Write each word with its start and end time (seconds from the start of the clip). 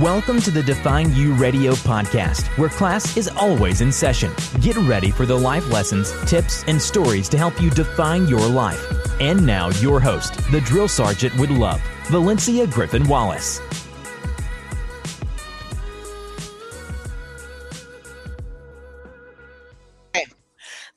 Welcome 0.00 0.40
to 0.42 0.50
the 0.50 0.62
Define 0.62 1.14
You 1.14 1.34
Radio 1.34 1.72
podcast, 1.72 2.46
where 2.56 2.70
class 2.70 3.18
is 3.18 3.28
always 3.28 3.82
in 3.82 3.92
session. 3.92 4.32
Get 4.62 4.74
ready 4.76 5.10
for 5.10 5.26
the 5.26 5.38
life 5.38 5.68
lessons, 5.70 6.10
tips, 6.24 6.64
and 6.66 6.80
stories 6.80 7.28
to 7.28 7.36
help 7.36 7.60
you 7.60 7.68
define 7.68 8.26
your 8.26 8.48
life. 8.48 8.82
And 9.20 9.44
now, 9.44 9.68
your 9.72 10.00
host, 10.00 10.36
the 10.52 10.62
drill 10.62 10.88
sergeant 10.88 11.38
with 11.38 11.50
love, 11.50 11.82
Valencia 12.04 12.66
Griffin 12.66 13.06
Wallace. 13.06 13.60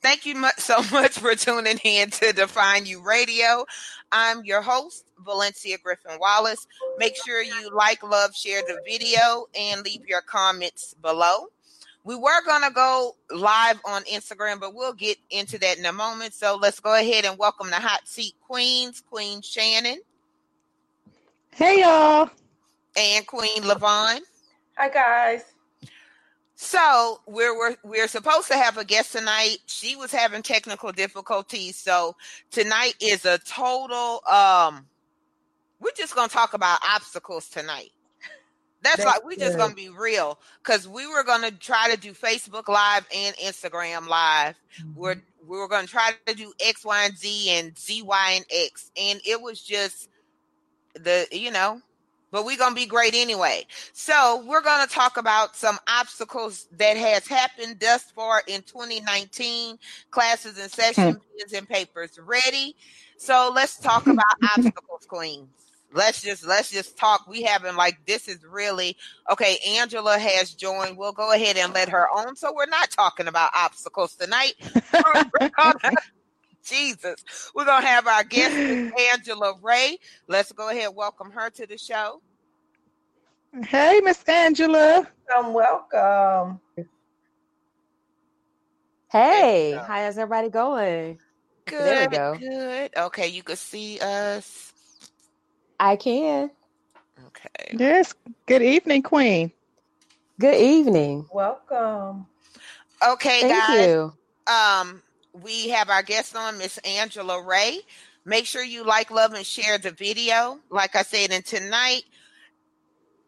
Thank 0.04 0.26
you 0.26 0.48
so 0.58 0.82
much 0.92 1.18
for 1.18 1.34
tuning 1.34 1.78
in 1.84 2.10
to 2.10 2.32
Define 2.32 2.86
You 2.86 3.02
Radio. 3.02 3.66
I'm 4.16 4.44
your 4.44 4.62
host, 4.62 5.06
Valencia 5.24 5.76
Griffin 5.76 6.20
Wallace. 6.20 6.68
Make 6.98 7.16
sure 7.26 7.42
you 7.42 7.74
like, 7.74 8.00
love, 8.04 8.32
share 8.32 8.62
the 8.62 8.78
video, 8.86 9.46
and 9.58 9.82
leave 9.82 10.06
your 10.06 10.20
comments 10.20 10.94
below. 11.02 11.48
We 12.04 12.14
were 12.14 12.44
going 12.46 12.62
to 12.62 12.70
go 12.70 13.16
live 13.32 13.80
on 13.84 14.04
Instagram, 14.04 14.60
but 14.60 14.72
we'll 14.72 14.92
get 14.92 15.18
into 15.30 15.58
that 15.58 15.78
in 15.78 15.86
a 15.86 15.92
moment. 15.92 16.32
So 16.32 16.56
let's 16.62 16.78
go 16.78 16.94
ahead 16.94 17.24
and 17.24 17.36
welcome 17.38 17.70
the 17.70 17.76
hot 17.76 18.06
seat 18.06 18.34
queens, 18.46 19.02
Queen 19.10 19.42
Shannon. 19.42 19.98
Hey, 21.50 21.80
y'all. 21.80 22.30
And 22.96 23.26
Queen 23.26 23.62
Levon. 23.62 24.20
Hi, 24.76 24.90
guys. 24.90 25.53
So 26.56 27.20
we're, 27.26 27.56
we're 27.56 27.76
we're 27.82 28.08
supposed 28.08 28.48
to 28.48 28.56
have 28.56 28.78
a 28.78 28.84
guest 28.84 29.12
tonight. 29.12 29.58
She 29.66 29.96
was 29.96 30.12
having 30.12 30.42
technical 30.42 30.92
difficulties, 30.92 31.76
so 31.76 32.14
tonight 32.50 32.94
is 33.00 33.24
a 33.24 33.38
total. 33.38 34.20
Um, 34.30 34.86
we're 35.80 35.90
just 35.96 36.14
gonna 36.14 36.28
talk 36.28 36.54
about 36.54 36.78
obstacles 36.88 37.48
tonight. 37.48 37.90
That's, 38.82 38.98
That's 38.98 39.06
like 39.06 39.24
we're 39.24 39.36
just 39.36 39.58
gonna 39.58 39.74
be 39.74 39.88
real 39.88 40.38
because 40.62 40.86
we 40.86 41.06
were 41.08 41.24
gonna 41.24 41.50
try 41.50 41.90
to 41.90 41.96
do 41.96 42.12
Facebook 42.12 42.68
Live 42.68 43.06
and 43.14 43.34
Instagram 43.36 44.06
Live. 44.06 44.54
Mm-hmm. 44.78 44.94
We're 44.94 45.22
we 45.46 45.58
were 45.58 45.68
gonna 45.68 45.88
try 45.88 46.12
to 46.26 46.34
do 46.34 46.52
X, 46.60 46.84
Y, 46.84 47.04
and 47.04 47.18
Z 47.18 47.50
and 47.50 47.78
Z, 47.78 48.02
Y, 48.02 48.32
and 48.36 48.44
X, 48.50 48.92
and 48.96 49.20
it 49.26 49.40
was 49.40 49.60
just 49.60 50.08
the 50.94 51.26
you 51.32 51.50
know 51.50 51.80
but 52.34 52.44
we're 52.44 52.56
gonna 52.56 52.74
be 52.74 52.84
great 52.84 53.14
anyway. 53.14 53.64
So 53.92 54.42
we're 54.44 54.60
gonna 54.60 54.88
talk 54.88 55.18
about 55.18 55.54
some 55.54 55.78
obstacles 55.86 56.66
that 56.76 56.96
has 56.96 57.28
happened 57.28 57.78
thus 57.78 58.02
far 58.10 58.42
in 58.48 58.62
2019. 58.62 59.78
Classes 60.10 60.58
and 60.58 60.64
hmm. 60.74 60.80
session 60.80 61.20
pens 61.38 61.52
and 61.52 61.68
papers 61.68 62.18
ready. 62.18 62.74
So 63.18 63.52
let's 63.54 63.78
talk 63.78 64.06
about 64.08 64.24
obstacles, 64.42 65.06
queens. 65.06 65.48
Let's 65.92 66.22
just 66.22 66.44
let's 66.44 66.72
just 66.72 66.98
talk. 66.98 67.28
We 67.28 67.42
haven't 67.42 67.76
like 67.76 68.04
this 68.04 68.26
is 68.26 68.42
really 68.42 68.96
okay. 69.30 69.58
Angela 69.64 70.18
has 70.18 70.54
joined. 70.54 70.98
We'll 70.98 71.12
go 71.12 71.32
ahead 71.32 71.56
and 71.56 71.72
let 71.72 71.88
her 71.90 72.08
on. 72.08 72.34
So 72.34 72.52
we're 72.52 72.66
not 72.66 72.90
talking 72.90 73.28
about 73.28 73.50
obstacles 73.54 74.16
tonight. 74.16 74.54
Jesus. 76.64 77.24
We're 77.54 77.64
going 77.64 77.82
to 77.82 77.88
have 77.88 78.06
our 78.06 78.24
guest, 78.24 78.54
Angela 79.12 79.54
Ray. 79.62 79.98
Let's 80.28 80.52
go 80.52 80.68
ahead 80.68 80.90
welcome 80.94 81.30
her 81.30 81.50
to 81.50 81.66
the 81.66 81.78
show. 81.78 82.20
Hey, 83.62 84.00
Miss 84.02 84.22
Angela. 84.24 85.06
Welcome, 85.28 85.52
welcome. 85.52 86.60
Hey, 89.10 89.78
how's 89.86 90.18
everybody 90.18 90.48
going? 90.48 91.20
Good. 91.66 91.78
There 91.78 92.08
we 92.10 92.16
go. 92.16 92.36
Good. 92.36 92.90
Okay, 92.96 93.28
you 93.28 93.44
can 93.44 93.56
see 93.56 94.00
us. 94.00 94.72
I 95.78 95.94
can. 95.96 96.50
Okay. 97.26 97.76
Yes. 97.78 98.14
Good 98.46 98.62
evening, 98.62 99.02
Queen. 99.02 99.52
Good 100.40 100.60
evening. 100.60 101.26
Welcome. 101.32 102.26
Okay, 103.06 103.42
Thank 103.42 103.52
guys. 103.52 103.86
you. 103.86 104.12
Um, 104.52 105.02
we 105.42 105.68
have 105.70 105.90
our 105.90 106.02
guest 106.02 106.36
on, 106.36 106.58
Miss 106.58 106.78
Angela 106.78 107.42
Ray. 107.42 107.80
Make 108.24 108.46
sure 108.46 108.62
you 108.62 108.84
like, 108.84 109.10
love, 109.10 109.32
and 109.32 109.44
share 109.44 109.78
the 109.78 109.90
video. 109.90 110.58
Like 110.70 110.96
I 110.96 111.02
said, 111.02 111.32
and 111.32 111.44
tonight 111.44 112.04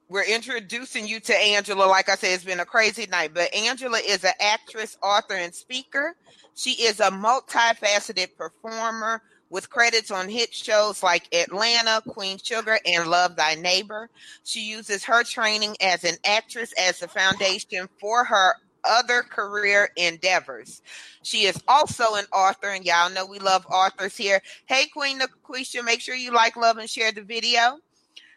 we're 0.09 0.25
introducing 0.25 1.07
you 1.07 1.21
to 1.21 1.37
Angela. 1.37 1.85
Like 1.85 2.09
I 2.09 2.15
said, 2.15 2.33
it's 2.33 2.45
been 2.45 2.61
a 2.61 2.65
crazy 2.65 3.07
night, 3.07 3.33
but 3.35 3.55
Angela 3.55 3.99
is 3.99 4.25
an 4.25 4.33
actress, 4.41 4.97
author, 5.03 5.35
and 5.35 5.55
speaker. 5.55 6.15
She 6.55 6.71
is 6.85 7.01
a 7.01 7.11
multifaceted 7.11 8.37
performer 8.39 9.21
with 9.51 9.71
credits 9.71 10.11
on 10.11 10.29
hit 10.29 10.53
shows 10.55 11.03
like 11.03 11.33
Atlanta, 11.35 12.03
Queen 12.09 12.39
Sugar, 12.43 12.79
and 12.87 13.09
Love 13.09 13.37
Thy 13.37 13.55
Neighbor. 13.55 14.09
She 14.45 14.61
uses 14.61 15.05
her 15.05 15.23
training 15.25 15.77
as 15.81 16.05
an 16.05 16.17
actress 16.25 16.73
as 16.81 17.01
the 17.01 17.09
foundation 17.09 17.89
for 18.01 18.25
her 18.25 18.55
other 18.89 19.23
career 19.23 19.91
endeavors. 19.97 20.83
She 21.23 21.47
is 21.47 21.61
also 21.67 22.15
an 22.15 22.25
author, 22.33 22.71
and 22.71 22.85
y'all 22.85 23.11
know 23.11 23.27
we 23.27 23.39
love 23.39 23.67
authors 23.67 24.17
here. 24.17 24.41
Hey, 24.67 24.87
Queen 24.87 25.19
Laquisha, 25.19 25.85
make 25.85 26.01
sure 26.01 26.15
you 26.15 26.33
like, 26.33 26.57
love, 26.57 26.79
and 26.79 26.89
share 26.89 27.13
the 27.13 27.23
video. 27.23 27.79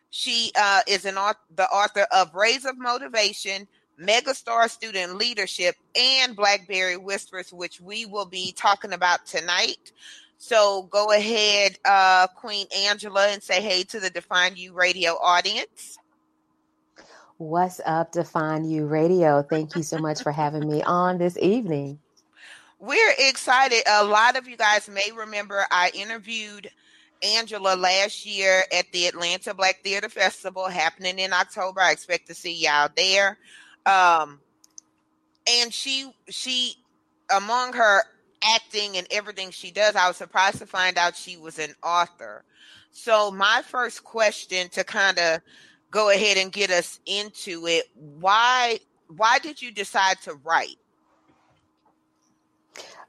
She 0.09 0.51
uh, 0.55 0.81
is 0.87 1.05
an 1.05 1.17
author, 1.17 1.39
the 1.55 1.67
author 1.67 2.07
of 2.11 2.33
Rays 2.33 2.65
of 2.65 2.79
Motivation, 2.79 3.67
Megastar 4.01 4.69
Student 4.69 5.17
Leadership, 5.17 5.75
and 5.95 6.35
Blackberry 6.35 6.97
Whispers, 6.97 7.53
which 7.53 7.79
we 7.79 8.05
will 8.05 8.25
be 8.25 8.51
talking 8.53 8.93
about 8.93 9.25
tonight. 9.27 9.91
So 10.39 10.83
go 10.83 11.11
ahead, 11.11 11.77
uh, 11.85 12.27
Queen 12.27 12.65
Angela, 12.75 13.27
and 13.27 13.43
say 13.43 13.61
hey 13.61 13.83
to 13.83 13.99
the 13.99 14.09
Define 14.09 14.55
You 14.55 14.73
Radio 14.73 15.11
audience. 15.21 15.98
What's 17.39 17.79
up, 17.85 18.11
Define 18.11 18.65
You 18.65 18.85
Radio? 18.85 19.41
Thank 19.41 19.73
you 19.77 19.81
so 19.81 19.97
much 19.97 20.21
for 20.21 20.29
having 20.29 20.67
me 20.67 20.83
on 20.83 21.19
this 21.19 21.37
evening. 21.37 21.97
We're 22.79 23.13
excited. 23.17 23.81
A 23.89 24.03
lot 24.03 24.35
of 24.35 24.45
you 24.45 24.57
guys 24.57 24.89
may 24.89 25.09
remember 25.15 25.65
I 25.71 25.89
interviewed 25.93 26.69
Angela 27.23 27.77
last 27.77 28.25
year 28.25 28.65
at 28.77 28.91
the 28.91 29.05
Atlanta 29.05 29.53
Black 29.53 29.81
Theater 29.85 30.09
Festival 30.09 30.67
happening 30.67 31.17
in 31.17 31.31
October. 31.31 31.79
I 31.79 31.91
expect 31.91 32.27
to 32.27 32.35
see 32.35 32.53
y'all 32.53 32.89
there. 32.97 33.37
Um, 33.85 34.41
and 35.49 35.73
she 35.73 36.11
she 36.27 36.75
among 37.33 37.71
her 37.71 38.03
acting 38.43 38.97
and 38.97 39.07
everything 39.11 39.51
she 39.51 39.71
does, 39.71 39.95
I 39.95 40.09
was 40.09 40.17
surprised 40.17 40.57
to 40.57 40.65
find 40.65 40.97
out 40.97 41.15
she 41.15 41.37
was 41.37 41.57
an 41.57 41.73
author. 41.83 42.43
So 42.91 43.31
my 43.31 43.61
first 43.65 44.03
question 44.03 44.67
to 44.71 44.83
kind 44.83 45.17
of 45.17 45.39
go 45.91 46.09
ahead 46.09 46.37
and 46.37 46.51
get 46.51 46.69
us 46.69 46.99
into 47.05 47.67
it. 47.67 47.85
Why 47.95 48.79
why 49.15 49.39
did 49.39 49.61
you 49.61 49.71
decide 49.71 50.21
to 50.23 50.33
write? 50.33 50.77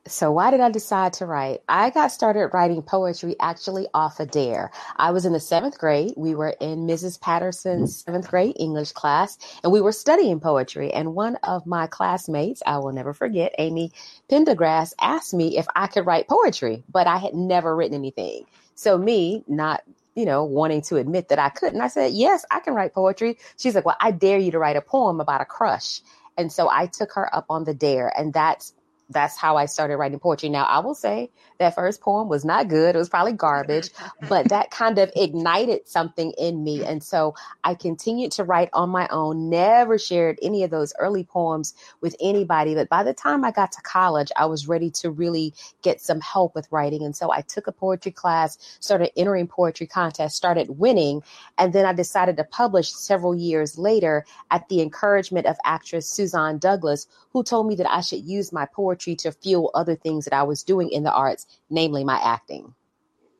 So, 0.06 0.32
why 0.32 0.50
did 0.50 0.60
I 0.60 0.70
decide 0.70 1.12
to 1.14 1.26
write? 1.26 1.60
I 1.68 1.90
got 1.90 2.10
started 2.10 2.48
writing 2.54 2.82
poetry 2.82 3.36
actually 3.38 3.86
off 3.92 4.18
a 4.18 4.24
dare. 4.24 4.72
I 4.96 5.10
was 5.10 5.26
in 5.26 5.34
the 5.34 5.40
seventh 5.40 5.78
grade. 5.78 6.14
We 6.16 6.34
were 6.34 6.56
in 6.58 6.86
Mrs. 6.86 7.20
Patterson's 7.20 8.02
seventh 8.02 8.28
grade 8.28 8.56
English 8.58 8.92
class, 8.92 9.36
and 9.62 9.70
we 9.70 9.82
were 9.82 9.92
studying 9.92 10.40
poetry. 10.40 10.90
And 10.92 11.14
one 11.14 11.36
of 11.44 11.66
my 11.66 11.86
classmates, 11.86 12.62
I 12.64 12.78
will 12.78 12.92
never 12.92 13.12
forget, 13.12 13.54
Amy 13.58 13.92
Pendergrass, 14.30 14.94
asked 15.00 15.34
me 15.34 15.58
if 15.58 15.66
I 15.76 15.86
could 15.86 16.06
write 16.06 16.28
poetry, 16.28 16.82
but 16.90 17.06
I 17.06 17.18
had 17.18 17.34
never 17.34 17.76
written 17.76 17.94
anything. 17.94 18.46
So, 18.74 18.96
me, 18.96 19.44
not 19.46 19.82
you 20.14 20.24
know, 20.24 20.44
wanting 20.44 20.82
to 20.82 20.96
admit 20.96 21.28
that 21.28 21.38
I 21.38 21.48
couldn't. 21.48 21.80
I 21.80 21.88
said, 21.88 22.12
Yes, 22.12 22.44
I 22.50 22.60
can 22.60 22.74
write 22.74 22.94
poetry. 22.94 23.38
She's 23.56 23.74
like, 23.74 23.84
Well, 23.84 23.96
I 24.00 24.10
dare 24.10 24.38
you 24.38 24.50
to 24.52 24.58
write 24.58 24.76
a 24.76 24.82
poem 24.82 25.20
about 25.20 25.40
a 25.40 25.44
crush. 25.44 26.00
And 26.36 26.52
so 26.52 26.68
I 26.70 26.86
took 26.86 27.12
her 27.12 27.34
up 27.34 27.46
on 27.50 27.64
the 27.64 27.74
dare. 27.74 28.12
And 28.16 28.32
that's 28.32 28.72
that's 29.10 29.36
how 29.36 29.56
I 29.56 29.66
started 29.66 29.96
writing 29.96 30.18
poetry. 30.18 30.48
Now, 30.48 30.64
I 30.64 30.78
will 30.78 30.94
say 30.94 31.30
that 31.58 31.74
first 31.74 32.00
poem 32.00 32.28
was 32.28 32.44
not 32.44 32.68
good. 32.68 32.94
It 32.94 32.98
was 32.98 33.08
probably 33.08 33.32
garbage, 33.32 33.90
but 34.28 34.48
that 34.48 34.70
kind 34.70 34.98
of 34.98 35.10
ignited 35.16 35.88
something 35.88 36.32
in 36.38 36.62
me. 36.62 36.84
And 36.84 37.02
so 37.02 37.34
I 37.64 37.74
continued 37.74 38.32
to 38.32 38.44
write 38.44 38.70
on 38.72 38.88
my 38.88 39.08
own, 39.08 39.50
never 39.50 39.98
shared 39.98 40.38
any 40.42 40.62
of 40.62 40.70
those 40.70 40.92
early 40.98 41.24
poems 41.24 41.74
with 42.00 42.14
anybody. 42.20 42.74
But 42.74 42.88
by 42.88 43.02
the 43.02 43.12
time 43.12 43.44
I 43.44 43.50
got 43.50 43.72
to 43.72 43.82
college, 43.82 44.30
I 44.36 44.46
was 44.46 44.68
ready 44.68 44.90
to 44.92 45.10
really 45.10 45.54
get 45.82 46.00
some 46.00 46.20
help 46.20 46.54
with 46.54 46.68
writing. 46.70 47.02
And 47.02 47.14
so 47.14 47.32
I 47.32 47.40
took 47.42 47.66
a 47.66 47.72
poetry 47.72 48.12
class, 48.12 48.78
started 48.80 49.10
entering 49.18 49.48
poetry 49.48 49.86
contests, 49.88 50.36
started 50.36 50.78
winning. 50.78 51.22
And 51.58 51.72
then 51.72 51.84
I 51.84 51.92
decided 51.92 52.36
to 52.36 52.44
publish 52.44 52.92
several 52.92 53.34
years 53.34 53.76
later 53.76 54.24
at 54.50 54.68
the 54.68 54.80
encouragement 54.80 55.46
of 55.46 55.56
actress 55.64 56.08
Suzanne 56.08 56.58
Douglas, 56.58 57.08
who 57.32 57.42
told 57.42 57.66
me 57.66 57.74
that 57.74 57.90
I 57.90 58.00
should 58.00 58.24
use 58.24 58.52
my 58.52 58.66
poetry 58.66 58.99
to 59.00 59.32
fuel 59.32 59.70
other 59.74 59.96
things 59.96 60.24
that 60.24 60.34
I 60.34 60.42
was 60.42 60.62
doing 60.62 60.90
in 60.90 61.02
the 61.02 61.12
arts, 61.12 61.46
namely 61.68 62.04
my 62.04 62.18
acting. 62.22 62.74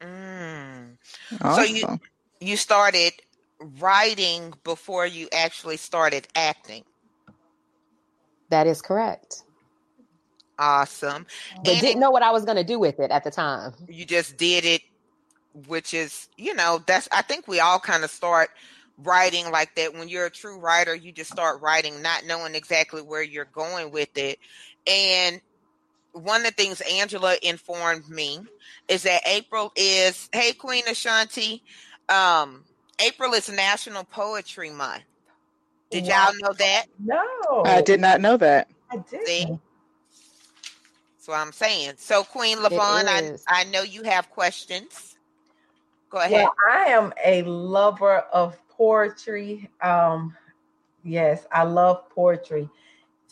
Mm. 0.01 0.97
Awesome. 1.41 1.65
So 1.65 1.73
you 1.73 2.01
you 2.41 2.57
started 2.57 3.13
writing 3.79 4.55
before 4.65 5.07
you 5.07 5.29
actually 5.33 5.77
started 5.77 6.27
acting. 6.35 6.85
That 8.49 8.67
is 8.67 8.83
correct. 8.83 9.43
Awesome. 10.59 11.27
But 11.57 11.69
and 11.69 11.81
didn't 11.81 12.01
know 12.01 12.11
what 12.11 12.23
I 12.23 12.33
was 12.33 12.45
going 12.45 12.57
to 12.57 12.65
do 12.65 12.79
with 12.79 13.01
it 13.01 13.11
at 13.11 13.25
the 13.25 13.31
time. 13.31 13.73
You 13.89 14.05
just 14.05 14.37
did 14.37 14.65
it, 14.65 14.83
which 15.67 15.95
is, 15.95 16.29
you 16.37 16.55
know, 16.55 16.83
that's, 16.87 17.09
I 17.13 17.23
think 17.23 17.49
we 17.49 17.61
all 17.61 17.79
kind 17.79 18.05
of 18.05 18.11
start 18.11 18.51
writing 18.99 19.51
like 19.51 19.75
that. 19.77 19.95
When 19.95 20.09
you're 20.09 20.27
a 20.27 20.31
true 20.31 20.59
writer, 20.59 20.95
you 20.95 21.13
just 21.13 21.31
start 21.31 21.63
writing, 21.63 22.03
not 22.03 22.27
knowing 22.27 22.55
exactly 22.55 23.01
where 23.01 23.23
you're 23.23 23.47
going 23.47 23.91
with 23.91 24.17
it. 24.19 24.39
And 24.87 25.41
one 26.13 26.41
of 26.41 26.47
the 26.47 26.53
things 26.53 26.81
Angela 26.81 27.37
informed 27.43 28.09
me 28.09 28.39
is 28.89 29.03
that 29.05 29.23
April 29.27 29.73
is, 29.77 30.29
hey, 30.33 30.53
Queen 30.53 30.83
Ashanti, 30.89 31.63
um, 32.09 32.65
April 33.01 33.33
is 33.35 33.49
National 33.49 34.05
Poetry 34.05 34.71
Month. 34.71 35.05
Did 35.91 36.07
Wow. 36.07 36.27
y'all 36.27 36.35
know 36.41 36.53
that? 36.55 36.87
No, 36.99 37.63
I 37.65 37.81
did 37.81 38.01
not 38.01 38.21
know 38.21 38.37
that. 38.37 38.69
I 38.91 38.97
didn't. 38.97 39.27
See? 39.27 39.59
That's 41.17 41.29
what 41.29 41.39
I'm 41.39 41.53
saying. 41.53 41.95
So, 41.99 42.25
Queen 42.25 42.59
Lavon, 42.59 43.07
I. 43.07 43.37
I 43.49 43.65
know 43.65 43.83
you 43.83 44.03
have 44.05 44.31
questions. 44.31 45.17
Go 46.09 46.19
ahead. 46.19 46.33
Well, 46.33 46.55
I 46.69 46.87
am 46.87 47.13
a 47.25 47.43
lover 47.43 48.19
of 48.33 48.57
poetry. 48.69 49.71
Um, 49.83 50.37
yes, 51.05 51.47
I 51.53 51.65
love 51.65 52.09
poetry. 52.11 52.69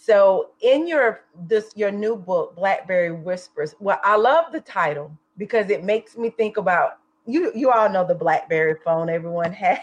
So, 0.01 0.51
in 0.61 0.87
your 0.87 1.25
this 1.49 1.73
your 1.75 1.91
new 1.91 2.17
book, 2.17 2.55
Blackberry 2.57 3.13
Whispers, 3.13 3.75
well, 3.81 4.01
I 4.05 4.17
love 4.17 4.53
the 4.53 4.61
title 4.61 5.11
because 5.37 5.71
it 5.71 5.85
makes 5.85 6.17
me 6.17 6.31
think 6.31 6.57
about 6.57 6.99
you. 7.27 7.53
You 7.55 7.71
all 7.73 7.91
know 7.91 8.07
the 8.07 8.15
BlackBerry 8.15 8.77
phone. 8.85 9.11
Everyone 9.11 9.53
had 9.65 9.83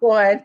one. 0.00 0.44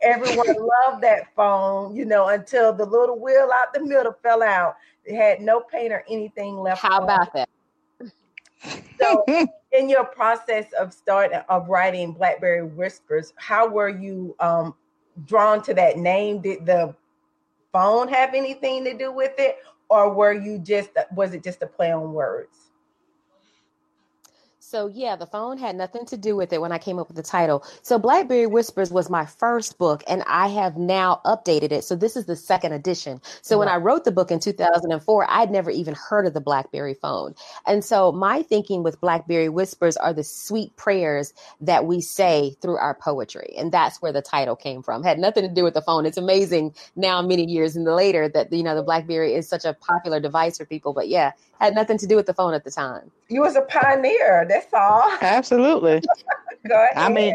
Everyone 0.00 0.46
loved 0.86 1.02
that 1.02 1.34
phone, 1.34 1.94
you 1.94 2.04
know, 2.04 2.28
until 2.28 2.72
the 2.72 2.86
little 2.86 3.18
wheel 3.18 3.50
out 3.52 3.74
the 3.74 3.80
middle 3.80 4.14
fell 4.22 4.42
out. 4.42 4.76
It 5.04 5.16
had 5.16 5.40
no 5.40 5.60
paint 5.60 5.92
or 5.92 6.04
anything 6.08 6.56
left. 6.56 6.82
How 6.82 7.02
about 7.02 7.32
that? 7.34 7.48
So, 9.00 9.24
in 9.72 9.88
your 9.88 10.04
process 10.04 10.66
of 10.78 10.94
start 10.94 11.32
of 11.48 11.68
writing 11.68 12.12
Blackberry 12.12 12.64
Whispers, 12.64 13.32
how 13.36 13.68
were 13.68 13.88
you 13.88 14.36
um, 14.38 14.74
drawn 15.26 15.62
to 15.64 15.74
that 15.74 15.98
name? 15.98 16.40
Did 16.40 16.64
the 16.64 16.94
phone 17.72 18.08
have 18.08 18.34
anything 18.34 18.84
to 18.84 18.96
do 18.96 19.12
with 19.12 19.34
it, 19.38 19.56
or 19.88 20.12
were 20.12 20.32
you 20.32 20.58
just 20.58 20.90
was 21.14 21.34
it 21.34 21.42
just 21.44 21.62
a 21.62 21.66
play 21.66 21.92
on 21.92 22.12
words? 22.12 22.61
So 24.72 24.86
yeah, 24.86 25.16
the 25.16 25.26
phone 25.26 25.58
had 25.58 25.76
nothing 25.76 26.06
to 26.06 26.16
do 26.16 26.34
with 26.34 26.50
it 26.50 26.58
when 26.58 26.72
I 26.72 26.78
came 26.78 26.98
up 26.98 27.08
with 27.08 27.18
the 27.18 27.22
title. 27.22 27.62
So 27.82 27.98
Blackberry 27.98 28.46
Whispers 28.46 28.90
was 28.90 29.10
my 29.10 29.26
first 29.26 29.76
book 29.76 30.02
and 30.08 30.22
I 30.26 30.48
have 30.48 30.78
now 30.78 31.20
updated 31.26 31.72
it. 31.72 31.84
So 31.84 31.94
this 31.94 32.16
is 32.16 32.24
the 32.24 32.36
second 32.36 32.72
edition. 32.72 33.20
So 33.42 33.58
when 33.58 33.68
I 33.68 33.76
wrote 33.76 34.06
the 34.06 34.12
book 34.12 34.30
in 34.30 34.40
2004, 34.40 35.26
I'd 35.28 35.50
never 35.50 35.70
even 35.70 35.94
heard 35.94 36.24
of 36.26 36.32
the 36.32 36.40
Blackberry 36.40 36.94
phone. 36.94 37.34
And 37.66 37.84
so 37.84 38.12
my 38.12 38.40
thinking 38.44 38.82
with 38.82 38.98
Blackberry 38.98 39.50
Whispers 39.50 39.98
are 39.98 40.14
the 40.14 40.24
sweet 40.24 40.74
prayers 40.76 41.34
that 41.60 41.84
we 41.84 42.00
say 42.00 42.56
through 42.62 42.78
our 42.78 42.94
poetry. 42.94 43.52
And 43.58 43.72
that's 43.72 44.00
where 44.00 44.10
the 44.10 44.22
title 44.22 44.56
came 44.56 44.82
from. 44.82 45.02
Had 45.02 45.18
nothing 45.18 45.46
to 45.46 45.54
do 45.54 45.64
with 45.64 45.74
the 45.74 45.82
phone. 45.82 46.06
It's 46.06 46.16
amazing 46.16 46.74
now 46.96 47.20
many 47.20 47.44
years 47.44 47.76
in 47.76 47.84
the 47.84 47.94
later 47.94 48.26
that 48.30 48.50
you 48.50 48.62
know 48.62 48.74
the 48.74 48.82
Blackberry 48.82 49.34
is 49.34 49.46
such 49.46 49.66
a 49.66 49.74
popular 49.74 50.18
device 50.18 50.56
for 50.56 50.64
people, 50.64 50.94
but 50.94 51.08
yeah, 51.08 51.32
had 51.62 51.74
nothing 51.74 51.98
to 51.98 52.06
do 52.06 52.16
with 52.16 52.26
the 52.26 52.34
phone 52.34 52.54
at 52.54 52.64
the 52.64 52.70
time. 52.70 53.10
You 53.28 53.40
was 53.40 53.54
a 53.54 53.62
pioneer. 53.62 54.44
That's 54.48 54.61
all. 54.72 55.18
Absolutely. 55.20 56.02
Go 56.68 56.74
ahead. 56.74 56.96
I 56.96 57.08
mean, 57.08 57.34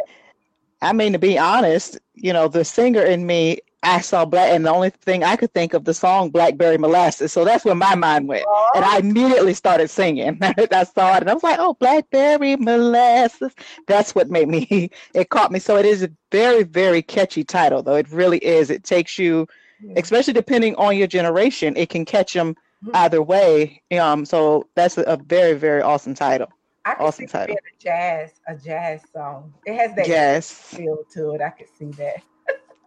I 0.82 0.94
mean 0.94 1.14
to 1.14 1.20
be 1.20 1.38
honest, 1.38 2.00
you 2.14 2.34
know, 2.34 2.48
the 2.48 2.66
singer 2.66 3.02
in 3.02 3.26
me, 3.26 3.60
I 3.84 4.02
saw 4.02 4.26
black, 4.26 4.50
and 4.52 4.66
the 4.66 4.74
only 4.74 4.90
thing 4.90 5.24
I 5.24 5.36
could 5.36 5.54
think 5.54 5.74
of 5.74 5.86
the 5.86 5.94
song 5.94 6.30
"Blackberry 6.30 6.78
Molasses," 6.78 7.32
so 7.32 7.46
that's 7.46 7.64
where 7.64 7.76
my 7.76 7.96
mind 7.96 8.28
went, 8.28 8.46
and 8.76 8.84
I 8.84 8.98
immediately 8.98 9.54
started 9.54 9.90
singing. 9.90 10.38
I 10.42 10.84
saw 10.84 11.16
it, 11.16 11.22
and 11.22 11.30
I 11.30 11.34
was 11.34 11.44
like, 11.44 11.60
"Oh, 11.60 11.76
Blackberry 11.76 12.56
Molasses!" 12.56 13.54
That's 13.88 14.16
what 14.16 14.30
made 14.30 14.48
me. 14.48 14.90
It 15.14 15.30
caught 15.30 15.52
me. 15.52 15.60
So 15.60 15.78
it 15.78 15.86
is 15.86 16.04
a 16.04 16.10
very, 16.32 16.64
very 16.64 17.02
catchy 17.02 17.44
title, 17.44 17.84
though. 17.84 17.96
It 17.96 18.10
really 18.12 18.40
is. 18.40 18.70
It 18.72 18.84
takes 18.84 19.18
you, 19.18 19.48
especially 19.96 20.34
depending 20.34 20.76
on 20.76 20.98
your 20.98 21.08
generation, 21.08 21.78
it 21.78 21.90
can 21.90 22.04
catch 22.04 22.34
them 22.34 22.56
either 22.94 23.22
way. 23.22 23.82
Um, 24.00 24.26
so 24.26 24.68
that's 24.76 24.98
a 24.98 25.20
very, 25.28 25.54
very 25.54 25.82
awesome 25.82 26.14
title. 26.14 26.52
I 26.92 26.96
can 26.96 27.06
awesome 27.06 27.26
see 27.26 27.28
title. 27.28 27.56
being 27.56 27.58
a 27.58 27.84
jazz, 27.84 28.32
a 28.48 28.56
jazz 28.56 29.02
song. 29.14 29.54
It 29.66 29.76
has 29.76 29.96
that 29.96 30.08
Yes, 30.08 30.52
feel 30.76 31.04
to 31.14 31.32
it. 31.32 31.42
I 31.42 31.50
can 31.50 31.68
see 31.78 31.92
that. 32.04 32.22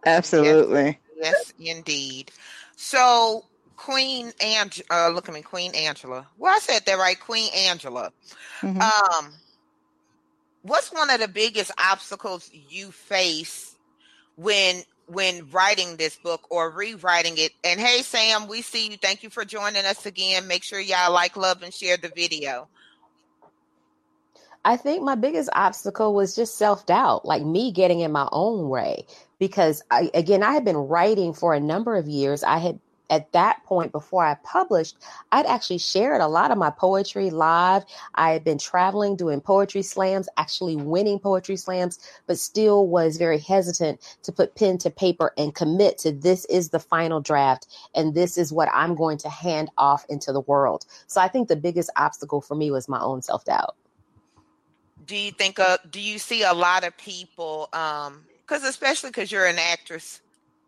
absolutely. 0.05 0.99
Yes, 1.21 1.53
indeed. 1.59 2.31
So, 2.75 3.45
Queen 3.75 4.31
Ang, 4.41 4.71
uh, 4.91 5.09
look 5.09 5.27
at 5.29 5.33
me, 5.35 5.41
Queen 5.41 5.73
Angela. 5.75 6.27
Well, 6.37 6.53
I 6.55 6.59
said 6.59 6.83
that 6.85 6.97
right, 6.97 7.19
Queen 7.19 7.51
Angela. 7.53 8.11
Mhm. 8.61 8.81
Um, 8.81 9.33
what's 10.61 10.91
one 10.91 11.09
of 11.09 11.19
the 11.19 11.27
biggest 11.27 11.71
obstacles 11.77 12.49
you 12.51 12.91
face 12.91 13.75
when 14.35 14.83
when 15.07 15.49
writing 15.49 15.97
this 15.97 16.17
book 16.17 16.41
or 16.49 16.71
rewriting 16.71 17.37
it? 17.37 17.51
And 17.63 17.79
hey, 17.79 18.01
Sam, 18.01 18.47
we 18.47 18.61
see 18.61 18.89
you. 18.89 18.97
Thank 18.97 19.23
you 19.23 19.29
for 19.29 19.45
joining 19.45 19.85
us 19.85 20.05
again. 20.05 20.47
Make 20.47 20.63
sure 20.63 20.79
y'all 20.79 21.11
like, 21.13 21.35
love, 21.35 21.63
and 21.63 21.73
share 21.73 21.97
the 21.97 22.09
video. 22.15 22.69
I 24.63 24.77
think 24.77 25.01
my 25.01 25.15
biggest 25.15 25.49
obstacle 25.53 26.13
was 26.13 26.35
just 26.35 26.55
self 26.57 26.85
doubt, 26.85 27.25
like 27.25 27.43
me 27.43 27.71
getting 27.71 28.01
in 28.01 28.11
my 28.11 28.27
own 28.31 28.69
way. 28.69 29.05
Because 29.39 29.81
I, 29.89 30.11
again, 30.13 30.43
I 30.43 30.53
had 30.53 30.63
been 30.63 30.77
writing 30.77 31.33
for 31.33 31.55
a 31.55 31.59
number 31.59 31.95
of 31.95 32.07
years. 32.07 32.43
I 32.43 32.59
had, 32.59 32.79
at 33.09 33.31
that 33.31 33.63
point, 33.65 33.91
before 33.91 34.23
I 34.23 34.35
published, 34.43 34.97
I'd 35.31 35.47
actually 35.47 35.79
shared 35.79 36.21
a 36.21 36.27
lot 36.27 36.51
of 36.51 36.59
my 36.59 36.69
poetry 36.69 37.31
live. 37.31 37.85
I 38.13 38.33
had 38.33 38.43
been 38.43 38.59
traveling, 38.59 39.15
doing 39.15 39.41
poetry 39.41 39.81
slams, 39.81 40.29
actually 40.37 40.75
winning 40.75 41.17
poetry 41.17 41.57
slams, 41.57 41.97
but 42.27 42.37
still 42.37 42.87
was 42.87 43.17
very 43.17 43.39
hesitant 43.39 43.99
to 44.21 44.31
put 44.31 44.53
pen 44.53 44.77
to 44.77 44.91
paper 44.91 45.33
and 45.39 45.55
commit 45.55 45.97
to 45.99 46.11
this 46.11 46.45
is 46.45 46.69
the 46.69 46.79
final 46.79 47.19
draft 47.19 47.65
and 47.95 48.13
this 48.13 48.37
is 48.37 48.53
what 48.53 48.69
I'm 48.71 48.93
going 48.93 49.17
to 49.19 49.29
hand 49.29 49.71
off 49.79 50.05
into 50.07 50.31
the 50.31 50.41
world. 50.41 50.85
So 51.07 51.19
I 51.19 51.27
think 51.27 51.47
the 51.47 51.55
biggest 51.55 51.89
obstacle 51.95 52.41
for 52.41 52.53
me 52.53 52.69
was 52.69 52.87
my 52.87 53.01
own 53.01 53.23
self 53.23 53.43
doubt. 53.43 53.75
Do 55.11 55.17
you 55.17 55.31
think? 55.31 55.59
Uh, 55.59 55.77
do 55.89 55.99
you 55.99 56.17
see 56.17 56.43
a 56.43 56.53
lot 56.53 56.85
of 56.85 56.95
people? 56.95 57.67
Um, 57.73 58.23
because 58.47 58.63
especially 58.63 59.09
because 59.09 59.29
you're 59.29 59.45
an 59.45 59.59
actress, 59.59 60.21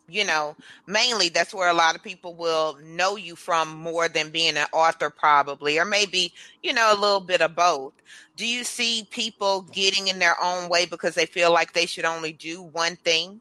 you 0.10 0.25
know, 0.25 0.57
mainly 0.86 1.30
that's 1.30 1.54
where 1.54 1.69
a 1.69 1.74
lot 1.74 1.95
of 1.95 2.04
people 2.04 2.34
will 2.34 2.78
know 2.84 3.16
you 3.16 3.38
from 3.38 3.69
more 3.69 4.10
than 4.10 4.31
being 4.31 4.57
an 4.57 4.68
author, 4.74 5.10
probably, 5.10 5.80
or 5.80 5.86
maybe 5.86 6.34
you 6.62 6.74
know 6.74 6.92
a 6.94 7.00
little 7.00 7.22
bit 7.22 7.40
of 7.40 7.56
both. 7.56 7.94
Do 8.36 8.45
you 8.45 8.66
see 8.66 9.07
people 9.12 9.62
getting 9.62 10.10
in 10.10 10.19
their 10.19 10.36
own 10.44 10.68
way 10.68 10.88
because 10.88 11.16
they 11.16 11.25
feel 11.25 11.54
like 11.54 11.72
they 11.72 11.86
should 11.86 12.03
only 12.03 12.34
do 12.34 12.62
one 12.62 12.98
thing? 12.98 13.39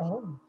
Oh, 0.00 0.40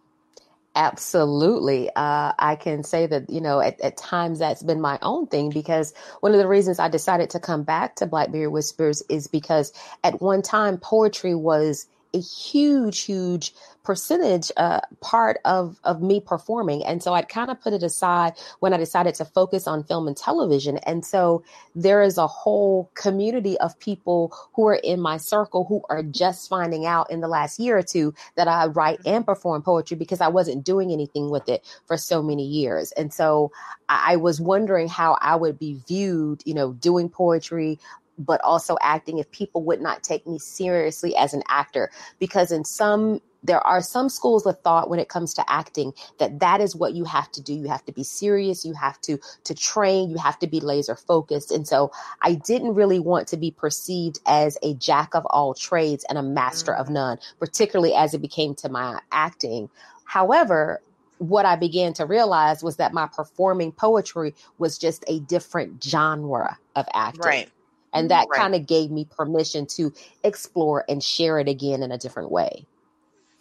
Absolutely. 0.77 1.89
Uh, 1.97 2.33
I 2.39 2.57
can 2.57 2.83
say 2.83 3.07
that, 3.07 3.29
you 3.29 3.41
know, 3.41 3.61
at, 3.61 3.81
at 3.81 3.97
times 3.97 4.39
that's 4.39 4.63
been 4.63 4.81
my 4.81 4.99
own 5.03 5.27
thing 5.27 5.51
because 5.51 5.93
one 6.21 6.33
of 6.33 6.39
the 6.39 6.47
reasons 6.49 6.79
I 6.79 6.89
decided 6.89 7.31
to 7.31 7.41
come 7.41 7.63
back 7.63 7.97
to 7.97 8.07
Blackberry 8.07 8.47
Whispers 8.49 9.03
is 9.09 9.27
because 9.27 9.73
at 10.05 10.21
one 10.21 10.43
time 10.43 10.79
poetry 10.79 11.35
was 11.35 11.87
a 12.13 12.19
huge, 12.19 13.01
huge 13.01 13.53
percentage 13.83 14.51
uh, 14.57 14.81
part 15.01 15.39
of 15.45 15.79
of 15.83 16.01
me 16.01 16.19
performing, 16.19 16.83
and 16.85 17.01
so 17.01 17.13
I'd 17.13 17.29
kind 17.29 17.49
of 17.49 17.61
put 17.61 17.73
it 17.73 17.83
aside 17.83 18.33
when 18.59 18.73
I 18.73 18.77
decided 18.77 19.15
to 19.15 19.25
focus 19.25 19.67
on 19.67 19.83
film 19.83 20.07
and 20.07 20.17
television. 20.17 20.77
And 20.79 21.05
so 21.05 21.43
there 21.75 22.01
is 22.01 22.17
a 22.17 22.27
whole 22.27 22.91
community 22.95 23.57
of 23.59 23.79
people 23.79 24.33
who 24.53 24.67
are 24.67 24.79
in 24.83 24.99
my 24.99 25.17
circle 25.17 25.65
who 25.65 25.83
are 25.89 26.03
just 26.03 26.49
finding 26.49 26.85
out 26.85 27.11
in 27.11 27.21
the 27.21 27.27
last 27.27 27.59
year 27.59 27.77
or 27.77 27.83
two 27.83 28.13
that 28.35 28.47
I 28.47 28.67
write 28.67 28.99
and 29.05 29.25
perform 29.25 29.61
poetry 29.61 29.97
because 29.97 30.21
I 30.21 30.27
wasn't 30.27 30.65
doing 30.65 30.91
anything 30.91 31.29
with 31.29 31.47
it 31.49 31.65
for 31.85 31.97
so 31.97 32.21
many 32.21 32.45
years. 32.45 32.91
And 32.93 33.13
so 33.13 33.51
I, 33.87 34.13
I 34.13 34.15
was 34.17 34.41
wondering 34.41 34.87
how 34.87 35.17
I 35.21 35.35
would 35.35 35.59
be 35.59 35.79
viewed, 35.87 36.41
you 36.45 36.53
know, 36.53 36.73
doing 36.73 37.09
poetry, 37.09 37.79
but 38.17 38.41
also 38.41 38.77
acting 38.81 39.17
if 39.19 39.29
people 39.31 39.63
would 39.63 39.81
not 39.81 40.03
take 40.03 40.25
me 40.27 40.39
seriously 40.39 41.15
as 41.15 41.33
an 41.33 41.43
actor. 41.47 41.91
Because 42.19 42.51
in 42.51 42.63
some 42.63 43.21
there 43.43 43.65
are 43.65 43.81
some 43.81 44.09
schools 44.09 44.45
of 44.45 44.59
thought 44.59 44.89
when 44.89 44.99
it 44.99 45.09
comes 45.09 45.33
to 45.35 45.43
acting 45.47 45.93
that 46.19 46.39
that 46.39 46.59
is 46.59 46.75
what 46.75 46.93
you 46.93 47.05
have 47.05 47.31
to 47.31 47.41
do. 47.41 47.53
You 47.53 47.67
have 47.67 47.85
to 47.85 47.91
be 47.91 48.03
serious. 48.03 48.65
You 48.65 48.73
have 48.73 48.99
to 49.01 49.19
to 49.45 49.55
train. 49.55 50.09
You 50.09 50.17
have 50.17 50.39
to 50.39 50.47
be 50.47 50.59
laser 50.59 50.95
focused. 50.95 51.51
And 51.51 51.67
so 51.67 51.91
i 52.21 52.33
didn't 52.33 52.73
really 52.73 52.99
want 52.99 53.27
to 53.29 53.37
be 53.37 53.51
perceived 53.51 54.19
as 54.25 54.57
a 54.63 54.73
jack 54.75 55.15
of 55.15 55.25
all 55.27 55.53
trades 55.53 56.05
and 56.09 56.17
a 56.17 56.23
master 56.23 56.73
of 56.73 56.87
mm-hmm. 56.87 56.95
none 56.95 57.17
particularly 57.39 57.93
as 57.93 58.13
it 58.13 58.21
became 58.21 58.55
to 58.55 58.69
my 58.69 58.99
acting. 59.11 59.69
However 60.05 60.81
what 61.19 61.45
i 61.45 61.55
began 61.55 61.93
to 61.93 62.05
realize 62.05 62.63
was 62.63 62.75
that 62.75 62.93
my 62.93 63.07
performing 63.07 63.71
poetry 63.71 64.35
was 64.59 64.77
just 64.77 65.03
a 65.07 65.19
different 65.21 65.83
genre 65.83 66.57
of 66.75 66.85
acting. 66.93 67.21
Right. 67.25 67.49
And 67.93 68.11
that 68.11 68.27
Right. 68.29 68.39
kind 68.39 68.55
of 68.55 68.65
gave 68.67 68.91
me 68.91 69.05
permission 69.05 69.65
to 69.65 69.93
explore 70.23 70.85
and 70.89 71.03
share 71.03 71.39
it 71.39 71.47
again 71.47 71.83
in 71.83 71.91
a 71.91 71.97
different 71.97 72.31
way 72.31 72.65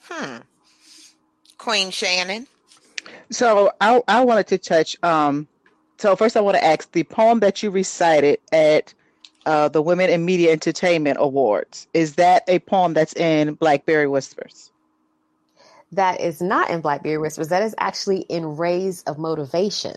Hmm. 0.08 0.38
Queen 1.58 1.90
Shannon. 1.90 2.46
So 3.30 3.72
I 3.80 4.00
I 4.08 4.24
wanted 4.24 4.46
to 4.48 4.58
touch. 4.58 4.96
Um, 5.02 5.48
so 5.98 6.14
first 6.16 6.36
I 6.36 6.40
want 6.40 6.56
to 6.56 6.64
ask 6.64 6.90
the 6.92 7.04
poem 7.04 7.40
that 7.40 7.62
you 7.62 7.70
recited 7.70 8.38
at 8.52 8.94
uh, 9.46 9.68
the 9.68 9.82
Women 9.82 10.10
in 10.10 10.24
Media 10.24 10.52
Entertainment 10.52 11.18
Awards. 11.20 11.88
Is 11.94 12.14
that 12.16 12.44
a 12.48 12.58
poem 12.60 12.94
that's 12.94 13.14
in 13.14 13.54
Blackberry 13.54 14.06
Whispers? 14.08 14.70
that 15.92 16.20
is 16.20 16.42
not 16.42 16.68
in 16.68 16.80
Blackberry 16.80 17.16
Whispers. 17.16 17.48
That 17.48 17.62
is 17.62 17.74
actually 17.78 18.22
in 18.22 18.56
Rays 18.56 19.02
of 19.04 19.18
Motivation. 19.18 19.94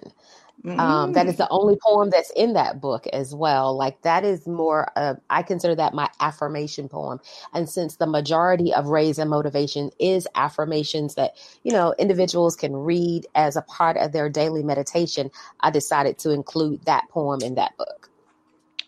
Mm-hmm. 0.66 0.80
Um, 0.80 1.14
that 1.14 1.28
is 1.28 1.38
the 1.38 1.48
only 1.50 1.78
poem 1.82 2.10
that's 2.10 2.32
in 2.36 2.52
that 2.54 2.82
book 2.82 3.08
as 3.08 3.34
well. 3.34 3.78
Like 3.78 4.02
that 4.02 4.26
is 4.26 4.46
more, 4.46 4.92
uh, 4.98 5.16
I 5.30 5.42
consider 5.42 5.74
that 5.76 5.94
my 5.94 6.10
affirmation 6.20 6.90
poem. 6.90 7.22
And 7.54 7.70
since 7.70 7.96
the 7.96 8.08
majority 8.08 8.74
of 8.74 8.88
Rays 8.88 9.20
and 9.20 9.30
Motivation 9.30 9.90
is 10.00 10.28
affirmations 10.36 11.16
that, 11.16 11.38
you 11.64 11.72
know, 11.72 11.96
individuals 11.98 12.58
can 12.58 12.76
read 12.76 13.26
as 13.36 13.56
a 13.56 13.62
part 13.62 13.96
of 13.96 14.12
their 14.12 14.28
daily 14.28 14.62
meditation, 14.62 15.32
I 15.62 15.72
decided 15.72 16.18
to 16.20 16.32
include 16.32 16.84
that 16.84 17.08
poem 17.10 17.42
in 17.42 17.56
that 17.56 17.78
book. 17.78 18.10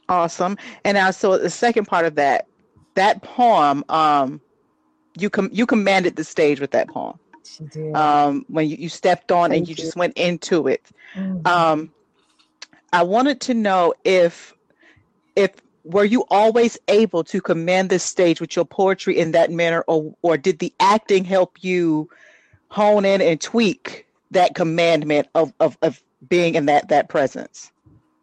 Awesome. 0.09 0.57
And 0.83 0.95
now, 0.95 1.11
so 1.11 1.37
the 1.37 1.49
second 1.49 1.85
part 1.85 2.05
of 2.05 2.15
that, 2.15 2.47
that 2.95 3.21
poem, 3.21 3.85
um, 3.87 4.41
you 5.17 5.29
com- 5.29 5.49
you 5.53 5.65
commanded 5.65 6.17
the 6.17 6.25
stage 6.25 6.59
with 6.59 6.71
that 6.71 6.89
poem. 6.89 7.17
Um, 7.93 8.45
when 8.47 8.69
you, 8.69 8.77
you 8.77 8.89
stepped 8.89 9.31
on 9.31 9.49
Thank 9.49 9.59
and 9.59 9.67
you, 9.67 9.71
you, 9.73 9.75
just 9.75 9.95
went 9.95 10.17
into 10.17 10.67
it. 10.67 10.85
Mm-hmm. 11.15 11.45
Um, 11.47 11.91
I 12.93 13.03
wanted 13.03 13.41
to 13.41 13.53
know 13.53 13.93
if 14.03 14.53
if 15.35 15.51
were 15.83 16.05
you 16.05 16.25
always 16.29 16.77
able 16.87 17.23
to 17.23 17.41
command 17.41 17.89
the 17.89 17.99
stage 17.99 18.39
with 18.39 18.55
your 18.55 18.65
poetry 18.65 19.17
in 19.17 19.31
that 19.31 19.51
manner, 19.51 19.83
or 19.87 20.13
or 20.21 20.37
did 20.37 20.59
the 20.59 20.73
acting 20.79 21.23
help 21.23 21.63
you 21.63 22.09
hone 22.69 23.05
in 23.05 23.21
and 23.21 23.39
tweak 23.39 24.05
that 24.31 24.55
commandment 24.55 25.27
of 25.35 25.53
of, 25.59 25.77
of 25.81 26.01
being 26.27 26.55
in 26.55 26.65
that 26.67 26.89
that 26.89 27.09
presence? 27.09 27.71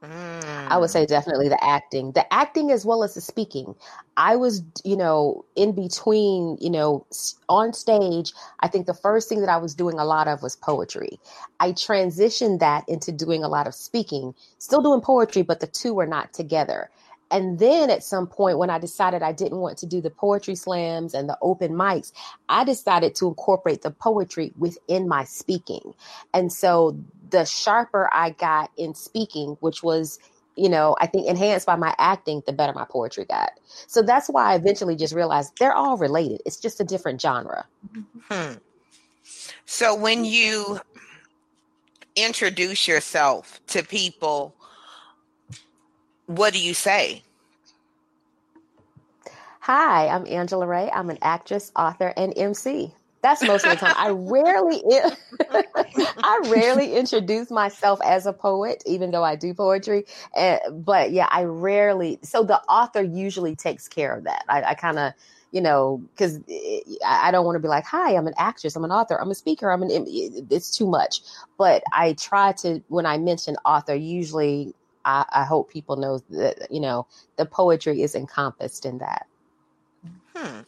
I 0.02 0.76
would 0.78 0.90
say 0.90 1.04
mm. 1.04 1.08
definitely 1.08 1.48
the 1.48 1.62
acting, 1.62 2.12
the 2.12 2.32
acting 2.32 2.70
as 2.70 2.86
well 2.86 3.02
as 3.02 3.14
the 3.14 3.20
speaking. 3.20 3.74
I 4.16 4.36
was, 4.36 4.62
you 4.84 4.96
know, 4.96 5.44
in 5.56 5.72
between, 5.72 6.56
you 6.60 6.70
know, 6.70 7.04
on 7.48 7.72
stage. 7.72 8.32
I 8.60 8.68
think 8.68 8.86
the 8.86 8.94
first 8.94 9.28
thing 9.28 9.40
that 9.40 9.48
I 9.48 9.56
was 9.56 9.74
doing 9.74 9.98
a 9.98 10.04
lot 10.04 10.28
of 10.28 10.42
was 10.42 10.54
poetry. 10.54 11.18
I 11.58 11.72
transitioned 11.72 12.60
that 12.60 12.88
into 12.88 13.10
doing 13.10 13.42
a 13.42 13.48
lot 13.48 13.66
of 13.66 13.74
speaking, 13.74 14.34
still 14.58 14.82
doing 14.82 15.00
poetry, 15.00 15.42
but 15.42 15.60
the 15.60 15.66
two 15.66 15.94
were 15.94 16.06
not 16.06 16.32
together. 16.32 16.90
And 17.30 17.58
then 17.58 17.90
at 17.90 18.02
some 18.02 18.26
point, 18.26 18.58
when 18.58 18.70
I 18.70 18.78
decided 18.78 19.22
I 19.22 19.32
didn't 19.32 19.58
want 19.58 19.78
to 19.78 19.86
do 19.86 20.00
the 20.00 20.10
poetry 20.10 20.54
slams 20.54 21.12
and 21.12 21.28
the 21.28 21.36
open 21.42 21.72
mics, 21.72 22.12
I 22.48 22.64
decided 22.64 23.14
to 23.16 23.26
incorporate 23.26 23.82
the 23.82 23.90
poetry 23.90 24.52
within 24.56 25.08
my 25.08 25.24
speaking. 25.24 25.94
And 26.32 26.52
so 26.52 26.98
the 27.30 27.44
sharper 27.44 28.08
I 28.12 28.30
got 28.30 28.70
in 28.76 28.94
speaking, 28.94 29.56
which 29.60 29.82
was, 29.82 30.18
you 30.56 30.68
know, 30.68 30.96
I 31.00 31.06
think 31.06 31.28
enhanced 31.28 31.66
by 31.66 31.76
my 31.76 31.94
acting, 31.98 32.42
the 32.46 32.52
better 32.52 32.72
my 32.72 32.86
poetry 32.88 33.24
got. 33.24 33.52
So 33.86 34.02
that's 34.02 34.28
why 34.28 34.52
I 34.52 34.54
eventually 34.56 34.96
just 34.96 35.14
realized 35.14 35.52
they're 35.58 35.74
all 35.74 35.96
related. 35.96 36.40
It's 36.46 36.56
just 36.56 36.80
a 36.80 36.84
different 36.84 37.20
genre. 37.20 37.66
Hmm. 38.28 38.54
So 39.66 39.94
when 39.94 40.24
you 40.24 40.80
introduce 42.16 42.88
yourself 42.88 43.60
to 43.68 43.82
people, 43.82 44.54
what 46.26 46.52
do 46.52 46.60
you 46.60 46.74
say? 46.74 47.22
Hi, 49.60 50.08
I'm 50.08 50.26
Angela 50.26 50.66
Ray. 50.66 50.90
I'm 50.90 51.10
an 51.10 51.18
actress, 51.20 51.70
author, 51.76 52.12
and 52.16 52.32
MC. 52.36 52.94
That's 53.22 53.42
most 53.42 53.64
of 53.66 53.70
the 53.70 53.76
time. 53.76 53.94
I 53.96 54.10
rarely, 54.10 54.82
I 56.22 56.40
rarely 56.44 56.94
introduce 56.94 57.50
myself 57.50 57.98
as 58.04 58.26
a 58.26 58.32
poet, 58.32 58.82
even 58.86 59.10
though 59.10 59.24
I 59.24 59.34
do 59.36 59.54
poetry. 59.54 60.04
Uh, 60.36 60.58
but 60.70 61.10
yeah, 61.10 61.28
I 61.30 61.44
rarely. 61.44 62.18
So 62.22 62.44
the 62.44 62.60
author 62.62 63.02
usually 63.02 63.56
takes 63.56 63.88
care 63.88 64.16
of 64.16 64.24
that. 64.24 64.44
I, 64.48 64.62
I 64.62 64.74
kind 64.74 64.98
of, 64.98 65.14
you 65.50 65.60
know, 65.60 66.02
because 66.14 66.40
I 67.06 67.30
don't 67.30 67.44
want 67.44 67.56
to 67.56 67.60
be 67.60 67.68
like, 67.68 67.86
"Hi, 67.86 68.14
I'm 68.14 68.26
an 68.26 68.34
actress, 68.38 68.76
I'm 68.76 68.84
an 68.84 68.92
author, 68.92 69.20
I'm 69.20 69.30
a 69.30 69.34
speaker, 69.34 69.70
I'm 69.70 69.82
an." 69.82 69.90
It's 69.90 70.76
too 70.76 70.86
much. 70.86 71.22
But 71.56 71.82
I 71.92 72.12
try 72.12 72.52
to 72.58 72.82
when 72.88 73.06
I 73.06 73.18
mention 73.18 73.56
author, 73.64 73.94
usually 73.94 74.74
I, 75.04 75.24
I 75.32 75.44
hope 75.44 75.70
people 75.70 75.96
know 75.96 76.20
that 76.30 76.70
you 76.70 76.80
know 76.80 77.06
the 77.36 77.46
poetry 77.46 78.02
is 78.02 78.14
encompassed 78.14 78.84
in 78.86 78.98
that. 78.98 79.26
Hmm 80.36 80.60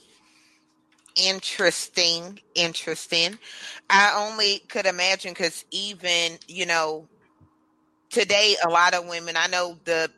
interesting 1.16 2.40
interesting. 2.54 3.38
I 3.88 4.12
only 4.16 4.60
could 4.68 4.86
imagine 4.86 5.32
because 5.32 5.64
even 5.70 6.38
you 6.46 6.66
know 6.66 7.08
today 8.10 8.56
a 8.64 8.68
lot 8.68 8.92
of 8.92 9.06
women 9.06 9.36
i 9.36 9.46
know 9.46 9.78
the 9.84 10.10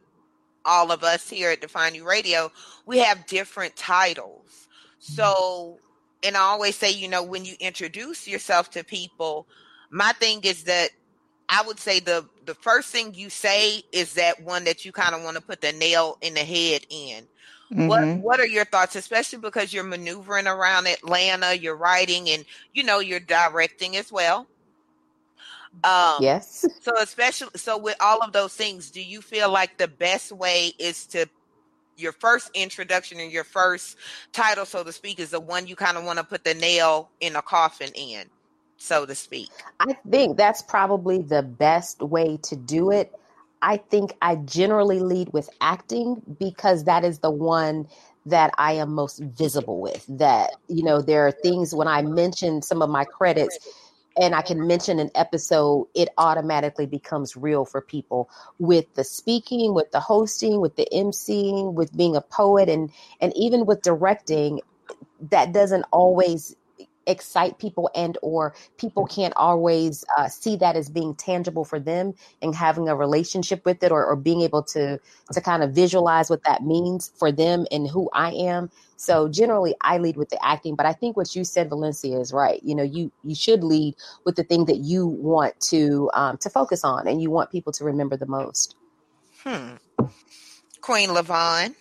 all 0.64 0.90
of 0.90 1.02
us 1.02 1.28
here 1.28 1.50
at 1.50 1.61
define 1.61 1.94
you 1.94 2.08
radio 2.08 2.50
we 2.87 2.99
have 2.99 3.26
different 3.26 3.76
titles. 3.76 4.66
So 4.99 5.25
mm-hmm. 5.25 6.28
and 6.28 6.37
i 6.37 6.40
always 6.40 6.76
say 6.76 6.90
you 6.90 7.08
know 7.08 7.22
when 7.22 7.44
you 7.44 7.54
introduce 7.61 8.26
yourself 8.26 8.70
to 8.70 8.84
people 8.84 9.46
my 9.90 10.12
thing 10.12 10.40
is 10.42 10.64
that 10.64 10.90
i 11.49 11.62
would 11.66 11.78
say 11.78 12.00
the 12.00 12.25
the 12.44 12.54
first 12.54 12.90
thing 12.90 13.14
you 13.14 13.30
say 13.30 13.82
is 13.92 14.14
that 14.14 14.42
one 14.42 14.64
that 14.64 14.84
you 14.84 14.92
kind 14.92 15.14
of 15.14 15.22
want 15.22 15.37
to 15.37 15.42
put 15.42 15.61
the 15.61 15.72
nail 15.72 16.18
in 16.22 16.34
the 16.34 16.40
head 16.40 16.87
in 16.88 17.26
Mm-hmm. 17.73 17.88
What 17.88 18.19
what 18.19 18.41
are 18.41 18.47
your 18.47 18.67
thoughts, 18.67 18.97
especially 18.97 19.38
because 19.38 19.73
you're 19.73 19.85
maneuvering 19.85 20.47
around 20.47 20.87
Atlanta, 20.87 21.57
you're 21.57 21.76
writing 21.76 22.29
and 22.29 22.45
you 22.75 22.85
know 22.85 22.99
you're 22.99 23.21
directing 23.21 23.97
as 23.97 24.12
well. 24.12 24.47
Um, 25.85 26.17
yes. 26.21 26.67
So 26.83 26.93
especially 26.99 27.49
so 27.57 27.79
with 27.79 27.97
all 28.00 28.19
of 28.19 28.33
those 28.33 28.52
things, 28.55 28.91
do 28.91 29.02
you 29.02 29.23
feel 29.23 29.50
like 29.50 29.79
the 29.79 29.88
best 29.88 30.33
way 30.33 30.73
is 30.79 31.07
to 31.07 31.26
your 31.97 32.12
first 32.12 32.50
introduction 32.55 33.21
and 33.21 33.33
your 33.33 33.45
first 33.45 33.97
title, 34.33 34.67
so 34.67 34.83
to 34.85 34.93
speak, 34.93 35.19
is 35.19 35.31
the 35.31 35.41
one 35.41 35.67
you 35.67 35.76
kind 35.76 35.97
of 35.97 36.05
want 36.05 36.19
to 36.19 36.25
put 36.25 36.45
the 36.45 36.55
nail 36.55 37.11
in 37.21 37.37
a 37.37 37.43
coffin 37.43 37.91
in, 37.95 38.25
so 38.76 39.07
to 39.07 39.14
speak? 39.14 39.50
I 39.81 39.97
think 40.11 40.37
that's 40.37 40.62
probably 40.62 41.23
the 41.23 41.43
best 41.43 42.02
way 42.02 42.38
to 42.43 42.57
do 42.57 42.91
it. 42.91 43.14
I 43.62 43.76
think 43.76 44.16
I 44.21 44.37
generally 44.37 45.00
lead 45.00 45.33
with 45.33 45.49
acting 45.61 46.21
because 46.38 46.85
that 46.85 47.04
is 47.04 47.21
the 47.21 47.31
one 47.31 47.87
that 48.26 48.52
I 48.59 48.73
am 48.73 48.92
most 48.92 49.21
visible 49.21 49.81
with. 49.81 50.04
That, 50.09 50.50
you 50.69 50.83
know, 50.83 51.00
there 51.00 51.26
are 51.26 51.33
things 51.33 51.75
when 51.75 51.88
I 51.88 52.02
mention 52.02 52.62
some 52.62 52.83
of 52.83 52.90
my 52.90 53.04
credits 53.04 53.59
and 54.21 54.35
I 54.35 54.42
can 54.42 54.66
mention 54.66 54.99
an 54.99 55.11
episode, 55.14 55.88
it 55.95 56.09
automatically 56.19 56.87
becomes 56.87 57.37
real 57.37 57.64
for 57.64 57.81
people 57.81 58.28
with 58.59 58.92
the 58.95 59.04
speaking, 59.04 59.75
with 59.75 59.90
the 59.92 60.00
hosting, 60.00 60.61
with 60.61 60.76
the 60.76 60.87
emceeing, 60.92 61.73
with 61.73 61.97
being 61.97 62.16
a 62.16 62.21
poet 62.21 62.69
and 62.69 62.90
and 63.21 63.33
even 63.37 63.64
with 63.64 63.83
directing 63.83 64.61
that 65.31 65.52
doesn't 65.52 65.85
always 65.92 66.57
excite 67.06 67.59
people 67.59 67.90
and 67.94 68.18
or 68.23 68.54
people 68.78 69.06
can't 69.06 69.35
always 69.37 70.04
uh, 70.16 70.28
see 70.28 70.56
that 70.56 70.76
as 70.76 70.88
being 70.88 71.14
tangible 71.14 71.64
for 71.64 71.80
them 71.80 72.14
and 72.40 72.54
having 72.54 72.88
a 72.88 72.97
relationship 72.97 73.64
with 73.64 73.82
it 73.82 73.90
or, 73.90 74.04
or 74.04 74.16
being 74.16 74.42
able 74.42 74.62
to 74.62 74.99
to 75.32 75.40
kind 75.40 75.62
of 75.62 75.73
visualize 75.73 76.30
what 76.30 76.42
that 76.44 76.62
means 76.62 77.12
for 77.16 77.32
them 77.32 77.66
and 77.71 77.88
who 77.88 78.09
i 78.12 78.32
am. 78.32 78.71
So 78.97 79.28
generally 79.28 79.75
i 79.80 79.99
lead 79.99 80.16
with 80.16 80.28
the 80.28 80.44
acting 80.44 80.76
but 80.76 80.87
i 80.87 80.92
think 80.92 81.16
what 81.16 81.35
you 81.35 81.44
said 81.44 81.68
valencia 81.68 82.18
is 82.18 82.32
right. 82.32 82.62
You 82.62 82.75
know 82.75 82.85
you 82.85 83.11
you 83.25 83.35
should 83.35 83.64
lead 83.64 83.94
with 84.25 84.37
the 84.37 84.44
thing 84.44 84.66
that 84.66 84.78
you 84.78 85.06
want 85.06 85.59
to 85.73 86.11
um, 86.14 86.38
to 86.38 86.50
focus 86.50 86.85
on 86.85 87.09
and 87.09 87.21
you 87.21 87.30
want 87.30 87.50
people 87.50 87.73
to 87.73 87.85
remember 87.85 88.16
the 88.16 88.26
most. 88.26 88.76
Hmm. 89.42 89.75
Queen 90.80 91.11
lavon. 91.11 91.75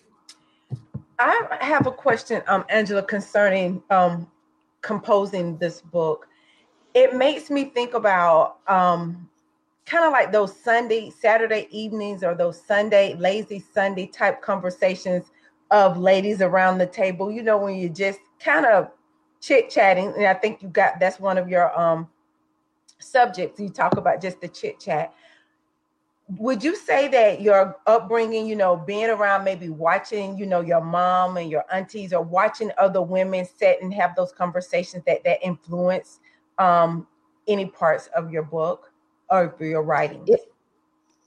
I 1.18 1.58
have 1.60 1.86
a 1.86 1.92
question, 1.92 2.42
um, 2.48 2.64
Angela, 2.68 3.02
concerning 3.02 3.82
um, 3.90 4.28
composing 4.82 5.56
this 5.58 5.80
book, 5.80 6.26
it 6.94 7.14
makes 7.14 7.50
me 7.50 7.64
think 7.66 7.94
about 7.94 8.58
um, 8.68 9.28
kind 9.86 10.04
of 10.04 10.12
like 10.12 10.32
those 10.32 10.54
Sunday, 10.58 11.10
Saturday 11.10 11.66
evenings 11.70 12.22
or 12.22 12.34
those 12.34 12.60
Sunday, 12.60 13.14
lazy 13.14 13.64
Sunday 13.72 14.06
type 14.06 14.42
conversations 14.42 15.30
of 15.70 15.96
ladies 15.96 16.42
around 16.42 16.78
the 16.78 16.86
table. 16.86 17.30
You 17.30 17.42
know, 17.42 17.56
when 17.56 17.76
you're 17.76 17.88
just 17.88 18.20
kind 18.38 18.66
of 18.66 18.90
chit 19.40 19.70
chatting, 19.70 20.12
and 20.16 20.26
I 20.26 20.34
think 20.34 20.62
you 20.62 20.68
got 20.68 21.00
that's 21.00 21.18
one 21.18 21.38
of 21.38 21.48
your 21.48 21.78
um 21.78 22.08
subjects. 22.98 23.58
You 23.58 23.70
talk 23.70 23.96
about 23.96 24.20
just 24.20 24.40
the 24.40 24.48
chit 24.48 24.78
chat 24.78 25.14
would 26.38 26.62
you 26.62 26.76
say 26.76 27.08
that 27.08 27.40
your 27.40 27.76
upbringing, 27.86 28.46
you 28.46 28.56
know, 28.56 28.76
being 28.76 29.10
around 29.10 29.44
maybe 29.44 29.68
watching, 29.68 30.38
you 30.38 30.46
know, 30.46 30.60
your 30.60 30.80
mom 30.80 31.36
and 31.36 31.50
your 31.50 31.64
aunties 31.72 32.12
or 32.12 32.22
watching 32.22 32.70
other 32.78 33.02
women 33.02 33.46
sit 33.58 33.82
and 33.82 33.92
have 33.92 34.14
those 34.16 34.32
conversations 34.32 35.02
that 35.06 35.24
that 35.24 35.38
influence 35.42 36.20
um 36.58 37.06
any 37.48 37.66
parts 37.66 38.08
of 38.16 38.30
your 38.30 38.42
book 38.42 38.92
or 39.30 39.54
your 39.60 39.82
writing? 39.82 40.22
It, 40.26 40.40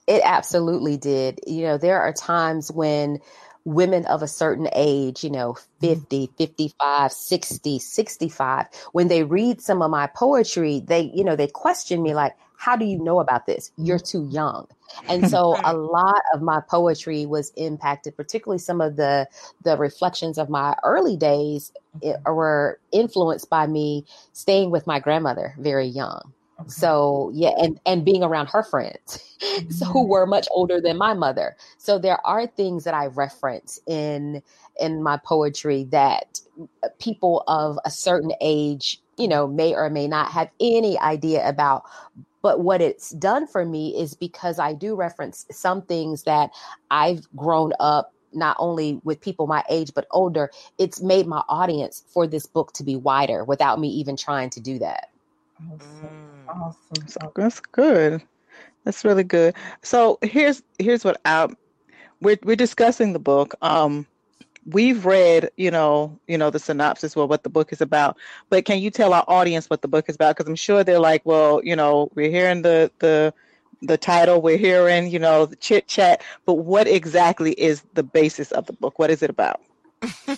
it 0.06 0.22
absolutely 0.24 0.96
did. 0.96 1.40
You 1.46 1.62
know, 1.62 1.78
there 1.78 2.00
are 2.00 2.12
times 2.12 2.70
when 2.70 3.18
women 3.64 4.06
of 4.06 4.22
a 4.22 4.28
certain 4.28 4.68
age, 4.72 5.24
you 5.24 5.30
know, 5.30 5.54
mm-hmm. 5.82 6.00
50, 6.00 6.30
55, 6.38 7.12
60, 7.12 7.78
65, 7.78 8.66
when 8.92 9.08
they 9.08 9.24
read 9.24 9.60
some 9.60 9.82
of 9.82 9.90
my 9.90 10.06
poetry, 10.06 10.80
they, 10.84 11.10
you 11.12 11.24
know, 11.24 11.36
they 11.36 11.48
question 11.48 12.02
me 12.02 12.14
like, 12.14 12.36
how 12.56 12.76
do 12.76 12.84
you 12.84 12.98
know 12.98 13.20
about 13.20 13.46
this? 13.46 13.70
You're 13.76 13.98
too 13.98 14.28
young. 14.30 14.66
And 15.08 15.28
so 15.28 15.56
a 15.64 15.74
lot 15.74 16.22
of 16.34 16.42
my 16.42 16.60
poetry 16.68 17.26
was 17.26 17.52
impacted, 17.56 18.16
particularly 18.16 18.58
some 18.58 18.80
of 18.80 18.96
the 18.96 19.28
the 19.62 19.76
reflections 19.76 20.38
of 20.38 20.48
my 20.48 20.76
early 20.84 21.16
days 21.16 21.72
it, 22.02 22.16
eh, 22.26 22.30
were 22.30 22.80
influenced 22.92 23.50
by 23.50 23.66
me 23.66 24.04
staying 24.32 24.70
with 24.70 24.86
my 24.86 25.00
grandmother 25.00 25.54
very 25.58 25.86
young. 25.86 26.32
Okay. 26.58 26.70
So 26.70 27.30
yeah, 27.34 27.50
and 27.58 27.78
and 27.84 28.04
being 28.04 28.22
around 28.22 28.46
her 28.46 28.62
friends 28.62 29.22
so, 29.70 29.84
who 29.84 30.00
mm-hmm. 30.00 30.08
were 30.08 30.26
much 30.26 30.48
older 30.50 30.80
than 30.80 30.96
my 30.96 31.12
mother. 31.12 31.56
So 31.76 31.98
there 31.98 32.24
are 32.26 32.46
things 32.46 32.84
that 32.84 32.94
I 32.94 33.06
reference 33.06 33.78
in 33.86 34.42
in 34.80 35.02
my 35.02 35.18
poetry 35.18 35.84
that 35.90 36.40
people 36.98 37.44
of 37.46 37.78
a 37.84 37.90
certain 37.90 38.32
age, 38.40 39.00
you 39.18 39.28
know, 39.28 39.46
may 39.46 39.74
or 39.74 39.90
may 39.90 40.08
not 40.08 40.32
have 40.32 40.50
any 40.60 40.98
idea 40.98 41.46
about. 41.46 41.84
But 42.46 42.60
what 42.60 42.80
it's 42.80 43.10
done 43.10 43.48
for 43.48 43.64
me 43.64 43.98
is 43.98 44.14
because 44.14 44.60
I 44.60 44.72
do 44.72 44.94
reference 44.94 45.46
some 45.50 45.82
things 45.82 46.22
that 46.22 46.50
I've 46.92 47.26
grown 47.34 47.72
up 47.80 48.12
not 48.32 48.56
only 48.60 49.00
with 49.02 49.20
people 49.20 49.48
my 49.48 49.64
age 49.68 49.90
but 49.96 50.06
older, 50.12 50.52
it's 50.78 51.02
made 51.02 51.26
my 51.26 51.42
audience 51.48 52.04
for 52.06 52.24
this 52.24 52.46
book 52.46 52.72
to 52.74 52.84
be 52.84 52.94
wider 52.94 53.42
without 53.42 53.80
me 53.80 53.88
even 53.88 54.16
trying 54.16 54.50
to 54.50 54.60
do 54.60 54.78
that. 54.78 55.08
Awesome. 55.72 56.08
Awesome. 56.46 57.08
So 57.08 57.32
that's 57.34 57.58
good. 57.58 58.22
That's 58.84 59.04
really 59.04 59.24
good. 59.24 59.56
So 59.82 60.16
here's 60.22 60.62
here's 60.78 61.04
what 61.04 61.20
I 61.24 61.48
we're 62.20 62.38
we're 62.44 62.54
discussing 62.54 63.12
the 63.12 63.18
book. 63.18 63.56
Um 63.60 64.06
we've 64.66 65.06
read, 65.06 65.50
you 65.56 65.70
know, 65.70 66.18
you 66.26 66.36
know 66.36 66.50
the 66.50 66.58
synopsis 66.58 67.16
or 67.16 67.26
what 67.26 67.42
the 67.42 67.48
book 67.48 67.72
is 67.72 67.80
about. 67.80 68.16
But 68.50 68.64
can 68.64 68.80
you 68.80 68.90
tell 68.90 69.12
our 69.12 69.24
audience 69.28 69.70
what 69.70 69.82
the 69.82 69.88
book 69.88 70.08
is 70.08 70.16
about? 70.16 70.36
Because 70.36 70.48
I'm 70.48 70.56
sure 70.56 70.84
they're 70.84 70.98
like, 70.98 71.24
well, 71.24 71.60
you 71.64 71.76
know, 71.76 72.10
we're 72.14 72.30
hearing 72.30 72.62
the 72.62 72.90
the 72.98 73.32
the 73.82 73.98
title, 73.98 74.40
we're 74.40 74.56
hearing, 74.56 75.10
you 75.10 75.18
know, 75.18 75.46
the 75.46 75.56
chit 75.56 75.86
chat, 75.86 76.22
but 76.46 76.54
what 76.54 76.88
exactly 76.88 77.52
is 77.52 77.82
the 77.94 78.02
basis 78.02 78.50
of 78.52 78.66
the 78.66 78.72
book? 78.72 78.98
What 78.98 79.10
is 79.10 79.22
it 79.22 79.30
about? 79.30 79.60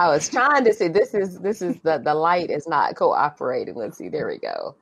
I 0.00 0.08
was 0.08 0.28
trying 0.28 0.64
to 0.64 0.72
say 0.72 0.88
this 0.88 1.14
is 1.14 1.38
this 1.40 1.62
is 1.62 1.76
the 1.80 1.98
the 1.98 2.14
light 2.14 2.50
is 2.50 2.68
not 2.68 2.94
cooperating. 2.94 3.74
Let's 3.74 3.98
see. 3.98 4.08
There 4.08 4.26
we 4.26 4.38
go. 4.38 4.76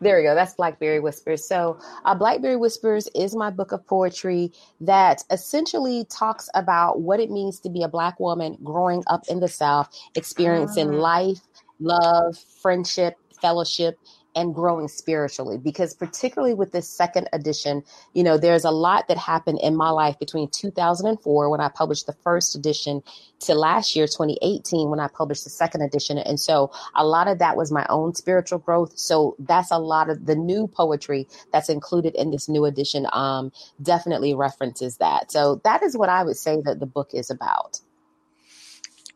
There 0.00 0.16
we 0.16 0.22
go. 0.22 0.34
That's 0.34 0.54
Blackberry 0.54 1.00
Whispers. 1.00 1.46
So, 1.46 1.78
uh, 2.04 2.14
Blackberry 2.14 2.56
Whispers 2.56 3.08
is 3.14 3.34
my 3.34 3.50
book 3.50 3.72
of 3.72 3.86
poetry 3.86 4.52
that 4.80 5.22
essentially 5.30 6.06
talks 6.10 6.48
about 6.54 7.00
what 7.00 7.20
it 7.20 7.30
means 7.30 7.60
to 7.60 7.70
be 7.70 7.82
a 7.82 7.88
Black 7.88 8.18
woman 8.20 8.58
growing 8.62 9.02
up 9.06 9.24
in 9.28 9.40
the 9.40 9.48
South, 9.48 9.88
experiencing 10.14 10.94
ah. 10.94 10.98
life, 10.98 11.40
love, 11.80 12.36
friendship, 12.62 13.16
fellowship, 13.40 13.98
and 14.34 14.54
growing 14.54 14.88
spiritually 14.88 15.58
because 15.58 15.94
particularly 15.94 16.54
with 16.54 16.72
this 16.72 16.88
second 16.88 17.28
edition 17.32 17.82
you 18.12 18.22
know 18.22 18.36
there's 18.36 18.64
a 18.64 18.70
lot 18.70 19.08
that 19.08 19.18
happened 19.18 19.58
in 19.62 19.76
my 19.76 19.90
life 19.90 20.18
between 20.18 20.48
2004 20.48 21.50
when 21.50 21.60
i 21.60 21.68
published 21.68 22.06
the 22.06 22.12
first 22.24 22.54
edition 22.54 23.02
to 23.40 23.54
last 23.54 23.96
year 23.96 24.06
2018 24.06 24.90
when 24.90 25.00
i 25.00 25.08
published 25.08 25.44
the 25.44 25.50
second 25.50 25.82
edition. 25.82 26.18
And 26.18 26.38
so 26.38 26.70
a 26.94 27.04
lot 27.04 27.28
of 27.28 27.38
that 27.38 27.56
was 27.56 27.72
my 27.72 27.86
own 27.88 28.14
spiritual 28.14 28.58
growth. 28.58 28.98
So 28.98 29.36
that's 29.38 29.70
a 29.70 29.78
lot 29.78 30.10
of 30.10 30.26
the 30.26 30.34
new 30.34 30.66
poetry 30.66 31.28
that's 31.52 31.68
included 31.68 32.14
in 32.14 32.30
this 32.30 32.48
new 32.48 32.64
edition 32.64 33.06
um, 33.12 33.52
definitely 33.82 34.34
references 34.34 34.98
that. 34.98 35.30
So 35.30 35.60
that 35.64 35.82
is 35.82 35.96
what 35.96 36.08
i 36.08 36.22
would 36.22 36.36
say 36.36 36.60
that 36.62 36.80
the 36.80 36.86
book 36.86 37.10
is 37.12 37.30
about. 37.30 37.80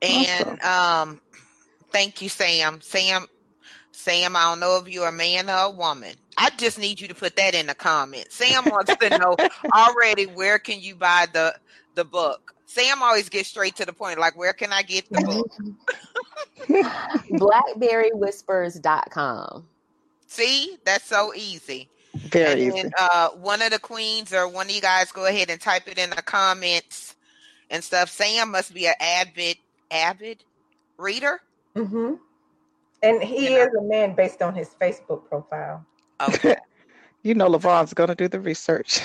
And 0.00 0.62
um 0.62 1.20
thank 1.90 2.22
you 2.22 2.28
sam. 2.28 2.80
Sam 2.80 3.26
Sam, 3.98 4.36
I 4.36 4.44
don't 4.44 4.60
know 4.60 4.76
if 4.76 4.88
you're 4.88 5.08
a 5.08 5.12
man 5.12 5.50
or 5.50 5.56
a 5.56 5.70
woman. 5.70 6.14
I 6.36 6.50
just 6.50 6.78
need 6.78 7.00
you 7.00 7.08
to 7.08 7.16
put 7.16 7.34
that 7.34 7.56
in 7.56 7.66
the 7.66 7.74
comments. 7.74 8.36
Sam 8.36 8.64
wants 8.66 8.94
to 8.94 9.18
know 9.18 9.36
already 9.74 10.26
where 10.26 10.60
can 10.60 10.80
you 10.80 10.94
buy 10.94 11.26
the 11.32 11.56
the 11.96 12.04
book. 12.04 12.54
Sam 12.64 13.02
always 13.02 13.28
gets 13.28 13.48
straight 13.48 13.74
to 13.74 13.84
the 13.84 13.92
point, 13.92 14.20
like 14.20 14.38
where 14.38 14.52
can 14.52 14.72
I 14.72 14.82
get 14.82 15.10
the 15.10 15.44
book? 16.68 16.86
Blackberrywhispers.com. 17.32 19.66
See, 20.28 20.76
that's 20.84 21.06
so 21.06 21.34
easy. 21.34 21.88
Very 22.14 22.66
and 22.66 22.78
easy. 22.78 22.90
uh, 22.96 23.30
one 23.30 23.62
of 23.62 23.72
the 23.72 23.80
queens 23.80 24.32
or 24.32 24.46
one 24.46 24.68
of 24.68 24.72
you 24.72 24.80
guys 24.80 25.10
go 25.10 25.26
ahead 25.26 25.50
and 25.50 25.60
type 25.60 25.88
it 25.88 25.98
in 25.98 26.10
the 26.10 26.22
comments 26.22 27.16
and 27.68 27.82
stuff. 27.82 28.10
Sam 28.10 28.52
must 28.52 28.72
be 28.72 28.86
an 28.86 28.94
avid 29.00 29.56
avid 29.90 30.44
reader. 30.98 31.40
Mm-hmm. 31.74 32.14
And 33.02 33.22
he 33.22 33.50
you 33.50 33.56
is 33.58 33.68
know. 33.72 33.80
a 33.80 33.84
man 33.84 34.14
based 34.14 34.42
on 34.42 34.54
his 34.54 34.70
Facebook 34.80 35.28
profile. 35.28 35.84
Okay. 36.20 36.56
you 37.22 37.34
know 37.34 37.48
LaVon's 37.48 37.94
gonna 37.94 38.14
do 38.14 38.28
the 38.28 38.40
research. 38.40 39.00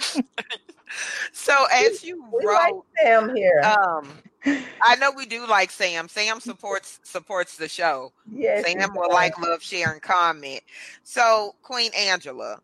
so 1.32 1.66
as 1.72 2.04
you 2.04 2.24
we 2.32 2.46
wrote 2.46 2.54
like 2.54 2.74
Sam 3.02 3.34
here. 3.34 3.60
Um 3.60 4.08
I 4.44 4.96
know 4.96 5.12
we 5.16 5.26
do 5.26 5.46
like 5.46 5.70
Sam. 5.70 6.08
Sam 6.08 6.40
supports 6.40 6.98
supports 7.04 7.56
the 7.56 7.68
show. 7.68 8.12
Yes, 8.30 8.66
Sam 8.66 8.90
will 8.94 9.10
like, 9.10 9.38
love, 9.38 9.62
share, 9.62 9.92
and 9.92 10.02
comment. 10.02 10.60
So, 11.04 11.54
Queen 11.62 11.92
Angela, 11.96 12.60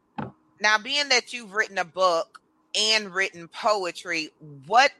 now 0.61 0.79
being 0.79 1.09
that 1.11 1.33
you've 1.33 1.55
written 1.55 1.79
a 1.79 1.85
book 1.85 2.41
and 2.77 3.15
written 3.15 3.49
poetry, 3.49 4.31
what 4.67 4.91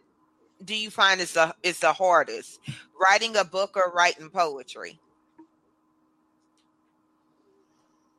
do 0.65 0.75
you 0.75 0.91
find 0.91 1.21
is 1.21 1.33
the 1.33 1.55
is 1.63 1.81
the 1.81 1.93
hardest? 1.93 2.61
Writing 3.01 3.37
a 3.37 3.45
book 3.45 3.77
or 3.77 3.93
writing 3.93 4.31
poetry? 4.31 4.99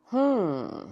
Hmm. 0.06 0.92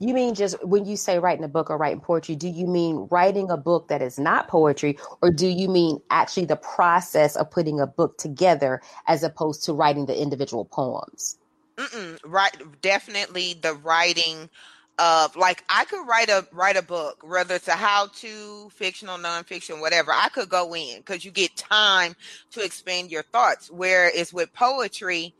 You 0.00 0.12
mean 0.12 0.34
just 0.34 0.62
when 0.64 0.84
you 0.84 0.96
say 0.96 1.18
writing 1.18 1.44
a 1.44 1.48
book 1.48 1.70
or 1.70 1.78
writing 1.78 2.00
poetry, 2.00 2.36
do 2.36 2.48
you 2.48 2.66
mean 2.66 3.08
writing 3.10 3.50
a 3.50 3.56
book 3.56 3.88
that 3.88 4.02
is 4.02 4.18
not 4.18 4.48
poetry, 4.48 4.98
or 5.22 5.30
do 5.30 5.46
you 5.46 5.68
mean 5.68 5.98
actually 6.10 6.46
the 6.46 6.56
process 6.56 7.36
of 7.36 7.50
putting 7.50 7.80
a 7.80 7.86
book 7.86 8.18
together 8.18 8.82
as 9.06 9.22
opposed 9.22 9.64
to 9.64 9.72
writing 9.72 10.06
the 10.06 10.20
individual 10.20 10.64
poems? 10.64 11.38
Mm-mm, 11.76 12.18
right, 12.24 12.56
definitely 12.82 13.54
the 13.54 13.74
writing 13.74 14.50
of 14.98 15.34
like 15.36 15.64
I 15.68 15.84
could 15.84 16.06
write 16.06 16.28
a 16.28 16.46
write 16.52 16.76
a 16.76 16.82
book, 16.82 17.22
whether 17.22 17.56
it's 17.56 17.68
a 17.68 17.72
how 17.72 18.08
to, 18.16 18.68
fictional, 18.70 19.18
nonfiction, 19.18 19.80
whatever. 19.80 20.12
I 20.12 20.28
could 20.28 20.48
go 20.48 20.74
in 20.74 20.98
because 20.98 21.24
you 21.24 21.30
get 21.30 21.56
time 21.56 22.14
to 22.52 22.64
expand 22.64 23.10
your 23.10 23.24
thoughts. 23.24 23.70
Whereas 23.70 24.32
with 24.32 24.52
poetry, 24.52 25.34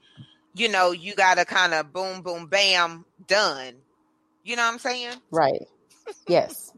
you 0.54 0.68
know, 0.68 0.92
you 0.92 1.14
gotta 1.14 1.44
kind 1.44 1.74
of 1.74 1.92
boom, 1.92 2.22
boom, 2.22 2.46
bam, 2.46 3.04
done. 3.26 3.74
You 4.42 4.56
know 4.56 4.64
what 4.64 4.72
I'm 4.72 4.78
saying? 4.78 5.14
Right. 5.30 5.62
yes. 6.28 6.72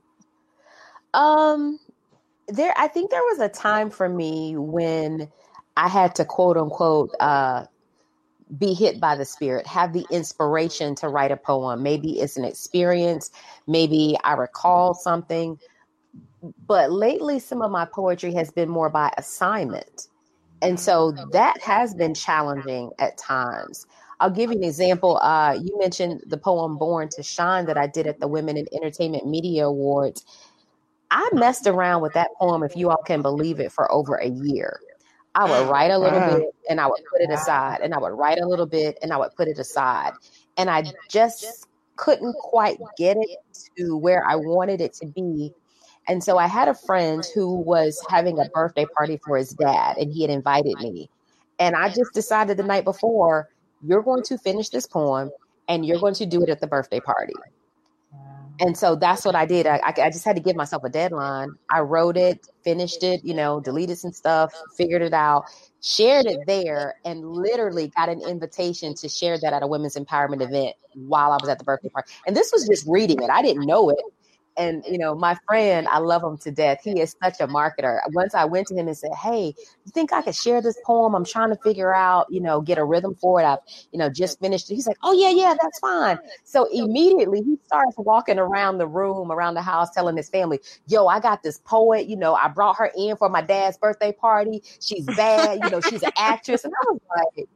Um 1.15 1.79
there 2.49 2.75
I 2.77 2.89
think 2.89 3.11
there 3.11 3.23
was 3.23 3.41
a 3.41 3.49
time 3.49 3.91
for 3.91 4.09
me 4.09 4.55
when 4.57 5.29
I 5.77 5.89
had 5.89 6.15
to 6.17 6.25
quote 6.25 6.57
unquote 6.57 7.15
uh 7.21 7.65
be 8.59 8.75
hit 8.75 9.01
by 9.01 9.17
the 9.17 9.25
spirit, 9.25 9.67
have 9.67 9.93
the 9.93 10.07
inspiration 10.11 10.95
to 10.97 11.09
write 11.09 11.33
a 11.33 11.37
poem. 11.37 11.83
Maybe 11.83 12.21
it's 12.21 12.37
an 12.37 12.45
experience, 12.45 13.31
maybe 13.67 14.17
I 14.25 14.35
recall 14.35 14.95
something. 14.95 15.59
But 16.67 16.93
lately, 16.93 17.39
some 17.41 17.63
of 17.63 17.71
my 17.71 17.87
poetry 17.87 18.33
has 18.35 18.51
been 18.51 18.69
more 18.69 18.89
by 18.89 19.13
assignment. 19.19 20.09
And 20.63 20.79
so 20.79 21.13
that 21.33 21.61
has 21.61 21.95
been 21.95 22.15
challenging 22.15 22.91
at 22.99 23.19
times. 23.19 23.87
I'll 24.21 24.31
give 24.31 24.51
you 24.51 24.57
an 24.57 24.65
example. 24.65 25.19
Uh, 25.19 25.59
you 25.61 25.77
mentioned 25.79 26.23
the 26.27 26.39
poem 26.39 26.79
Born 26.79 27.09
to 27.11 27.23
Shine 27.23 27.67
that 27.67 27.77
I 27.77 27.87
did 27.87 28.07
at 28.07 28.21
the 28.21 28.29
Women 28.29 28.57
in 28.57 28.67
Entertainment 28.73 29.27
Media 29.27 29.67
Awards. 29.67 30.25
I 31.11 31.29
messed 31.35 31.67
around 31.67 32.03
with 32.03 32.15
that 32.15 32.31
poem, 32.41 32.63
if 32.63 32.77
you 32.77 32.91
all 32.91 33.03
can 33.05 33.23
believe 33.23 33.61
it, 33.61 33.73
for 33.73 33.91
over 33.93 34.17
a 34.17 34.29
year. 34.29 34.81
I 35.37 35.45
would 35.45 35.69
write 35.71 35.91
a 35.93 35.99
little 35.99 36.39
bit 36.39 36.55
and 36.69 36.81
I 36.81 36.87
would 36.87 37.03
put 37.11 37.21
it 37.21 37.31
aside, 37.31 37.81
and 37.83 37.95
I 37.95 37.99
would 37.99 38.13
write 38.13 38.39
a 38.39 38.47
little 38.47 38.67
bit 38.67 38.99
and 39.03 39.13
I 39.13 39.17
would 39.19 39.35
put 39.37 39.47
it 39.47 39.59
aside. 39.59 40.13
And 40.57 40.69
I 40.69 40.85
just 41.09 41.69
couldn't 41.97 42.35
quite 42.35 42.79
get 42.99 43.17
it 43.17 43.39
to 43.77 43.97
where 43.97 44.25
I 44.29 44.37
wanted 44.37 44.81
it 44.81 44.95
to 44.95 45.07
be. 45.07 45.53
And 46.09 46.23
so 46.23 46.39
I 46.39 46.47
had 46.47 46.69
a 46.69 46.75
friend 46.75 47.25
who 47.35 47.57
was 47.57 48.05
having 48.09 48.39
a 48.39 48.49
birthday 48.55 48.87
party 48.97 49.19
for 49.25 49.37
his 49.37 49.51
dad, 49.51 49.97
and 49.97 50.13
he 50.13 50.23
had 50.23 50.31
invited 50.31 50.79
me. 50.79 51.11
And 51.59 51.75
I 51.75 51.89
just 51.89 52.13
decided 52.13 52.57
the 52.57 52.63
night 52.63 52.85
before, 52.85 53.49
you're 53.83 54.03
going 54.03 54.23
to 54.25 54.39
finish 54.39 54.69
this 54.69 54.87
poem 54.87 55.31
and 55.69 55.85
you're 55.85 55.99
going 55.99 56.15
to 56.15 56.27
do 56.27 56.43
it 56.43 56.49
at 56.49 56.61
the 56.61 56.67
birthday 56.67 57.01
party. 57.01 57.35
And 58.61 58.77
so 58.77 58.97
that's 58.97 59.25
what 59.25 59.35
I 59.35 59.45
did. 59.45 59.67
I, 59.67 59.81
I, 59.85 60.11
just 60.11 60.25
had 60.25 60.37
to 60.37 60.43
give 60.43 60.57
myself 60.57 60.83
a 60.85 60.89
deadline. 60.89 61.51
I 61.71 61.81
wrote 61.81 62.17
it, 62.17 62.47
finished 62.65 63.03
it, 63.03 63.25
you 63.25 63.35
know, 63.35 63.61
deleted 63.61 63.99
some 63.99 64.13
stuff, 64.13 64.53
figured 64.77 65.03
it 65.03 65.13
out, 65.13 65.45
shared 65.83 66.27
it 66.27 66.39
there, 66.47 66.95
and 67.05 67.27
literally 67.27 67.89
got 67.89 68.09
an 68.09 68.23
invitation 68.23 68.95
to 68.95 69.09
share 69.09 69.39
that 69.39 69.53
at 69.53 69.63
a 69.63 69.67
women's 69.67 69.97
empowerment 69.97 70.43
event 70.43 70.75
while 70.95 71.33
I 71.33 71.39
was 71.41 71.49
at 71.49 71.59
the 71.59 71.65
birthday 71.65 71.91
party. 71.91 72.13
And 72.27 72.37
this 72.37 72.51
was 72.53 72.67
just 72.67 72.87
reading 72.87 73.23
it. 73.23 73.31
I 73.31 73.43
didn't 73.43 73.67
know 73.67 73.91
it. 73.91 74.01
And 74.57 74.85
you 74.89 74.99
know, 74.99 75.15
my 75.15 75.37
friend, 75.47 75.87
I 75.89 75.99
love 75.99 76.23
him 76.23 76.39
to 76.39 76.51
death. 76.51 76.79
He 76.83 77.01
is 77.01 77.15
such 77.23 77.41
a 77.41 77.47
marketer. 77.47 78.01
Once 78.13 78.35
I 78.35 78.45
went 78.45 78.67
to 78.69 78.75
him 78.75 78.89
and 78.89 78.97
said, 78.97 79.13
"Hey, 79.15 79.55
you 79.85 79.93
think 79.93 80.13
I 80.13 80.23
could 80.23 80.35
share 80.35 80.61
this 80.63 80.79
poem? 80.85 81.15
I'm 81.15 81.25
trying 81.25 81.51
to 81.51 81.57
figure 81.63 81.95
out, 81.95 82.27
you 82.31 82.41
know, 82.41 82.61
get 82.61 82.79
a 82.79 82.85
rhythm 82.85 83.15
for 83.21 83.41
it. 83.41 83.45
I've, 83.45 83.59
you 83.93 83.99
know, 83.99 84.09
just 84.11 84.41
finished." 84.41 84.69
He's 84.69 84.87
like, 84.87 84.99
"Oh 85.03 85.13
yeah, 85.13 85.31
yeah, 85.31 85.55
that's 85.61 85.79
fine." 85.79 86.19
So 86.45 86.67
immediately 86.73 87.43
he 87.43 87.57
starts 87.67 87.95
walking 87.99 88.39
around 88.39 88.79
the 88.79 88.87
room, 88.89 89.31
around 89.33 89.55
the 89.55 89.63
house, 89.63 89.91
telling 89.91 90.17
his 90.17 90.29
family, 90.29 90.61
"Yo, 90.87 91.07
I 91.07 91.21
got 91.21 91.43
this 91.43 91.59
poet. 91.65 92.07
You 92.07 92.17
know, 92.17 92.35
I 92.35 92.49
brought 92.49 92.77
her 92.79 92.91
in 92.97 93.17
for 93.17 93.29
my 93.29 93.43
dad's 93.43 93.79
birthday 93.79 94.13
party. 94.13 94.63
She's 94.81 95.09
bad. 95.11 95.61
You 95.63 95.71
know, 95.71 95.81
she's 95.81 96.03
an 96.03 96.11
actress." 96.17 96.65
And 96.65 96.73
I 96.75 96.85
was 96.93 97.01
like 97.37 97.47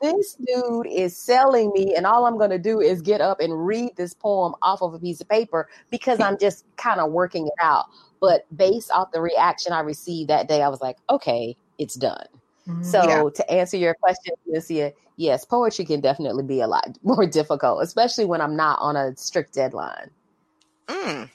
this 0.00 0.34
dude 0.34 0.86
is 0.86 1.16
selling 1.16 1.72
me, 1.74 1.94
and 1.96 2.06
all 2.06 2.26
I'm 2.26 2.38
going 2.38 2.50
to 2.50 2.58
do 2.58 2.80
is 2.80 3.02
get 3.02 3.20
up 3.20 3.40
and 3.40 3.66
read 3.66 3.96
this 3.96 4.14
poem 4.14 4.54
off 4.62 4.82
of 4.82 4.94
a 4.94 4.98
piece 4.98 5.20
of 5.20 5.28
paper 5.28 5.68
because 5.90 6.20
I'm 6.20 6.38
just 6.38 6.64
kind 6.76 7.00
of 7.00 7.10
working 7.10 7.46
it 7.46 7.52
out. 7.60 7.86
But 8.20 8.46
based 8.56 8.90
off 8.90 9.12
the 9.12 9.20
reaction 9.20 9.72
I 9.72 9.80
received 9.80 10.30
that 10.30 10.48
day, 10.48 10.62
I 10.62 10.68
was 10.68 10.80
like, 10.80 10.96
okay, 11.10 11.56
it's 11.78 11.94
done. 11.94 12.26
Mm-hmm. 12.68 12.82
So 12.82 13.02
yeah. 13.04 13.28
to 13.34 13.50
answer 13.50 13.76
your 13.76 13.94
question, 13.94 14.34
Lucia, 14.46 14.92
yes, 15.16 15.44
poetry 15.44 15.84
can 15.84 16.00
definitely 16.00 16.44
be 16.44 16.60
a 16.60 16.66
lot 16.66 16.98
more 17.02 17.26
difficult, 17.26 17.82
especially 17.82 18.24
when 18.24 18.40
I'm 18.40 18.56
not 18.56 18.78
on 18.80 18.96
a 18.96 19.16
strict 19.16 19.54
deadline. 19.54 20.10
Mm. 20.86 21.30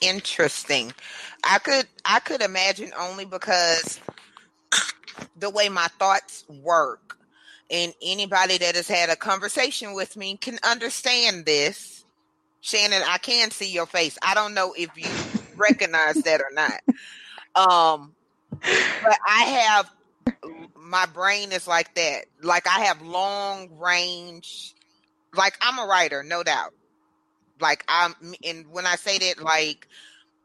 Interesting. 0.00 0.92
I 1.44 1.58
could 1.58 1.86
I 2.04 2.20
could 2.20 2.42
imagine 2.42 2.92
only 2.98 3.24
because 3.24 4.00
the 5.36 5.50
way 5.50 5.68
my 5.68 5.88
thoughts 5.98 6.44
work 6.48 7.18
and 7.74 7.92
anybody 8.00 8.56
that 8.56 8.76
has 8.76 8.86
had 8.86 9.10
a 9.10 9.16
conversation 9.16 9.94
with 9.94 10.16
me 10.16 10.36
can 10.36 10.60
understand 10.62 11.44
this. 11.44 12.04
Shannon, 12.60 13.02
I 13.04 13.18
can 13.18 13.50
see 13.50 13.72
your 13.72 13.86
face. 13.86 14.16
I 14.22 14.34
don't 14.34 14.54
know 14.54 14.74
if 14.78 14.90
you 14.96 15.08
recognize 15.56 16.14
that 16.22 16.40
or 16.40 16.52
not. 16.52 16.80
Um, 17.56 18.14
but 18.60 19.18
I 19.28 19.42
have 19.42 19.90
my 20.76 21.06
brain 21.06 21.50
is 21.50 21.66
like 21.66 21.92
that. 21.96 22.26
Like 22.42 22.68
I 22.68 22.84
have 22.84 23.02
long 23.02 23.76
range. 23.76 24.72
Like 25.34 25.58
I'm 25.60 25.80
a 25.80 25.86
writer, 25.86 26.22
no 26.22 26.44
doubt. 26.44 26.74
Like 27.60 27.84
I'm, 27.88 28.14
and 28.44 28.68
when 28.70 28.86
I 28.86 28.94
say 28.94 29.18
that, 29.18 29.42
like 29.42 29.88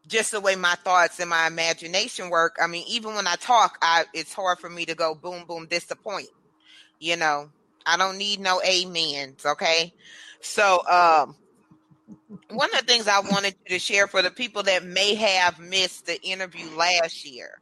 just 0.08 0.32
the 0.32 0.42
way 0.42 0.56
my 0.56 0.74
thoughts 0.84 1.20
and 1.20 1.30
my 1.30 1.46
imagination 1.46 2.32
work. 2.32 2.58
I 2.60 2.66
mean, 2.66 2.86
even 2.88 3.14
when 3.14 3.28
I 3.28 3.36
talk, 3.36 3.78
I 3.84 4.06
it's 4.16 4.34
hard 4.34 4.58
for 4.58 4.70
me 4.70 4.86
to 4.88 4.96
go 4.96 5.14
boom, 5.14 5.46
boom, 5.48 5.68
disappoint 5.68 6.30
you 7.00 7.16
know, 7.18 7.50
I 7.86 7.98
don't 7.98 8.18
need 8.18 8.40
no 8.40 8.62
amens, 8.62 9.46
okay? 9.46 9.94
So 10.42 10.82
um 10.88 11.36
one 12.52 12.70
of 12.74 12.82
the 12.82 12.86
things 12.86 13.08
I 13.08 13.20
wanted 13.20 13.56
you 13.66 13.76
to 13.76 13.80
share 13.80 14.08
for 14.08 14.22
the 14.22 14.32
people 14.32 14.64
that 14.64 14.84
may 14.84 15.16
have 15.16 15.60
missed 15.60 16.06
the 16.06 16.22
interview 16.22 16.70
last 16.76 17.26
year. 17.26 17.62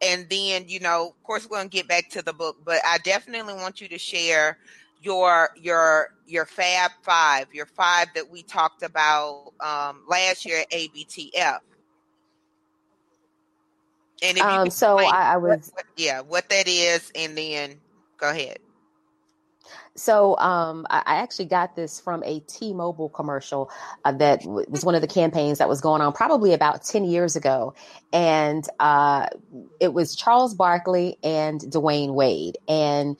And 0.00 0.28
then, 0.30 0.64
you 0.68 0.80
know, 0.80 1.08
of 1.08 1.22
course 1.22 1.48
we're 1.48 1.58
gonna 1.58 1.68
get 1.68 1.88
back 1.88 2.08
to 2.10 2.22
the 2.22 2.32
book, 2.32 2.56
but 2.64 2.80
I 2.86 2.98
definitely 2.98 3.54
want 3.54 3.80
you 3.80 3.88
to 3.88 3.98
share 3.98 4.58
your 5.00 5.50
your 5.56 6.08
your 6.26 6.46
fab 6.46 6.92
five, 7.02 7.52
your 7.52 7.66
five 7.66 8.08
that 8.14 8.30
we 8.30 8.42
talked 8.42 8.82
about 8.82 9.52
um 9.60 10.04
last 10.08 10.44
year 10.46 10.60
at 10.60 10.70
ABTF. 10.70 11.58
And 14.22 14.38
if 14.38 14.44
um, 14.44 14.70
so 14.70 14.98
I, 14.98 15.34
I 15.34 15.36
was 15.36 15.72
what, 15.72 15.84
yeah, 15.96 16.20
what 16.20 16.48
that 16.50 16.68
is, 16.68 17.10
and 17.14 17.36
then 17.36 17.80
go 18.18 18.30
ahead. 18.30 18.58
So 19.94 20.36
um, 20.38 20.86
I, 20.90 21.02
I, 21.06 21.16
actually 21.16 21.46
got 21.46 21.74
this 21.74 22.00
from 22.00 22.22
a 22.24 22.40
T-Mobile 22.40 23.08
commercial 23.08 23.70
uh, 24.04 24.12
that 24.12 24.42
w- 24.42 24.66
was 24.68 24.84
one 24.84 24.94
of 24.94 25.00
the 25.00 25.08
campaigns 25.08 25.58
that 25.58 25.68
was 25.68 25.80
going 25.80 26.00
on 26.00 26.12
probably 26.12 26.52
about 26.52 26.84
ten 26.84 27.04
years 27.04 27.36
ago, 27.36 27.74
and 28.12 28.64
uh, 28.78 29.26
it 29.80 29.92
was 29.92 30.14
Charles 30.14 30.54
Barkley 30.54 31.18
and 31.22 31.60
Dwyane 31.60 32.14
Wade, 32.14 32.58
and 32.68 33.16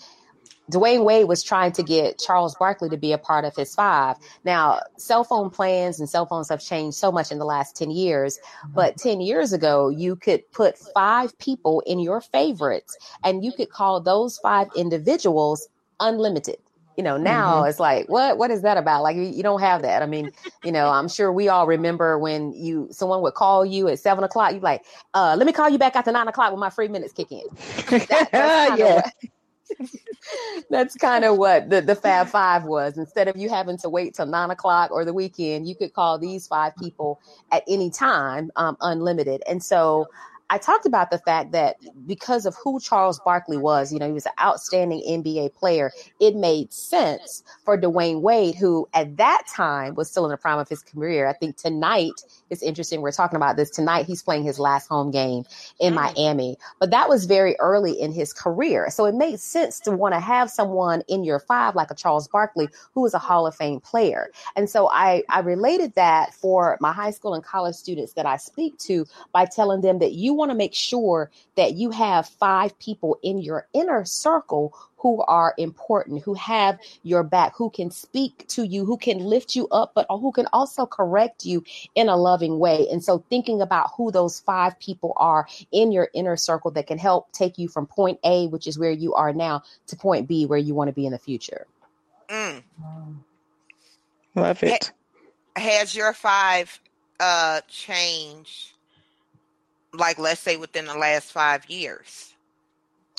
Dwyane 0.71 1.05
Wade 1.05 1.27
was 1.27 1.43
trying 1.43 1.73
to 1.73 1.83
get 1.83 2.19
Charles 2.19 2.55
Barkley 2.55 2.91
to 2.91 2.99
be 2.99 3.13
a 3.13 3.19
part 3.19 3.45
of 3.45 3.57
his 3.57 3.75
five. 3.75 4.17
Now, 4.45 4.81
cell 4.99 5.25
phone 5.25 5.51
plans 5.51 5.99
and 5.99 6.09
cell 6.09 6.27
phones 6.27 6.51
have 6.51 6.61
changed 6.61 6.97
so 6.97 7.11
much 7.11 7.33
in 7.33 7.39
the 7.39 7.45
last 7.45 7.77
10 7.77 7.91
years, 7.91 8.39
but 8.75 8.99
10 8.99 9.21
years 9.21 9.53
ago, 9.53 9.89
you 9.89 10.17
could 10.17 10.51
put 10.53 10.77
five 10.77 11.37
people 11.39 11.83
in 11.87 11.99
your 11.99 12.21
favorites 12.21 12.97
and 13.25 13.45
you 13.45 13.53
could 13.53 13.71
call 13.71 14.01
those 14.01 14.39
five 14.39 14.69
individuals 14.77 15.69
unlimited 16.01 16.57
you 16.99 17.05
know 17.05 17.17
now 17.17 17.61
mm-hmm. 17.61 17.69
it's 17.69 17.79
like 17.79 18.09
what 18.09 18.37
what 18.39 18.51
is 18.51 18.63
that 18.63 18.77
about? 18.77 19.05
Like 19.05 19.17
you, 19.17 19.23
you, 19.23 19.43
don't 19.45 19.61
have 19.61 19.83
that. 19.83 20.03
I 20.03 20.07
mean 20.07 20.33
you 20.65 20.73
know 20.73 20.89
i'm 20.91 21.09
sure 21.09 21.33
we 21.33 21.49
all 21.49 21.67
remember 21.67 22.19
when 22.19 22.53
you 22.53 22.89
someone 22.91 23.23
would 23.23 23.35
call 23.35 23.65
you 23.65 23.89
at 23.89 24.01
seven 24.01 24.25
o'clock 24.25 24.53
you 24.53 24.59
like 24.61 24.85
uh 25.15 25.37
let 25.39 25.47
me 25.47 25.53
call 25.53 25.71
you 25.71 25.79
back 25.79 25.95
after 25.95 26.11
nine 26.11 26.27
o'clock 26.27 26.51
when 26.51 26.59
my 26.61 26.71
free 26.71 26.89
minutes 26.89 27.13
kick 27.13 27.31
in. 27.31 27.45
That, 28.09 28.29
that's 28.33 28.79
yeah. 28.79 28.95
what, 28.97 29.89
that's 30.71 30.95
kind 30.97 31.25
of 31.25 31.37
what 31.37 31.71
the, 31.71 31.81
the 31.81 31.95
fab 31.95 32.29
five 32.29 32.65
was. 32.65 32.99
Instead 32.99 33.29
of 33.29 33.37
you 33.37 33.49
having 33.49 33.79
to 33.79 33.89
wait 33.89 34.15
till 34.15 34.27
nine 34.27 34.51
o'clock 34.51 34.91
or 34.91 35.05
the 35.05 35.15
weekend 35.15 35.69
you 35.69 35.77
could 35.77 35.93
call 35.93 36.19
these 36.19 36.49
five 36.49 36.75
people 36.77 37.21
at 37.53 37.63
any 37.69 37.91
time 37.91 38.51
um, 38.57 38.77
unlimited. 38.81 39.43
And 39.47 39.63
so 39.63 40.07
I 40.51 40.59
talked 40.59 40.87
about 40.87 41.11
the 41.11 41.19
fact 41.19 41.53
that 41.53 41.77
because 42.07 42.47
of 42.47 42.57
who 42.63 42.81
Charles 42.81 43.21
Barkley 43.23 43.59
was, 43.59 43.93
you 43.93 43.99
know, 43.99 44.07
he 44.07 44.13
was 44.13 44.25
an 44.25 44.33
outstanding 44.41 45.03
NBA 45.07 45.55
player. 45.55 45.93
It 46.21 46.37
made 46.37 46.73
sense 46.73 47.43
for 47.65 47.79
Dwyane 47.79 48.23
Wade, 48.23 48.55
who 48.55 48.89
at 48.95 49.19
that 49.19 49.43
time 49.55 49.95
was 49.95 50.11
still 50.11 50.25
in 50.25 50.31
the 50.31 50.39
prime 50.39 50.59
of 50.59 50.69
his 50.69 50.83
career. 50.83 51.29
I 51.29 51.35
think 51.35 51.57
tonight 51.57 52.13
is 52.49 52.63
interesting. 52.63 53.03
We're 53.03 53.13
talking 53.13 53.37
about 53.37 53.57
this 53.57 53.71
tonight. 53.71 54.07
He's 54.07 54.23
playing 54.23 54.45
his 54.45 54.59
last 54.59 54.89
home 54.89 55.11
game 55.11 55.45
in 55.79 55.93
mm. 55.93 55.97
Miami, 55.97 56.57
but 56.79 56.91
that 56.91 57.11
was 57.11 57.27
very 57.27 57.55
early 57.59 57.93
in 58.01 58.13
his 58.13 58.33
career. 58.33 58.89
So 58.91 59.05
it 59.05 59.15
made 59.15 59.41
sense 59.41 59.81
to 59.81 59.91
want 59.91 60.15
to 60.15 60.21
have 60.21 60.51
someone 60.51 61.03
in 61.09 61.25
your 61.25 61.41
five 61.41 61.75
like 61.75 61.91
a 61.91 61.95
Charles 61.95 62.27
Barkley, 62.27 62.69
who 62.95 63.03
was 63.03 63.13
a 63.13 63.19
Hall 63.19 63.47
of 63.47 63.55
Fame 63.55 63.81
player. 63.81 64.31
And 64.57 64.71
so 64.71 64.89
I, 64.89 65.25
I 65.29 65.41
related 65.41 65.95
that 65.97 66.33
for 66.33 66.79
my 66.81 66.93
high 66.93 67.11
school 67.11 67.35
and 67.35 67.45
college 67.45 67.75
students 67.75 68.15
that 68.15 68.25
I 68.25 68.39
speak 68.39 68.79
to 68.79 69.05
by 69.33 69.45
telling 69.45 69.83
them 69.83 69.99
that 69.99 70.13
you 70.13 70.38
want 70.39 70.51
to 70.51 70.57
make 70.57 70.75
sure 70.75 71.31
that 71.57 71.75
you 71.75 71.91
have 71.91 72.27
five 72.27 72.79
people 72.79 73.19
in 73.23 73.39
your 73.39 73.67
inner 73.75 74.05
circle 74.07 74.75
who 74.97 75.23
are 75.23 75.55
important, 75.59 76.23
who 76.23 76.35
have 76.35 76.79
your 77.03 77.23
back, 77.23 77.55
who 77.57 77.71
can 77.71 77.91
speak 77.91 78.47
to 78.49 78.65
you, 78.65 78.85
who 78.85 78.97
can 78.97 79.19
lift 79.19 79.55
you 79.55 79.69
up, 79.69 79.93
but 79.95 80.07
who 80.09 80.33
can 80.33 80.47
also 80.53 80.87
correct 80.87 81.45
you 81.45 81.63
in 81.95 82.09
a 82.09 82.17
loving 82.17 82.59
way. 82.59 82.87
And 82.91 83.03
so, 83.03 83.25
thinking 83.31 83.61
about 83.61 83.91
who 83.97 84.11
those 84.11 84.41
five 84.41 84.79
people 84.81 85.13
are 85.17 85.47
in 85.73 85.93
your 85.93 86.09
inner 86.15 86.37
circle 86.37 86.71
that 86.73 86.87
can 86.87 86.99
help 86.99 87.31
take 87.33 87.59
you 87.59 87.69
from 87.69 87.87
point 87.87 88.19
A, 88.25 88.47
which 88.49 88.67
is 88.67 88.79
where 88.79 88.91
you 88.91 89.15
are 89.15 89.33
now, 89.33 89.63
to 89.89 89.97
point 89.97 90.29
B, 90.29 90.47
where 90.47 90.59
you 90.59 90.75
want 90.75 90.89
to 90.89 90.95
be 90.95 91.07
in 91.07 91.13
the 91.13 91.19
future. 91.19 91.67
Mm. 92.29 92.63
Love 94.35 94.63
it. 94.63 94.93
Has 95.57 95.95
your 95.95 96.13
five 96.13 96.81
uh 97.21 97.61
changed 97.69 98.78
like 99.93 100.19
let's 100.19 100.41
say 100.41 100.57
within 100.57 100.87
the 100.87 100.97
last 100.97 101.33
five 101.33 101.69
years. 101.69 102.35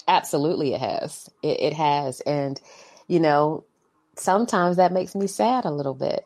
Absolutely 0.07 0.73
it 0.73 0.81
has. 0.81 1.29
It, 1.43 1.59
it 1.59 1.73
has. 1.73 2.21
And 2.21 2.59
you 3.07 3.19
know 3.19 3.63
sometimes 4.15 4.77
that 4.77 4.91
makes 4.91 5.15
me 5.15 5.27
sad 5.27 5.65
a 5.65 5.71
little 5.71 5.95
bit. 5.95 6.25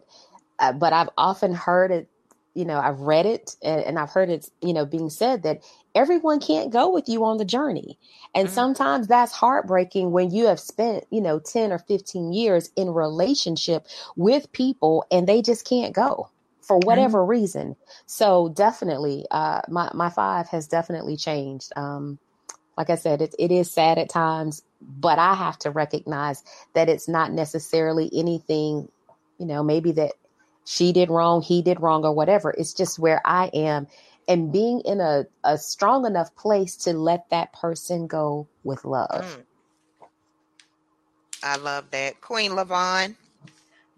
Uh, 0.60 0.72
but 0.72 0.94
i've 0.94 1.10
often 1.18 1.52
heard 1.52 1.90
it 1.90 2.08
you 2.54 2.64
know 2.64 2.78
i've 2.80 3.00
read 3.00 3.26
it 3.26 3.56
and, 3.64 3.82
and, 3.82 3.98
i've 3.98 4.12
heard 4.12 4.30
it 4.30 4.48
you 4.62 4.72
know 4.72 4.86
being 4.86 5.10
said 5.10 5.42
that 5.42 5.64
everyone 5.96 6.40
can't 6.40 6.72
go 6.72 6.92
with 6.92 7.08
you 7.08 7.24
on 7.26 7.38
the 7.38 7.46
journey. 7.46 7.98
And 8.36 8.48
mm-hmm. 8.48 8.56
sometimes 8.56 9.08
that's 9.08 9.32
heartbreaking 9.32 10.12
when 10.12 10.32
you 10.32 10.48
have 10.48 10.60
spent 10.60 11.06
you 11.10 11.22
know 11.22 11.40
10 11.40 11.72
or 11.72 11.80
15 11.80 12.34
years 12.34 12.70
in 12.76 12.90
relationship 12.90 13.88
with 14.16 14.52
people 14.52 15.06
and 15.12 15.28
they 15.28 15.42
just 15.42 15.68
can't 15.68 15.94
go 15.94 16.30
for 16.64 16.80
whatever 16.80 17.20
mm-hmm. 17.20 17.30
reason. 17.30 17.76
So 18.06 18.50
definitely, 18.50 19.26
uh, 19.30 19.62
my 19.68 19.92
my 19.94 20.10
five 20.10 20.48
has 20.50 20.68
definitely 20.68 21.18
changed. 21.18 21.72
Um, 21.76 22.20
like 22.78 22.90
I 22.90 22.96
said, 22.96 23.22
it 23.22 23.36
it 23.38 23.52
is 23.52 23.70
sad 23.72 23.98
at 23.98 24.10
times, 24.10 24.64
but 24.82 25.20
I 25.20 25.36
have 25.36 25.60
to 25.60 25.72
recognize 25.72 26.44
that 26.74 26.90
it's 26.90 27.08
not 27.08 27.32
necessarily 27.32 28.10
anything, 28.14 28.90
you 29.38 29.46
know, 29.46 29.64
maybe 29.64 29.92
that 29.94 30.14
she 30.66 30.94
did 30.94 31.10
wrong, 31.10 31.42
he 31.42 31.62
did 31.62 31.82
wrong, 31.82 32.06
or 32.06 32.14
whatever. 32.14 32.52
It's 32.52 32.74
just 32.74 32.98
where 32.98 33.22
I 33.26 33.48
am, 33.54 33.88
and 34.28 34.52
being 34.52 34.82
in 34.86 35.02
a 35.02 35.26
a 35.44 35.58
strong 35.58 36.06
enough 36.06 36.36
place 36.36 36.76
to 36.78 36.94
let 36.94 37.30
that 37.30 37.54
person 37.54 38.08
go 38.08 38.48
with 38.64 38.86
love. 38.86 39.10
Mm. 39.10 39.44
I 41.46 41.58
love 41.58 41.92
that, 41.92 42.22
Queen 42.22 42.52
Lavon. 42.52 43.16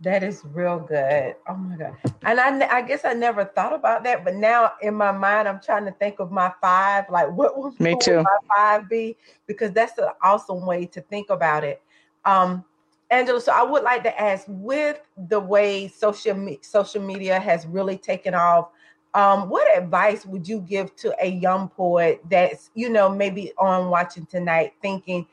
That 0.02 0.24
is 0.24 0.44
real 0.44 0.80
good. 0.80 1.36
Oh 1.48 1.56
my 1.56 1.78
god! 1.78 1.96
And 2.24 2.40
I, 2.40 2.78
I 2.78 2.82
guess 2.82 3.06
I 3.06 3.14
never 3.14 3.46
thought 3.46 3.74
about 3.74 4.04
that, 4.04 4.26
but 4.26 4.36
now 4.36 4.74
in 4.82 4.94
my 4.94 5.12
mind, 5.12 5.48
I'm 5.48 5.62
trying 5.62 5.86
to 5.86 5.92
think 5.92 6.20
of 6.20 6.32
my 6.32 6.52
five. 6.62 7.06
Like, 7.10 7.32
what 7.32 7.58
would, 7.58 7.80
Me 7.80 7.96
too. 8.00 8.22
my 8.22 8.38
five 8.56 8.90
be? 8.90 9.16
Because 9.48 9.72
that's 9.72 9.98
an 9.98 10.10
awesome 10.22 10.66
way 10.66 10.86
to 10.88 11.02
think 11.02 11.30
about 11.30 11.64
it. 11.64 11.82
Um, 12.26 12.66
Angela, 13.10 13.40
so 13.40 13.54
I 13.54 13.64
would 13.64 13.84
like 13.84 14.04
to 14.04 14.22
ask, 14.22 14.46
with 14.50 15.00
the 15.30 15.40
way 15.40 15.88
social 15.88 16.36
me- 16.36 16.60
social 16.62 17.02
media 17.02 17.40
has 17.40 17.66
really 17.66 17.98
taken 17.98 18.34
off, 18.34 18.70
um, 19.14 19.48
what 19.48 19.66
advice 19.78 20.26
would 20.26 20.46
you 20.48 20.60
give 20.60 20.94
to 20.98 21.16
a 21.24 21.28
young 21.28 21.70
poet 21.70 22.20
that's 22.30 22.70
you 22.76 22.90
know 22.90 23.08
maybe 23.08 23.54
on 23.58 23.90
watching 23.90 24.26
tonight 24.26 24.74
thinking 24.82 25.26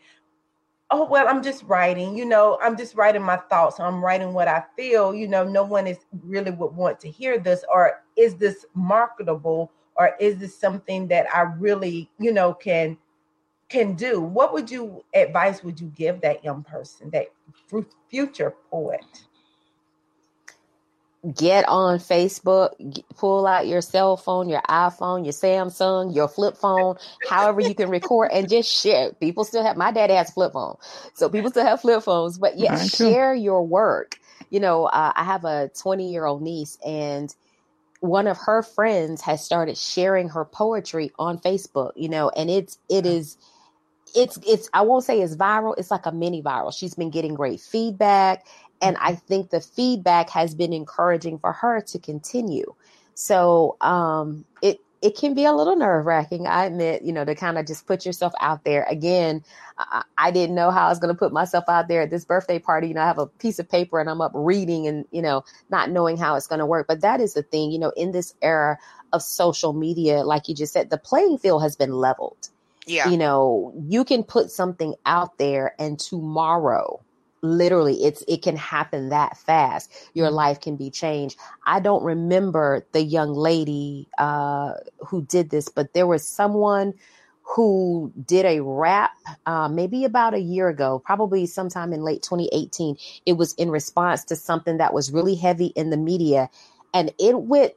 oh 0.92 1.04
well 1.04 1.26
i'm 1.26 1.42
just 1.42 1.64
writing 1.64 2.16
you 2.16 2.24
know 2.24 2.58
i'm 2.62 2.76
just 2.76 2.94
writing 2.94 3.22
my 3.22 3.36
thoughts 3.36 3.80
i'm 3.80 4.04
writing 4.04 4.32
what 4.32 4.46
i 4.46 4.62
feel 4.76 5.14
you 5.14 5.26
know 5.26 5.42
no 5.42 5.64
one 5.64 5.86
is 5.86 5.98
really 6.22 6.50
would 6.50 6.74
want 6.74 7.00
to 7.00 7.10
hear 7.10 7.38
this 7.38 7.64
or 7.72 8.02
is 8.16 8.36
this 8.36 8.64
marketable 8.74 9.72
or 9.96 10.12
is 10.20 10.38
this 10.38 10.56
something 10.56 11.08
that 11.08 11.26
i 11.34 11.40
really 11.40 12.08
you 12.18 12.32
know 12.32 12.54
can 12.54 12.96
can 13.72 13.94
do? 13.94 14.20
What 14.20 14.52
would 14.52 14.70
you 14.70 15.02
advice 15.14 15.64
would 15.64 15.80
you 15.80 15.88
give 15.96 16.20
that 16.20 16.44
young 16.44 16.62
person 16.62 17.08
that 17.10 17.28
future 18.10 18.54
poet 18.70 19.24
get 21.34 21.68
on 21.68 21.98
Facebook, 21.98 23.02
pull 23.16 23.46
out 23.46 23.68
your 23.68 23.80
cell 23.80 24.16
phone, 24.16 24.48
your 24.48 24.62
iPhone, 24.62 25.24
your 25.24 25.32
Samsung, 25.32 26.14
your 26.14 26.26
flip 26.26 26.56
phone, 26.56 26.96
however 27.28 27.60
you 27.60 27.74
can 27.74 27.90
record 27.90 28.30
and 28.32 28.48
just 28.48 28.68
share. 28.68 29.12
People 29.12 29.44
still 29.44 29.62
have 29.62 29.76
my 29.76 29.92
daddy 29.92 30.14
has 30.14 30.30
flip 30.30 30.52
phone. 30.52 30.76
So 31.14 31.28
people 31.28 31.50
still 31.50 31.64
have 31.64 31.80
flip 31.80 32.02
phones, 32.02 32.38
but 32.38 32.58
yeah, 32.58 32.76
share 32.76 33.34
your 33.34 33.64
work. 33.64 34.18
You 34.50 34.60
know, 34.60 34.86
uh, 34.86 35.12
I 35.14 35.22
have 35.24 35.44
a 35.44 35.70
20 35.80 36.10
year 36.10 36.24
old 36.24 36.42
niece 36.42 36.76
and 36.84 37.32
one 38.00 38.26
of 38.26 38.36
her 38.36 38.64
friends 38.64 39.22
has 39.22 39.44
started 39.44 39.78
sharing 39.78 40.28
her 40.30 40.44
poetry 40.44 41.12
on 41.20 41.38
Facebook, 41.38 41.92
you 41.94 42.08
know, 42.08 42.30
and 42.30 42.50
it's 42.50 42.78
it 42.88 43.06
is 43.06 43.36
it's 44.16 44.38
it's 44.44 44.68
I 44.74 44.82
won't 44.82 45.04
say 45.04 45.20
it's 45.20 45.36
viral, 45.36 45.74
it's 45.78 45.90
like 45.90 46.06
a 46.06 46.12
mini 46.12 46.42
viral. 46.42 46.76
She's 46.76 46.94
been 46.94 47.10
getting 47.10 47.34
great 47.34 47.60
feedback 47.60 48.44
and 48.82 48.96
I 48.98 49.14
think 49.14 49.50
the 49.50 49.60
feedback 49.60 50.28
has 50.30 50.54
been 50.54 50.72
encouraging 50.72 51.38
for 51.38 51.52
her 51.52 51.80
to 51.80 51.98
continue. 51.98 52.74
So 53.14 53.76
um, 53.80 54.44
it 54.60 54.80
it 55.02 55.16
can 55.16 55.34
be 55.34 55.44
a 55.44 55.52
little 55.52 55.74
nerve 55.74 56.06
wracking. 56.06 56.46
I 56.46 56.66
admit, 56.66 57.02
you 57.02 57.12
know, 57.12 57.24
to 57.24 57.34
kind 57.34 57.58
of 57.58 57.66
just 57.66 57.86
put 57.86 58.06
yourself 58.06 58.32
out 58.40 58.64
there. 58.64 58.86
Again, 58.88 59.42
I, 59.76 60.04
I 60.16 60.30
didn't 60.30 60.54
know 60.54 60.70
how 60.70 60.86
I 60.86 60.88
was 60.90 61.00
going 61.00 61.12
to 61.12 61.18
put 61.18 61.32
myself 61.32 61.64
out 61.68 61.88
there 61.88 62.02
at 62.02 62.10
this 62.10 62.24
birthday 62.24 62.60
party. 62.60 62.86
You 62.86 62.94
know, 62.94 63.02
I 63.02 63.06
have 63.06 63.18
a 63.18 63.26
piece 63.26 63.58
of 63.58 63.68
paper 63.68 63.98
and 63.98 64.08
I'm 64.08 64.20
up 64.20 64.30
reading 64.32 64.86
and, 64.86 65.04
you 65.10 65.20
know, 65.20 65.44
not 65.70 65.90
knowing 65.90 66.16
how 66.16 66.36
it's 66.36 66.46
going 66.46 66.60
to 66.60 66.66
work. 66.66 66.86
But 66.86 67.00
that 67.00 67.20
is 67.20 67.34
the 67.34 67.42
thing, 67.42 67.72
you 67.72 67.80
know, 67.80 67.92
in 67.96 68.12
this 68.12 68.34
era 68.42 68.78
of 69.12 69.22
social 69.22 69.72
media, 69.72 70.22
like 70.22 70.48
you 70.48 70.54
just 70.54 70.72
said, 70.72 70.88
the 70.88 70.98
playing 70.98 71.38
field 71.38 71.62
has 71.62 71.74
been 71.74 71.92
leveled. 71.92 72.48
Yeah. 72.86 73.08
You 73.08 73.16
know, 73.16 73.72
you 73.88 74.04
can 74.04 74.22
put 74.22 74.52
something 74.52 74.94
out 75.04 75.36
there 75.36 75.74
and 75.80 75.98
tomorrow, 75.98 77.00
literally 77.42 78.04
it's 78.04 78.22
it 78.28 78.42
can 78.42 78.56
happen 78.56 79.10
that 79.10 79.36
fast. 79.36 79.92
Your 80.14 80.28
mm-hmm. 80.28 80.36
life 80.36 80.60
can 80.60 80.76
be 80.76 80.90
changed. 80.90 81.38
I 81.66 81.80
don't 81.80 82.02
remember 82.04 82.86
the 82.92 83.02
young 83.02 83.34
lady 83.34 84.08
uh 84.18 84.74
who 85.06 85.22
did 85.22 85.50
this 85.50 85.68
but 85.68 85.92
there 85.92 86.06
was 86.06 86.26
someone 86.26 86.94
who 87.44 88.12
did 88.24 88.46
a 88.46 88.60
rap 88.60 89.10
uh, 89.46 89.68
maybe 89.68 90.04
about 90.04 90.32
a 90.32 90.40
year 90.40 90.68
ago 90.68 91.02
probably 91.04 91.44
sometime 91.44 91.92
in 91.92 92.02
late 92.02 92.22
2018 92.22 92.96
it 93.26 93.34
was 93.34 93.52
in 93.54 93.70
response 93.70 94.24
to 94.24 94.36
something 94.36 94.78
that 94.78 94.94
was 94.94 95.12
really 95.12 95.34
heavy 95.34 95.66
in 95.74 95.90
the 95.90 95.96
media 95.96 96.48
and 96.94 97.12
it 97.18 97.40
went 97.40 97.72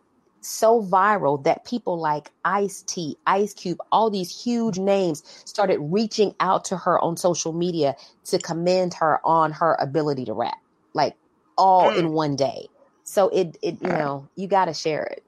so 0.46 0.82
viral 0.82 1.44
that 1.44 1.66
people 1.66 2.00
like 2.00 2.32
Ice 2.44 2.84
T, 2.84 3.18
Ice 3.26 3.54
Cube, 3.54 3.80
all 3.92 4.10
these 4.10 4.44
huge 4.44 4.78
names 4.78 5.24
started 5.46 5.80
reaching 5.80 6.36
out 6.40 6.66
to 6.66 6.78
her 6.78 7.00
on 7.00 7.18
social 7.18 7.54
media 7.54 7.96
to 8.26 8.40
commend 8.40 8.94
her 8.96 9.20
on 9.26 9.52
her 9.52 9.76
ability 9.80 10.26
to 10.26 10.34
rap, 10.34 10.58
like 10.94 11.16
all 11.58 11.92
mm. 11.92 11.98
in 11.98 12.12
one 12.12 12.36
day. 12.36 12.68
So 13.04 13.30
it, 13.30 13.58
it, 13.62 13.82
you 13.82 13.90
know, 13.90 14.28
you 14.36 14.48
got 14.48 14.66
to 14.66 14.74
share 14.74 15.04
it. 15.04 15.24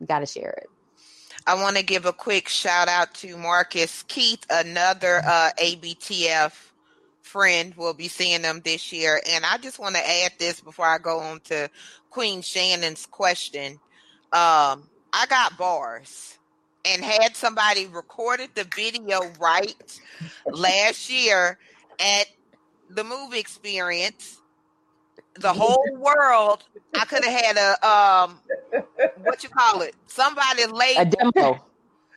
You 0.00 0.06
got 0.06 0.20
to 0.20 0.26
share 0.26 0.50
it. 0.50 0.68
I 1.46 1.54
want 1.54 1.76
to 1.76 1.82
give 1.82 2.06
a 2.06 2.12
quick 2.12 2.48
shout 2.48 2.88
out 2.88 3.14
to 3.14 3.36
Marcus 3.36 4.04
Keith, 4.04 4.44
another 4.48 5.22
uh, 5.24 5.50
ABTF 5.60 6.52
friend. 7.22 7.74
We'll 7.76 7.94
be 7.94 8.08
seeing 8.08 8.42
them 8.42 8.60
this 8.64 8.92
year. 8.92 9.20
And 9.28 9.44
I 9.44 9.58
just 9.58 9.78
want 9.78 9.96
to 9.96 10.08
add 10.08 10.32
this 10.38 10.60
before 10.60 10.86
I 10.86 10.98
go 10.98 11.18
on 11.18 11.40
to 11.44 11.68
Queen 12.10 12.42
Shannon's 12.42 13.06
question 13.06 13.80
um, 14.32 14.88
I 15.12 15.26
got 15.28 15.58
bars 15.58 16.38
and 16.84 17.04
had 17.04 17.36
somebody 17.36 17.86
recorded 17.86 18.50
the 18.54 18.64
video 18.74 19.30
right 19.38 20.00
last 20.46 21.10
year 21.10 21.58
at 22.00 22.26
the 22.90 23.04
movie 23.04 23.38
experience. 23.38 24.38
The 25.34 25.52
whole 25.52 25.86
world, 25.96 26.64
I 26.94 27.04
could 27.04 27.24
have 27.24 27.44
had 27.44 27.56
a 27.56 27.88
um, 27.88 28.40
what 29.22 29.42
you 29.42 29.48
call 29.48 29.82
it? 29.82 29.94
Somebody 30.06 30.66
late 30.66 30.96
a 30.98 31.04
demo. 31.04 31.64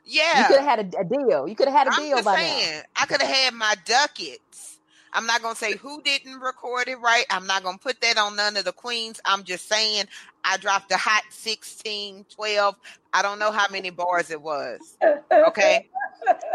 Yeah, 0.05 0.41
you 0.41 0.47
could 0.47 0.61
have 0.61 0.77
had 0.77 0.95
a, 0.95 0.99
a, 0.99 1.03
deal. 1.03 1.47
You 1.47 1.55
could 1.55 1.67
have 1.67 1.77
had 1.77 1.87
a 1.87 1.93
I'm 1.93 2.01
deal 2.01 2.23
by 2.23 2.35
saying, 2.35 2.73
now. 2.75 2.81
I 2.95 3.05
could 3.07 3.21
have 3.21 3.29
had 3.29 3.53
my 3.53 3.75
ducats. 3.85 4.74
I'm 5.15 5.25
not 5.25 5.41
gonna 5.41 5.55
say 5.55 5.77
who 5.77 6.01
didn't 6.01 6.39
record 6.39 6.89
it 6.89 6.99
right. 6.99 7.23
I'm 7.29 7.47
not 7.47 7.63
gonna 7.63 7.77
put 7.77 8.01
that 8.01 8.17
on 8.17 8.35
none 8.35 8.57
of 8.57 8.65
the 8.65 8.73
queens. 8.73 9.21
I'm 9.25 9.43
just 9.43 9.69
saying 9.69 10.05
I 10.43 10.57
dropped 10.57 10.91
a 10.91 10.97
hot 10.97 11.23
16, 11.29 12.25
12. 12.29 12.75
I 13.13 13.21
don't 13.21 13.39
know 13.39 13.51
how 13.51 13.65
many 13.71 13.89
bars 13.89 14.29
it 14.29 14.41
was. 14.41 14.97
Okay. 15.31 15.87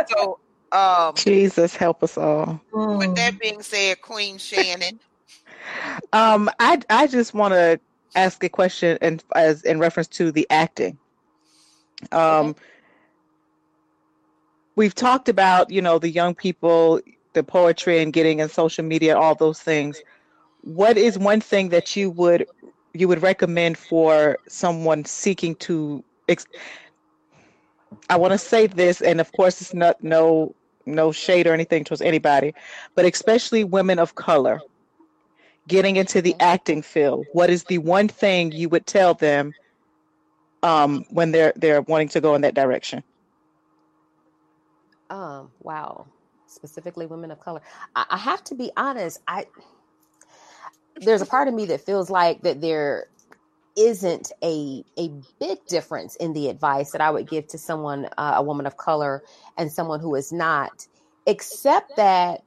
So 0.09 0.39
um 0.73 1.15
Jesus 1.17 1.75
help 1.75 2.03
us 2.03 2.19
all. 2.19 2.61
With 2.73 3.17
that 3.17 3.41
being 3.41 3.63
said, 3.63 4.03
Queen 4.03 4.37
Shannon. 4.39 5.01
um, 6.13 6.51
I 6.61 6.81
I 6.91 7.07
just 7.07 7.33
want 7.33 7.55
to 7.55 7.81
ask 8.15 8.45
a 8.45 8.49
question 8.49 8.99
and 9.01 9.25
as 9.35 9.63
in 9.63 9.79
reference 9.79 10.09
to 10.09 10.31
the 10.31 10.47
acting. 10.51 10.99
Um 12.13 12.51
okay. 12.51 12.61
we've 14.77 14.95
talked 14.95 15.29
about, 15.29 15.71
you 15.71 15.81
know, 15.81 15.99
the 15.99 16.11
young 16.11 16.35
people, 16.35 17.01
the 17.33 17.43
poetry 17.43 18.01
and 18.03 18.13
getting 18.13 18.41
in 18.41 18.49
social 18.49 18.85
media, 18.85 19.17
all 19.17 19.35
those 19.35 19.61
things. 19.61 20.03
What 20.63 20.97
is 20.97 21.19
one 21.19 21.41
thing 21.41 21.69
that 21.71 21.97
you 21.97 22.11
would 22.11 22.47
you 22.95 23.09
would 23.09 23.23
recommend 23.23 23.79
for 23.79 24.39
someone 24.49 25.05
seeking 25.05 25.55
to 25.57 26.03
ex- 26.29 26.47
I 28.09 28.17
want 28.17 28.33
to 28.33 28.39
say 28.39 28.67
this 28.67 29.01
and 29.01 29.21
of 29.21 29.33
course 29.33 29.61
it's 29.61 29.75
not 29.75 30.03
no 30.03 30.55
no 30.87 31.13
shade 31.13 31.47
or 31.47 31.53
anything 31.55 31.85
towards 31.85 32.03
anybody 32.03 32.53
but 32.95 33.05
especially 33.05 33.63
women 33.65 33.99
of 33.99 34.17
color 34.17 34.61
getting 35.69 35.97
into 35.97 36.21
the 36.21 36.35
acting 36.41 36.83
field. 36.83 37.27
What 37.33 37.49
is 37.51 37.65
the 37.65 37.79
one 37.79 38.09
thing 38.09 38.53
you 38.53 38.69
would 38.69 38.87
tell 38.87 39.15
them 39.15 39.55
um, 40.63 41.05
when 41.11 41.31
they're 41.33 41.53
they're 41.57 41.83
wanting 41.83 42.09
to 42.09 42.21
go 42.21 42.35
in 42.35 42.43
that 42.43 42.55
direction? 42.55 43.03
Um 45.11 45.51
wow 45.61 46.07
specifically 46.51 47.07
women 47.07 47.31
of 47.31 47.41
color 47.41 47.61
I, 47.95 48.07
I 48.11 48.17
have 48.19 48.45
to 48.45 48.55
be 48.55 48.71
honest 48.77 49.21
i 49.27 49.47
there's 50.97 51.23
a 51.23 51.27
part 51.27 51.49
of 51.49 51.55
me 51.55 51.67
that 51.67 51.81
feels 51.81 52.11
like 52.11 52.43
that 52.43 52.61
there 52.61 53.07
isn't 53.77 54.33
a 54.43 54.85
a 54.99 55.11
big 55.39 55.65
difference 55.67 56.17
in 56.17 56.33
the 56.33 56.49
advice 56.49 56.93
that 56.93 57.01
I 57.01 57.11
would 57.11 57.29
give 57.29 57.47
to 57.49 57.59
someone, 57.59 58.07
uh, 58.19 58.35
a 58.37 58.43
woman 58.43 58.67
of 58.67 58.77
color, 58.77 59.23
and 59.57 59.73
someone 59.73 60.01
who 60.01 60.15
is 60.15 60.33
not, 60.33 60.87
except 61.27 61.97
that 61.97 62.43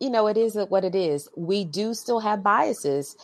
you 0.00 0.10
know 0.10 0.26
it 0.26 0.36
is 0.36 0.56
what 0.68 0.84
it 0.84 0.94
is. 0.94 1.28
We 1.36 1.64
do 1.64 1.94
still 1.94 2.20
have 2.20 2.42
biases 2.42 3.16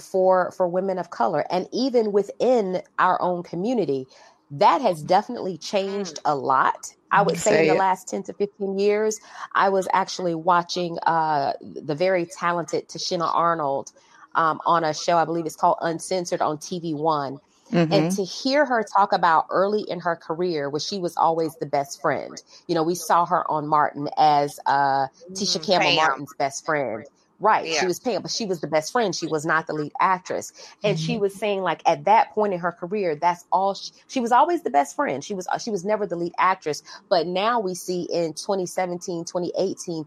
for 0.00 0.50
for 0.50 0.68
women 0.68 0.98
of 0.98 1.10
color, 1.10 1.44
and 1.50 1.68
even 1.72 2.12
within 2.12 2.82
our 2.98 3.20
own 3.22 3.42
community, 3.42 4.06
that 4.50 4.80
has 4.80 5.02
definitely 5.02 5.58
changed 5.58 6.20
a 6.24 6.34
lot 6.34 6.94
I 7.10 7.22
would 7.22 7.38
say, 7.38 7.50
say 7.50 7.68
in 7.68 7.74
the 7.74 7.78
last 7.78 8.08
10 8.08 8.24
to 8.24 8.32
15 8.32 8.78
years, 8.78 9.20
I 9.54 9.68
was 9.68 9.88
actually 9.92 10.34
watching 10.34 10.98
uh, 11.00 11.54
the 11.60 11.94
very 11.94 12.26
talented 12.26 12.88
Tichina 12.88 13.34
Arnold 13.34 13.92
um, 14.34 14.60
on 14.66 14.84
a 14.84 14.94
show, 14.94 15.16
I 15.16 15.24
believe 15.24 15.46
it's 15.46 15.56
called 15.56 15.78
Uncensored 15.80 16.40
on 16.40 16.58
TV 16.58 16.94
One. 16.94 17.38
Mm-hmm. 17.72 17.92
And 17.92 18.10
to 18.12 18.24
hear 18.24 18.64
her 18.64 18.82
talk 18.82 19.12
about 19.12 19.46
early 19.50 19.82
in 19.82 20.00
her 20.00 20.16
career, 20.16 20.70
where 20.70 20.80
she 20.80 20.98
was 20.98 21.14
always 21.18 21.54
the 21.56 21.66
best 21.66 22.00
friend. 22.00 22.42
You 22.66 22.74
know, 22.74 22.82
we 22.82 22.94
saw 22.94 23.26
her 23.26 23.50
on 23.50 23.68
Martin 23.68 24.08
as 24.16 24.58
uh, 24.64 25.08
Tisha 25.32 25.58
mm, 25.58 25.66
Campbell. 25.66 25.94
Martin's 25.96 26.34
best 26.38 26.64
friend. 26.64 27.04
Right. 27.40 27.68
Yeah. 27.68 27.80
She 27.80 27.86
was 27.86 28.00
paying, 28.00 28.20
but 28.20 28.32
she 28.32 28.46
was 28.46 28.60
the 28.60 28.66
best 28.66 28.90
friend. 28.90 29.14
She 29.14 29.28
was 29.28 29.46
not 29.46 29.68
the 29.68 29.72
lead 29.72 29.92
actress. 30.00 30.52
And 30.82 30.96
mm-hmm. 30.96 31.06
she 31.06 31.18
was 31.18 31.34
saying 31.34 31.62
like 31.62 31.82
at 31.86 32.04
that 32.06 32.32
point 32.34 32.52
in 32.52 32.58
her 32.58 32.72
career, 32.72 33.14
that's 33.14 33.44
all 33.52 33.74
she, 33.74 33.92
she 34.08 34.20
was 34.20 34.32
always 34.32 34.62
the 34.62 34.70
best 34.70 34.96
friend. 34.96 35.22
She 35.22 35.34
was 35.34 35.46
she 35.62 35.70
was 35.70 35.84
never 35.84 36.06
the 36.06 36.16
lead 36.16 36.32
actress. 36.38 36.82
But 37.08 37.26
now 37.26 37.60
we 37.60 37.74
see 37.74 38.02
in 38.10 38.32
2017, 38.32 39.24
2018, 39.24 40.04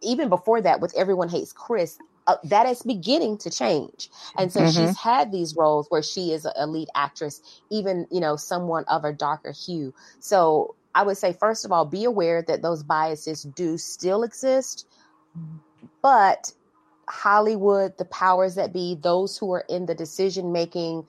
even 0.00 0.30
before 0.30 0.62
that 0.62 0.80
with 0.80 0.96
Everyone 0.96 1.28
Hates 1.28 1.52
Chris, 1.52 1.98
uh, 2.26 2.36
that 2.44 2.66
is 2.66 2.82
beginning 2.82 3.36
to 3.38 3.50
change. 3.50 4.10
And 4.38 4.52
so 4.52 4.60
mm-hmm. 4.60 4.86
she's 4.86 4.96
had 4.96 5.32
these 5.32 5.56
roles 5.56 5.86
where 5.90 6.02
she 6.02 6.32
is 6.32 6.46
a 6.56 6.66
lead 6.66 6.88
actress, 6.94 7.42
even, 7.70 8.06
you 8.10 8.20
know, 8.20 8.36
someone 8.36 8.84
of 8.84 9.04
a 9.04 9.12
darker 9.12 9.52
hue. 9.52 9.92
So 10.20 10.76
I 10.94 11.02
would 11.02 11.18
say, 11.18 11.32
first 11.32 11.64
of 11.64 11.72
all, 11.72 11.84
be 11.84 12.04
aware 12.04 12.42
that 12.42 12.62
those 12.62 12.82
biases 12.82 13.42
do 13.42 13.76
still 13.76 14.22
exist, 14.22 14.86
but 16.02 16.52
Hollywood, 17.10 17.98
the 17.98 18.04
powers 18.04 18.54
that 18.54 18.72
be, 18.72 18.94
those 18.94 19.36
who 19.36 19.52
are 19.52 19.64
in 19.68 19.86
the 19.86 19.94
decision 19.94 20.52
making 20.52 21.06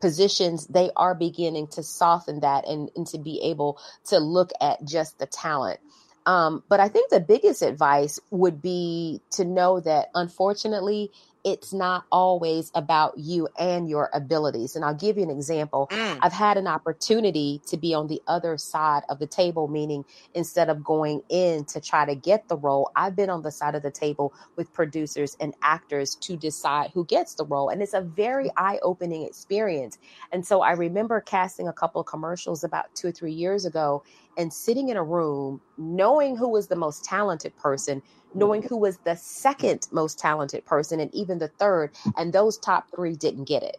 positions, 0.00 0.66
they 0.66 0.90
are 0.96 1.14
beginning 1.14 1.68
to 1.68 1.82
soften 1.82 2.40
that 2.40 2.66
and, 2.66 2.90
and 2.96 3.06
to 3.08 3.18
be 3.18 3.40
able 3.42 3.78
to 4.06 4.18
look 4.18 4.50
at 4.60 4.84
just 4.84 5.18
the 5.18 5.26
talent. 5.26 5.80
Um, 6.26 6.62
but 6.68 6.80
I 6.80 6.88
think 6.88 7.10
the 7.10 7.20
biggest 7.20 7.62
advice 7.62 8.20
would 8.30 8.62
be 8.62 9.20
to 9.32 9.44
know 9.44 9.80
that 9.80 10.08
unfortunately, 10.14 11.10
it's 11.44 11.72
not 11.72 12.04
always 12.12 12.70
about 12.74 13.18
you 13.18 13.48
and 13.58 13.88
your 13.88 14.10
abilities. 14.12 14.76
And 14.76 14.84
I'll 14.84 14.94
give 14.94 15.16
you 15.16 15.24
an 15.24 15.30
example. 15.30 15.88
Mm. 15.90 16.18
I've 16.22 16.32
had 16.32 16.56
an 16.56 16.66
opportunity 16.66 17.60
to 17.66 17.76
be 17.76 17.94
on 17.94 18.06
the 18.06 18.22
other 18.26 18.56
side 18.56 19.02
of 19.08 19.18
the 19.18 19.26
table, 19.26 19.66
meaning 19.68 20.04
instead 20.34 20.68
of 20.68 20.84
going 20.84 21.22
in 21.28 21.64
to 21.66 21.80
try 21.80 22.04
to 22.04 22.14
get 22.14 22.48
the 22.48 22.56
role, 22.56 22.90
I've 22.94 23.16
been 23.16 23.30
on 23.30 23.42
the 23.42 23.50
side 23.50 23.74
of 23.74 23.82
the 23.82 23.90
table 23.90 24.32
with 24.56 24.72
producers 24.72 25.36
and 25.40 25.54
actors 25.62 26.14
to 26.16 26.36
decide 26.36 26.90
who 26.94 27.04
gets 27.04 27.34
the 27.34 27.44
role. 27.44 27.70
And 27.70 27.82
it's 27.82 27.94
a 27.94 28.02
very 28.02 28.50
eye 28.56 28.78
opening 28.82 29.24
experience. 29.24 29.98
And 30.30 30.46
so 30.46 30.62
I 30.62 30.72
remember 30.72 31.20
casting 31.20 31.68
a 31.68 31.72
couple 31.72 32.00
of 32.00 32.06
commercials 32.06 32.62
about 32.62 32.94
two 32.94 33.08
or 33.08 33.12
three 33.12 33.32
years 33.32 33.64
ago 33.64 34.04
and 34.38 34.52
sitting 34.52 34.88
in 34.88 34.96
a 34.96 35.02
room 35.02 35.60
knowing 35.76 36.36
who 36.36 36.48
was 36.48 36.68
the 36.68 36.76
most 36.76 37.04
talented 37.04 37.54
person 37.56 38.02
knowing 38.34 38.62
who 38.62 38.76
was 38.76 38.98
the 39.04 39.16
second 39.16 39.86
most 39.92 40.18
talented 40.18 40.64
person 40.64 41.00
and 41.00 41.14
even 41.14 41.38
the 41.38 41.48
third. 41.48 41.92
And 42.16 42.32
those 42.32 42.58
top 42.58 42.86
three 42.94 43.14
didn't 43.14 43.44
get 43.44 43.62
it 43.62 43.76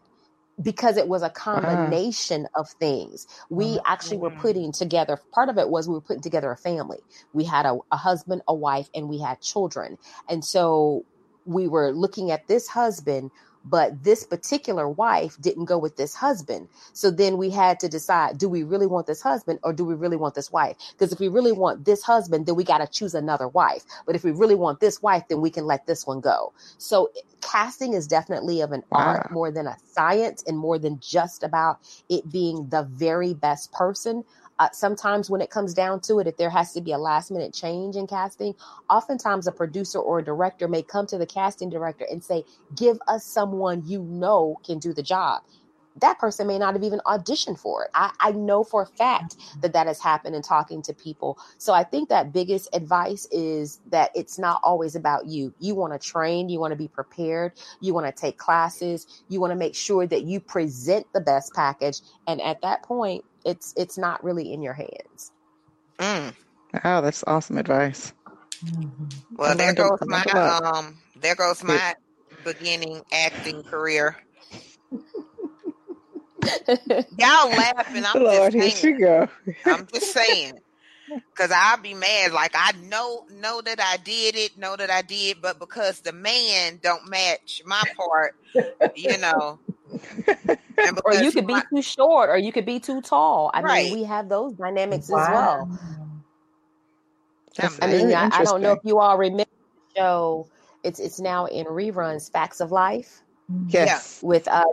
because 0.62 0.98
it 0.98 1.08
was 1.08 1.24
a 1.24 1.30
combination 1.30 2.46
uh, 2.56 2.60
of 2.60 2.70
things. 2.80 3.26
We 3.50 3.80
actually 3.86 4.18
were 4.18 4.32
putting 4.32 4.72
together, 4.72 5.20
part 5.34 5.50
of 5.50 5.58
it 5.58 5.70
was 5.70 5.88
we 5.88 5.96
were 5.96 6.02
putting 6.02 6.22
together 6.22 6.52
a 6.52 6.58
family. 6.58 7.00
We 7.34 7.44
had 7.44 7.66
a, 7.66 7.80
a 7.92 7.98
husband, 7.98 8.44
a 8.48 8.54
wife, 8.54 8.90
and 8.94 9.10
we 9.10 9.20
had 9.20 9.42
children. 9.42 9.98
And 10.30 10.46
so 10.46 11.06
we 11.46 11.68
were 11.68 11.92
looking 11.92 12.32
at 12.32 12.48
this 12.48 12.68
husband 12.68 13.32
but 13.66 14.04
this 14.04 14.24
particular 14.24 14.90
wife 14.90 15.38
didn't 15.42 15.66
go 15.66 15.78
with 15.78 15.96
this 15.96 16.16
husband. 16.16 16.68
So 16.94 17.10
then 17.10 17.38
we 17.38 17.50
had 17.50 17.80
to 17.82 17.90
decide 17.90 18.38
do 18.38 18.50
we 18.50 18.64
really 18.64 18.88
want 18.88 19.08
this 19.08 19.22
husband 19.22 19.60
or 19.64 19.74
do 19.74 19.86
we 19.86 19.96
really 19.96 20.18
want 20.18 20.36
this 20.36 20.52
wife? 20.52 20.76
Because 20.92 21.14
if 21.14 21.20
we 21.20 21.28
really 21.28 21.52
want 21.52 21.86
this 21.86 22.04
husband, 22.04 22.46
then 22.46 22.56
we 22.56 22.64
got 22.64 22.80
to 22.80 22.88
choose 22.88 23.14
another 23.14 23.48
wife. 23.48 23.84
But 24.06 24.16
if 24.16 24.24
we 24.24 24.32
really 24.32 24.56
want 24.56 24.80
this 24.80 25.02
wife, 25.02 25.24
then 25.30 25.42
we 25.42 25.50
can 25.50 25.66
let 25.66 25.86
this 25.88 26.06
one 26.06 26.20
go. 26.20 26.54
So 26.78 27.12
casting 27.42 27.94
is 27.94 28.08
definitely 28.08 28.62
of 28.62 28.72
an 28.72 28.84
wow. 28.92 29.00
art 29.00 29.32
more 29.32 29.52
than 29.52 29.68
a 29.68 29.78
science 29.86 30.44
and 30.48 30.58
more 30.58 30.80
than 30.80 31.00
just 31.00 31.44
about 31.44 31.80
it 32.10 32.30
being 32.32 32.68
the 32.70 32.84
very 32.84 33.34
best 33.34 33.72
person. 33.72 34.24
Uh, 34.60 34.70
sometimes 34.72 35.30
when 35.30 35.42
it 35.42 35.50
comes 35.50 35.74
down 35.74 36.00
to 36.00 36.20
it, 36.20 36.28
if 36.28 36.38
there 36.38 36.50
has 36.50 36.74
to 36.74 36.82
be 36.82 36.92
a 36.92 36.98
last 36.98 37.32
minute 37.32 37.54
change 37.54 37.96
in 37.96 38.08
casting, 38.08 38.54
oftentimes 38.90 39.48
a 39.48 39.52
producer 39.52 40.00
or 40.00 40.20
a 40.20 40.24
director 40.24 40.68
may 40.68 40.82
come 40.82 41.08
to 41.08 41.18
the 41.18 41.26
casting 41.26 41.70
director 41.70 42.06
and 42.10 42.24
say, 42.24 42.44
Give 42.76 42.98
us 43.08 43.26
someone 43.26 43.84
you 43.86 44.04
know 44.04 44.60
can 44.66 44.80
do 44.80 44.94
the 44.94 45.04
job 45.04 45.44
that 46.02 46.20
person 46.20 46.48
may 46.48 46.58
not 46.58 46.74
have 46.74 46.84
even 46.84 47.00
auditioned 47.06 47.60
for 47.60 47.86
it. 47.86 47.92
I, 47.94 48.12
I, 48.20 48.32
know 48.32 48.64
for 48.64 48.82
a 48.82 48.86
fact 48.86 49.36
that 49.62 49.74
that 49.74 49.88
has 49.88 50.00
happened 50.00 50.36
in 50.36 50.42
talking 50.42 50.82
to 50.84 50.94
people. 50.94 51.38
So 51.58 51.74
I 51.74 51.84
think 51.84 52.10
that 52.10 52.34
biggest 52.34 52.70
advice 52.74 53.28
is 53.32 53.80
that 53.92 54.12
it's 54.16 54.40
not 54.40 54.60
always 54.64 54.96
about 54.96 55.28
you. 55.28 55.54
You 55.60 55.76
want 55.76 55.94
to 55.94 56.00
train, 56.00 56.50
you 56.50 56.60
want 56.60 56.72
to 56.72 56.76
be 56.76 56.88
prepared, 56.88 57.54
you 57.80 57.94
want 57.94 58.08
to 58.08 58.12
take 58.12 58.38
classes, 58.38 59.24
you 59.30 59.40
want 59.40 59.52
to 59.52 59.56
make 59.56 59.76
sure 59.76 60.08
that 60.08 60.24
you 60.24 60.40
present 60.40 61.06
the 61.14 61.22
best 61.22 61.54
package. 61.54 62.02
And 62.28 62.42
at 62.42 62.62
that 62.62 62.84
point, 62.84 63.24
it's 63.46 63.74
it's 63.78 63.98
not 63.98 64.24
really 64.24 64.54
in 64.54 64.62
your 64.62 64.74
hands. 64.74 65.32
Mm. 66.00 66.34
Wow, 66.84 67.02
that's 67.02 67.24
awesome 67.28 67.58
advice. 67.58 68.14
Mm-hmm. 68.66 69.36
Well, 69.36 69.56
there 69.56 69.74
goes 69.74 70.00
my 70.02 70.24
um, 70.24 70.98
there 71.16 71.36
goes 71.36 71.64
my 71.64 71.94
beginning 72.44 73.02
acting 73.12 73.64
career. 73.64 74.18
Y'all 77.18 77.50
laughing. 77.50 78.04
I'm 78.06 78.24
Lord, 78.24 78.54
just 78.54 78.78
saying. 78.82 78.96
Here 78.98 79.30
she 79.30 79.54
go. 79.54 79.64
I'm 79.66 79.88
just 79.88 80.14
saying. 80.14 80.60
Cause 81.36 81.52
I'll 81.54 81.78
be 81.78 81.94
mad. 81.94 82.32
Like 82.32 82.54
I 82.56 82.72
know 82.90 83.26
know 83.30 83.62
that 83.62 83.80
I 83.80 83.98
did 83.98 84.36
it, 84.36 84.58
know 84.58 84.76
that 84.76 84.90
I 84.90 85.02
did, 85.02 85.42
but 85.42 85.60
because 85.60 86.00
the 86.00 86.14
man 86.14 86.80
don't 86.82 87.10
match 87.10 87.62
my 87.66 87.84
part, 87.96 88.36
you 88.96 89.18
know, 89.18 89.60
or 91.06 91.14
you 91.14 91.32
could 91.32 91.46
be 91.46 91.60
too 91.70 91.82
short 91.82 92.30
or 92.30 92.38
you 92.38 92.52
could 92.52 92.66
be 92.66 92.80
too 92.80 93.02
tall. 93.02 93.52
I 93.54 93.62
right. 93.62 93.86
mean, 93.86 94.00
we 94.00 94.04
have 94.06 94.30
those 94.30 94.54
dynamics 94.54 95.10
wow. 95.10 95.20
as 95.20 95.30
well. 95.30 95.80
That's 97.58 97.80
I 97.82 97.88
mean, 97.88 98.14
I, 98.14 98.30
I, 98.32 98.44
don't 98.44 98.62
know 98.62 98.72
if 98.72 98.80
you 98.84 99.00
all 99.00 99.18
remember 99.18 99.44
the 99.44 100.00
show. 100.00 100.48
It's 100.84 101.00
it's 101.00 101.20
now 101.20 101.46
in 101.46 101.66
reruns, 101.68 102.32
Facts 102.32 102.62
of 102.62 102.72
Life. 102.72 103.22
Yes, 103.68 104.22
with 104.24 104.48
uh, 104.48 104.64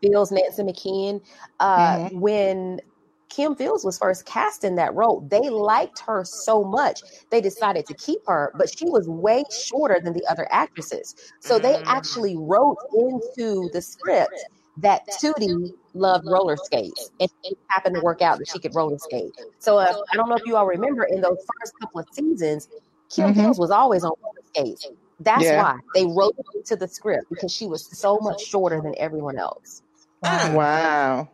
Fields, 0.00 0.32
Nancy 0.32 0.62
McKeon. 0.62 1.20
Uh, 1.60 1.96
mm-hmm. 1.96 2.20
When 2.20 2.80
Kim 3.28 3.54
Fields 3.54 3.84
was 3.84 3.98
first 3.98 4.26
cast 4.26 4.64
in 4.64 4.76
that 4.76 4.94
role, 4.94 5.26
they 5.28 5.50
liked 5.50 6.00
her 6.00 6.24
so 6.24 6.64
much 6.64 7.02
they 7.30 7.40
decided 7.40 7.86
to 7.86 7.94
keep 7.94 8.20
her, 8.26 8.52
but 8.56 8.70
she 8.70 8.86
was 8.86 9.08
way 9.08 9.44
shorter 9.50 10.00
than 10.02 10.12
the 10.12 10.24
other 10.28 10.48
actresses. 10.50 11.14
So 11.40 11.58
they 11.58 11.74
mm. 11.74 11.82
actually 11.86 12.36
wrote 12.36 12.78
into 12.94 13.68
the 13.72 13.82
script 13.82 14.34
that 14.78 15.06
Tootie 15.08 15.72
loved 15.92 16.24
roller 16.26 16.56
skates 16.56 17.10
and 17.20 17.28
it 17.42 17.58
happened 17.68 17.96
to 17.96 18.00
work 18.00 18.22
out 18.22 18.38
that 18.38 18.48
she 18.48 18.58
could 18.58 18.74
roller 18.74 18.98
skate. 18.98 19.32
So 19.58 19.78
uh, 19.78 19.92
I 20.12 20.16
don't 20.16 20.28
know 20.28 20.36
if 20.36 20.46
you 20.46 20.56
all 20.56 20.66
remember 20.66 21.04
in 21.04 21.20
those 21.20 21.38
first 21.60 21.74
couple 21.80 22.00
of 22.00 22.06
seasons, 22.12 22.68
Kim 23.10 23.34
mm-hmm. 23.34 23.60
was 23.60 23.70
always 23.70 24.04
on 24.04 24.12
roller 24.22 24.40
skates. 24.46 24.88
That's 25.20 25.44
yeah. 25.44 25.62
why 25.62 25.78
they 25.94 26.06
wrote 26.06 26.36
it 26.38 26.46
into 26.54 26.76
the 26.76 26.86
script 26.86 27.28
because 27.28 27.52
she 27.52 27.66
was 27.66 27.86
so 27.86 28.18
much 28.20 28.44
shorter 28.44 28.80
than 28.80 28.94
everyone 28.98 29.38
else. 29.38 29.82
Wow. 30.22 31.28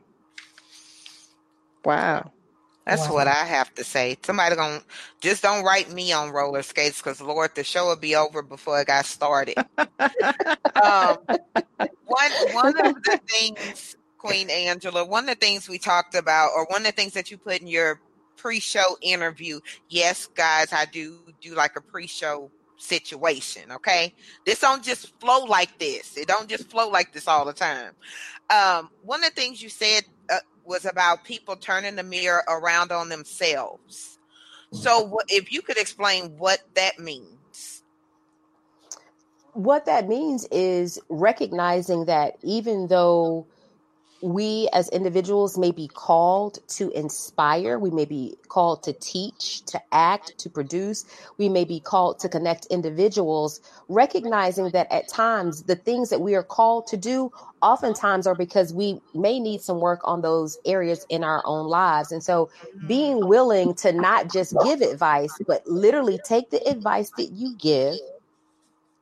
Wow. 1.85 2.33
That's 2.87 3.09
wow. 3.09 3.14
what 3.14 3.29
I 3.29 3.44
have 3.44 3.75
to 3.75 3.85
say. 3.85 4.16
Somebody 4.23 4.57
gonna 4.57 4.83
just 5.20 5.42
don't 5.42 5.64
write 5.64 5.90
me 5.90 6.12
on 6.12 6.31
roller 6.31 6.62
skates 6.62 6.99
because 7.01 7.20
Lord, 7.20 7.55
the 7.55 7.64
show 7.64 7.87
will 7.87 7.97
be 7.97 8.14
over 8.14 8.42
before 8.42 8.81
it 8.81 8.87
got 8.87 9.07
started. 9.07 9.57
um, 9.79 11.18
one 12.07 12.33
one 12.53 12.87
of 12.87 13.03
the 13.03 13.20
things, 13.27 13.97
Queen 14.18 14.51
Angela, 14.51 15.05
one 15.05 15.25
of 15.25 15.38
the 15.38 15.47
things 15.47 15.68
we 15.68 15.79
talked 15.79 16.14
about, 16.14 16.51
or 16.55 16.66
one 16.66 16.83
of 16.83 16.87
the 16.87 16.92
things 16.92 17.14
that 17.14 17.31
you 17.31 17.38
put 17.38 17.61
in 17.61 17.66
your 17.66 18.01
pre-show 18.37 18.99
interview. 19.01 19.61
Yes, 19.88 20.27
guys, 20.35 20.73
I 20.73 20.85
do 20.85 21.18
do 21.40 21.55
like 21.55 21.77
a 21.77 21.81
pre-show 21.81 22.51
situation. 22.85 23.73
Okay, 23.73 24.14
this 24.47 24.61
don't 24.61 24.85
just 24.85 25.18
flow 25.20 25.44
like 25.44 25.79
this. 25.79 26.16
It 26.16 26.29
don't 26.29 26.49
just 26.49 26.70
flow 26.70 26.88
like 26.88 27.12
this 27.12 27.27
all 27.27 27.44
the 27.44 27.53
time. 27.53 27.92
Um, 28.51 28.90
one 29.03 29.25
of 29.25 29.35
the 29.35 29.40
things 29.40 29.62
you 29.62 29.68
said 29.68 30.05
uh, 30.31 30.38
was 30.64 30.85
about 30.85 31.25
people 31.25 31.57
turning 31.57 31.97
the 31.97 32.03
mirror 32.03 32.42
around 32.49 32.92
on 32.92 33.09
themselves. 33.09 34.18
So, 34.73 35.20
if 35.29 35.53
you 35.53 35.62
could 35.62 35.79
explain 35.79 36.37
what 36.37 36.61
that 36.75 36.99
means. 36.99 37.83
What 39.53 39.87
that 39.87 40.09
means 40.09 40.49
is 40.51 40.99
recognizing 41.09 42.07
that 42.07 42.38
even 42.42 42.88
though 42.88 43.47
we 44.25 44.71
as 44.73 44.89
individuals 44.89 45.59
may 45.59 45.71
be 45.71 45.87
called 45.87 46.59
to 46.67 46.91
inspire, 46.93 47.79
we 47.79 47.91
may 47.91 48.07
be 48.07 48.35
called 48.49 48.83
to 48.85 48.95
teach, 48.95 49.63
to 49.67 49.79
act, 49.93 50.39
to 50.39 50.49
produce, 50.49 51.05
we 51.37 51.51
may 51.51 51.65
be 51.65 51.79
called 51.79 52.19
to 52.21 52.29
connect 52.31 52.65
individuals, 52.67 53.61
recognizing 53.89 54.71
that 54.71 54.91
at 54.91 55.09
times 55.09 55.65
the 55.65 55.77
things 55.77 56.09
that 56.09 56.23
we 56.23 56.35
are 56.35 56.43
called 56.43 56.87
to 56.87 56.97
do 56.97 57.31
oftentimes 57.61 58.27
are 58.27 58.35
because 58.35 58.73
we 58.73 58.99
may 59.13 59.39
need 59.39 59.61
some 59.61 59.79
work 59.79 60.01
on 60.05 60.23
those 60.23 60.57
areas 60.65 61.05
in 61.11 61.23
our 61.23 61.43
own 61.45 61.67
lives. 61.67 62.11
And 62.11 62.23
so 62.23 62.49
being 62.87 63.29
willing 63.29 63.75
to 63.77 63.93
not 63.93 64.33
just 64.33 64.57
give 64.65 64.81
advice, 64.81 65.37
but 65.47 65.67
literally 65.67 66.19
take 66.25 66.49
the 66.49 66.67
advice 66.67 67.11
that 67.19 67.31
you 67.33 67.55
give 67.59 67.99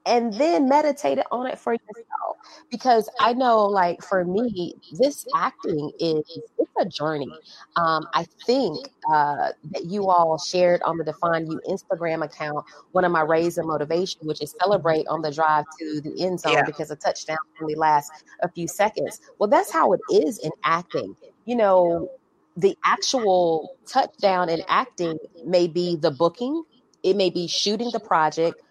and 0.06 0.34
then 0.34 0.68
meditate 0.68 1.18
on 1.30 1.46
it 1.46 1.58
for 1.58 1.72
yourself 1.72 2.36
because 2.70 3.08
i 3.20 3.32
know 3.32 3.64
like 3.64 4.02
for 4.02 4.24
me 4.24 4.74
this 4.92 5.26
acting 5.36 5.90
is 5.98 6.22
it's 6.58 6.70
a 6.78 6.84
journey. 6.86 7.30
Um, 7.76 8.06
i 8.14 8.26
think 8.46 8.88
uh, 9.12 9.50
that 9.70 9.84
you 9.84 10.08
all 10.08 10.38
shared 10.38 10.82
on 10.82 10.96
the 10.96 11.04
define 11.04 11.46
you 11.46 11.60
instagram 11.68 12.24
account 12.24 12.64
one 12.92 13.04
of 13.04 13.12
my 13.12 13.22
rays 13.22 13.58
of 13.58 13.66
motivation 13.66 14.26
which 14.26 14.42
is 14.42 14.54
celebrate 14.60 15.06
on 15.08 15.22
the 15.22 15.30
drive 15.30 15.64
to 15.78 16.00
the 16.00 16.24
end 16.24 16.40
zone 16.40 16.52
yeah. 16.52 16.62
because 16.64 16.90
a 16.90 16.96
touchdown 16.96 17.38
only 17.60 17.74
lasts 17.74 18.24
a 18.42 18.48
few 18.48 18.68
seconds. 18.68 19.20
Well 19.38 19.48
that's 19.48 19.72
how 19.72 19.92
it 19.92 20.00
is 20.10 20.38
in 20.38 20.50
acting. 20.64 21.16
You 21.44 21.56
know 21.56 22.10
the 22.56 22.76
actual 22.84 23.76
touchdown 23.86 24.48
in 24.48 24.62
acting 24.68 25.18
may 25.44 25.66
be 25.66 25.96
the 25.96 26.10
booking 26.10 26.64
it 27.02 27.16
may 27.16 27.30
be 27.30 27.46
shooting 27.46 27.90
the 27.92 28.00
project 28.00 28.62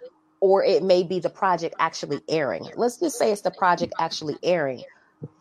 or 0.42 0.64
it 0.64 0.84
may 0.84 1.04
be 1.04 1.20
the 1.20 1.30
project 1.30 1.76
actually 1.80 2.20
airing. 2.28 2.68
Let's 2.76 2.98
just 2.98 3.18
say 3.18 3.32
it's 3.32 3.42
the 3.42 3.52
project 3.52 3.94
actually 4.00 4.36
airing. 4.44 4.84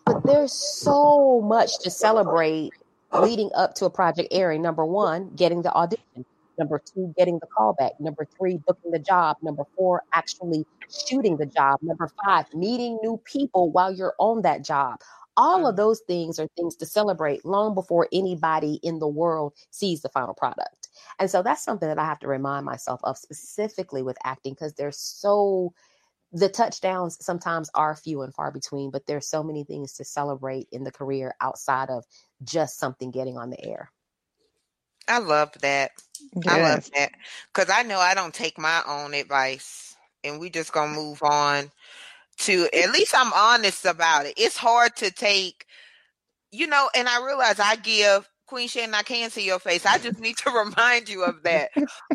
But 0.05 0.25
there's 0.25 0.53
so 0.53 1.41
much 1.41 1.81
to 1.81 1.91
celebrate 1.91 2.71
leading 3.13 3.51
up 3.57 3.75
to 3.77 3.87
a 3.87 3.91
project 3.91 4.29
airing. 4.31 4.63
Number 4.63 4.85
one, 4.85 5.31
getting 5.35 5.63
the 5.63 5.73
audition. 5.73 6.25
Number 6.59 6.79
two, 6.79 7.15
getting 7.17 7.39
the 7.39 7.47
callback. 7.47 7.99
Number 7.99 8.29
three, 8.37 8.59
booking 8.59 8.91
the 8.91 8.99
job. 8.99 9.39
Number 9.43 9.65
four, 9.77 10.03
actually 10.13 10.67
shooting 11.07 11.39
the 11.39 11.47
job. 11.47 11.79
Number 11.81 12.11
five, 12.23 12.53
meeting 12.53 12.99
new 13.03 13.19
people 13.25 13.71
while 13.71 13.93
you're 13.93 14.15
on 14.19 14.43
that 14.43 14.63
job 14.63 15.01
all 15.37 15.67
of 15.67 15.73
mm-hmm. 15.73 15.77
those 15.77 16.01
things 16.01 16.39
are 16.39 16.49
things 16.57 16.77
to 16.77 16.87
celebrate 16.87 17.45
long 17.45 17.75
before 17.75 18.09
anybody 18.13 18.79
in 18.83 18.99
the 18.99 19.09
world 19.09 19.55
sees 19.71 20.03
the 20.03 20.09
final 20.11 20.35
product. 20.35 20.80
And 21.19 21.31
so 21.31 21.43
that's 21.43 21.65
something 21.65 21.89
that 21.89 21.99
I 21.99 22.05
have 22.05 22.21
to 22.21 22.29
remind 22.29 22.65
myself 22.65 23.01
of 23.05 23.19
specifically 23.19 24.03
with 24.03 24.19
acting 24.25 24.55
because 24.55 24.75
there's 24.75 24.99
so 24.99 25.75
the 26.33 26.49
touchdowns 26.49 27.19
sometimes 27.25 27.71
are 27.75 27.97
few 27.97 28.23
and 28.23 28.33
far 28.33 28.53
between, 28.53 28.91
but 28.91 29.07
there's 29.07 29.27
so 29.27 29.43
many 29.43 29.65
things 29.65 29.95
to 29.95 30.05
celebrate 30.05 30.69
in 30.71 30.85
the 30.85 30.93
career 30.93 31.35
outside 31.41 31.91
of 31.91 32.05
just 32.45 32.79
something 32.79 33.11
getting 33.11 33.37
on 33.37 33.51
the 33.51 33.65
air. 33.65 33.91
I 35.09 35.19
love 35.19 35.51
that. 35.63 35.91
Yes. 36.45 36.47
I 36.49 36.63
love 36.75 36.91
that 36.95 37.13
because 37.53 37.69
I 37.69 37.83
know 37.83 37.99
I 37.99 38.15
don't 38.15 38.35
take 38.35 38.59
my 38.59 38.83
own 38.87 39.15
advice, 39.15 39.97
and 40.23 40.39
we 40.39 40.51
just 40.51 40.73
gonna 40.73 40.93
move 40.95 41.21
on 41.23 41.71
to 42.39 42.69
at 42.73 42.93
least 42.93 43.15
I'm 43.17 43.33
honest 43.33 43.85
about 43.85 44.27
it. 44.27 44.35
It's 44.37 44.57
hard 44.57 44.95
to 44.97 45.11
take, 45.11 45.67
you 46.53 46.69
know, 46.69 46.89
and 46.95 47.09
I 47.09 47.25
realize 47.27 47.59
I 47.59 47.77
give 47.77 48.29
Queen 48.51 48.67
Shannon, 48.67 48.97
I 48.97 49.03
can 49.03 49.31
see 49.31 49.47
your 49.47 49.61
face. 49.61 49.87
I 49.87 49.99
just 49.99 50.19
need 50.19 50.37
to 50.39 50.51
remind 50.51 51.09
you 51.09 51.25
of 51.25 51.45
that. 51.45 51.71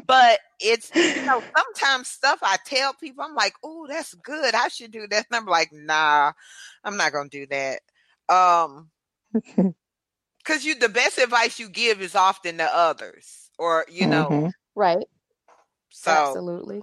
but 0.06 0.40
it's 0.60 0.94
you 0.94 1.26
know, 1.26 1.42
sometimes 1.58 2.10
stuff 2.10 2.40
I 2.44 2.58
tell 2.66 2.94
people, 2.94 3.24
I'm 3.24 3.36
like, 3.36 3.54
oh, 3.64 3.88
that's 3.88 4.14
good. 4.16 4.54
I 4.54 4.68
should 4.68 4.92
do 4.92 5.08
that. 5.08 5.26
And 5.32 5.38
I'm 5.38 5.46
like, 5.46 5.70
nah, 5.72 6.34
I'm 6.84 6.98
not 6.98 7.14
gonna 7.14 7.30
do 7.30 7.48
that. 7.48 7.80
Um 8.28 8.90
because 10.46 10.66
you 10.66 10.76
the 10.76 10.90
best 10.90 11.18
advice 11.18 11.58
you 11.58 11.70
give 11.70 12.02
is 12.02 12.16
often 12.16 12.58
to 12.58 12.64
others 12.64 13.50
or 13.58 13.86
you 13.92 14.08
know 14.08 14.28
mm-hmm. 14.30 14.48
right 14.76 15.06
so 15.90 16.12
absolutely 16.12 16.82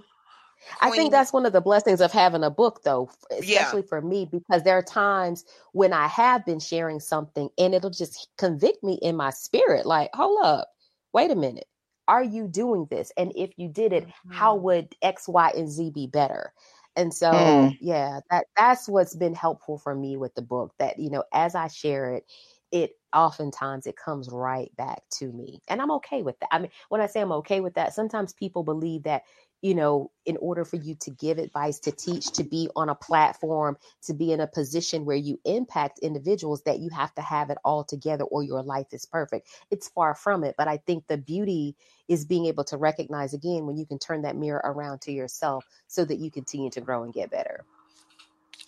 I 0.81 0.91
think 0.91 1.11
that's 1.11 1.33
one 1.33 1.45
of 1.45 1.53
the 1.53 1.61
blessings 1.61 2.01
of 2.01 2.11
having 2.11 2.43
a 2.43 2.49
book, 2.49 2.81
though, 2.83 3.09
especially 3.31 3.81
yeah. 3.81 3.87
for 3.87 4.01
me, 4.01 4.27
because 4.31 4.63
there 4.63 4.77
are 4.77 4.83
times 4.83 5.45
when 5.71 5.93
I 5.93 6.07
have 6.07 6.45
been 6.45 6.59
sharing 6.59 6.99
something 6.99 7.49
and 7.57 7.73
it'll 7.73 7.89
just 7.89 8.27
convict 8.37 8.83
me 8.83 8.99
in 9.01 9.15
my 9.15 9.29
spirit 9.29 9.85
like, 9.85 10.09
hold 10.13 10.43
up, 10.43 10.69
wait 11.13 11.31
a 11.31 11.35
minute. 11.35 11.67
Are 12.07 12.23
you 12.23 12.47
doing 12.47 12.87
this? 12.89 13.11
And 13.17 13.31
if 13.35 13.51
you 13.57 13.69
did 13.69 13.93
it, 13.93 14.05
mm-hmm. 14.05 14.33
how 14.33 14.55
would 14.55 14.93
X, 15.01 15.27
Y, 15.27 15.51
and 15.55 15.69
Z 15.69 15.91
be 15.91 16.07
better? 16.07 16.53
And 16.95 17.13
so, 17.13 17.31
mm. 17.31 17.77
yeah, 17.81 18.19
that 18.29 18.45
that's 18.55 18.87
what's 18.87 19.15
been 19.15 19.33
helpful 19.33 19.79
for 19.79 19.95
me 19.95 20.15
with 20.17 20.35
the 20.35 20.41
book. 20.43 20.73
That 20.77 20.99
you 20.99 21.09
know, 21.09 21.23
as 21.33 21.55
I 21.55 21.67
share 21.67 22.13
it, 22.13 22.25
it 22.73 22.97
oftentimes 23.13 23.85
it 23.85 23.95
comes 23.95 24.29
right 24.31 24.75
back 24.75 25.03
to 25.11 25.31
me 25.31 25.61
and 25.67 25.79
i'm 25.79 25.91
okay 25.91 26.23
with 26.23 26.37
that 26.39 26.49
i 26.51 26.57
mean 26.57 26.71
when 26.89 26.99
i 26.99 27.05
say 27.05 27.21
i'm 27.21 27.31
okay 27.31 27.59
with 27.59 27.75
that 27.75 27.93
sometimes 27.93 28.33
people 28.33 28.63
believe 28.63 29.03
that 29.03 29.21
you 29.63 29.73
know 29.73 30.11
in 30.25 30.37
order 30.37 30.63
for 30.63 30.75
you 30.75 30.93
to 30.95 31.09
give 31.09 31.39
advice 31.39 31.79
to 31.79 31.91
teach 31.91 32.31
to 32.33 32.43
be 32.43 32.69
on 32.75 32.89
a 32.89 32.95
platform 32.95 33.77
to 34.03 34.13
be 34.13 34.31
in 34.31 34.41
a 34.41 34.47
position 34.47 35.05
where 35.05 35.15
you 35.15 35.39
impact 35.45 35.99
individuals 35.99 36.61
that 36.63 36.79
you 36.79 36.89
have 36.89 37.13
to 37.15 37.21
have 37.21 37.49
it 37.49 37.57
all 37.63 37.83
together 37.83 38.25
or 38.25 38.43
your 38.43 38.61
life 38.61 38.87
is 38.91 39.05
perfect 39.05 39.47
it's 39.71 39.89
far 39.89 40.13
from 40.13 40.43
it 40.43 40.53
but 40.57 40.67
i 40.67 40.77
think 40.77 41.07
the 41.07 41.17
beauty 41.17 41.75
is 42.07 42.25
being 42.25 42.45
able 42.45 42.63
to 42.65 42.77
recognize 42.77 43.33
again 43.33 43.65
when 43.65 43.77
you 43.77 43.85
can 43.85 43.97
turn 43.97 44.21
that 44.21 44.35
mirror 44.35 44.61
around 44.63 45.01
to 45.01 45.11
yourself 45.11 45.65
so 45.87 46.05
that 46.05 46.19
you 46.19 46.29
continue 46.29 46.69
to 46.69 46.81
grow 46.81 47.03
and 47.03 47.13
get 47.13 47.31
better 47.31 47.63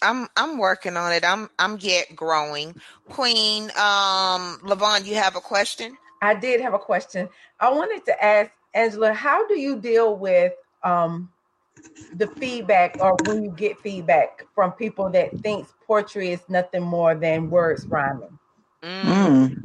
I'm 0.01 0.27
I'm 0.35 0.57
working 0.57 0.97
on 0.97 1.13
it. 1.13 1.23
I'm 1.23 1.49
I'm 1.57 1.77
yet 1.79 2.15
growing. 2.15 2.75
Queen 3.09 3.63
um 3.71 4.59
Levon, 4.61 5.05
you 5.05 5.15
have 5.15 5.35
a 5.35 5.41
question? 5.41 5.97
I 6.21 6.35
did 6.35 6.61
have 6.61 6.73
a 6.73 6.79
question. 6.79 7.29
I 7.59 7.71
wanted 7.71 8.05
to 8.05 8.23
ask 8.23 8.51
Angela, 8.73 9.13
how 9.13 9.47
do 9.47 9.57
you 9.57 9.79
deal 9.79 10.17
with 10.17 10.51
um 10.85 11.29
the 12.15 12.27
feedback 12.27 12.95
or 12.99 13.17
when 13.25 13.43
you 13.43 13.51
get 13.51 13.77
feedback 13.79 14.45
from 14.53 14.71
people 14.71 15.09
that 15.09 15.37
thinks 15.41 15.73
poetry 15.85 16.31
is 16.31 16.41
nothing 16.47 16.83
more 16.83 17.15
than 17.15 17.49
words 17.49 17.85
rhyming? 17.87 18.37
Mm. 18.83 19.55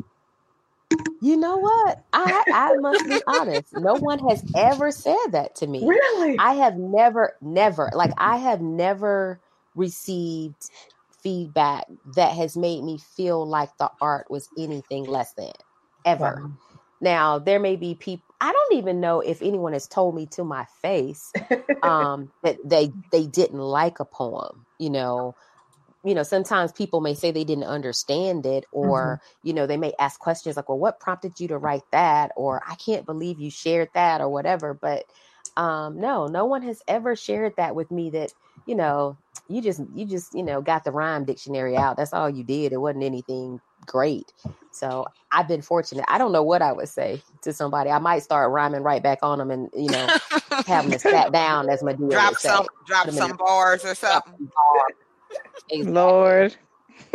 You 1.23 1.37
know 1.37 1.59
what? 1.59 2.05
I 2.13 2.45
I 2.53 2.77
must 2.77 3.07
be 3.07 3.21
honest. 3.27 3.77
No 3.77 3.95
one 3.95 4.19
has 4.29 4.43
ever 4.57 4.91
said 4.91 5.33
that 5.33 5.55
to 5.57 5.67
me. 5.67 5.87
Really? 5.87 6.39
I 6.39 6.55
have 6.55 6.77
never, 6.77 7.37
never, 7.43 7.91
like 7.95 8.13
I 8.17 8.39
have 8.39 8.61
never 8.61 9.41
received 9.75 10.71
feedback 11.23 11.85
that 12.17 12.33
has 12.33 12.57
made 12.57 12.83
me 12.83 12.99
feel 12.99 13.47
like 13.47 13.71
the 13.79 13.91
art 14.01 14.31
was 14.31 14.49
anything 14.57 15.05
less 15.05 15.35
than 15.35 15.53
ever. 16.05 16.43
Wow. 16.43 16.51
Now, 17.03 17.39
there 17.39 17.61
may 17.61 17.77
be 17.77 17.95
people 17.95 18.30
I 18.41 18.53
don't 18.53 18.79
even 18.79 19.01
know 19.01 19.21
if 19.21 19.43
anyone 19.43 19.73
has 19.75 19.87
told 19.87 20.15
me 20.15 20.27
to 20.27 20.45
my 20.45 20.67
face 20.83 21.33
um, 21.83 22.31
that 22.43 22.57
they 22.65 22.93
they 23.13 23.27
didn't 23.27 23.59
like 23.59 24.01
a 24.01 24.05
poem, 24.05 24.67
you 24.79 24.91
know. 24.91 25.35
You 26.03 26.15
know, 26.15 26.23
sometimes 26.23 26.73
people 26.73 27.03
may 27.03 27.13
say 27.13 27.31
they 27.31 27.45
didn't 27.45 27.65
understand 27.65 28.47
it, 28.47 28.65
or 28.73 29.21
mm-hmm. 29.23 29.49
you 29.49 29.53
know, 29.53 29.67
they 29.67 29.77
may 29.77 29.93
ask 29.99 30.19
questions 30.19 30.57
like, 30.57 30.69
"Well, 30.69 30.79
what 30.79 30.99
prompted 30.99 31.39
you 31.39 31.49
to 31.49 31.59
write 31.59 31.85
that?" 31.93 32.33
or 32.37 32.63
"I 32.67 32.75
can't 32.77 33.05
believe 33.05 33.39
you 33.39 33.51
shared 33.51 33.91
that," 33.93 34.23
or 34.23 34.31
whatever. 34.31 34.73
But 34.73 35.05
um, 35.59 36.01
no, 36.01 36.27
no 36.27 36.47
one 36.47 36.63
has 36.63 36.83
ever 36.89 37.15
shared 37.15 37.57
that 37.57 37.75
with 37.75 37.91
me. 37.91 38.09
That 38.09 38.33
you 38.65 38.75
know, 38.75 39.19
you 39.51 39.61
just 39.61 39.83
you 39.95 40.07
just 40.07 40.35
you 40.35 40.43
know 40.43 40.63
got 40.63 40.85
the 40.85 40.93
rhyme 40.93 41.25
dictionary 41.25 41.77
out 41.77 41.97
that's 41.97 42.13
all 42.13 42.31
you 42.31 42.45
did 42.45 42.73
it 42.73 42.81
wasn't 42.81 43.03
anything 43.03 43.61
great 43.91 44.33
so 44.71 45.05
i've 45.33 45.49
been 45.49 45.61
fortunate 45.61 46.05
i 46.09 46.17
don't 46.17 46.33
know 46.33 46.45
what 46.45 46.63
i 46.63 46.73
would 46.73 46.89
say 46.89 47.21
to 47.43 47.53
somebody 47.53 47.91
i 47.91 47.99
might 47.99 48.23
start 48.23 48.53
rhyming 48.53 48.83
right 48.83 49.03
back 49.03 49.19
on 49.23 49.39
them 49.39 49.51
and 49.51 49.69
you 49.75 49.89
know 49.89 50.07
having 50.67 50.93
to 50.93 50.99
sat 50.99 51.33
down 51.33 51.69
as 51.69 51.83
my 51.83 51.93
drop 51.93 52.35
some 52.37 52.67
drop 52.87 53.11
some 53.11 53.37
bars 53.37 53.85
or 53.85 53.95
something 53.95 54.51
lord 55.85 56.57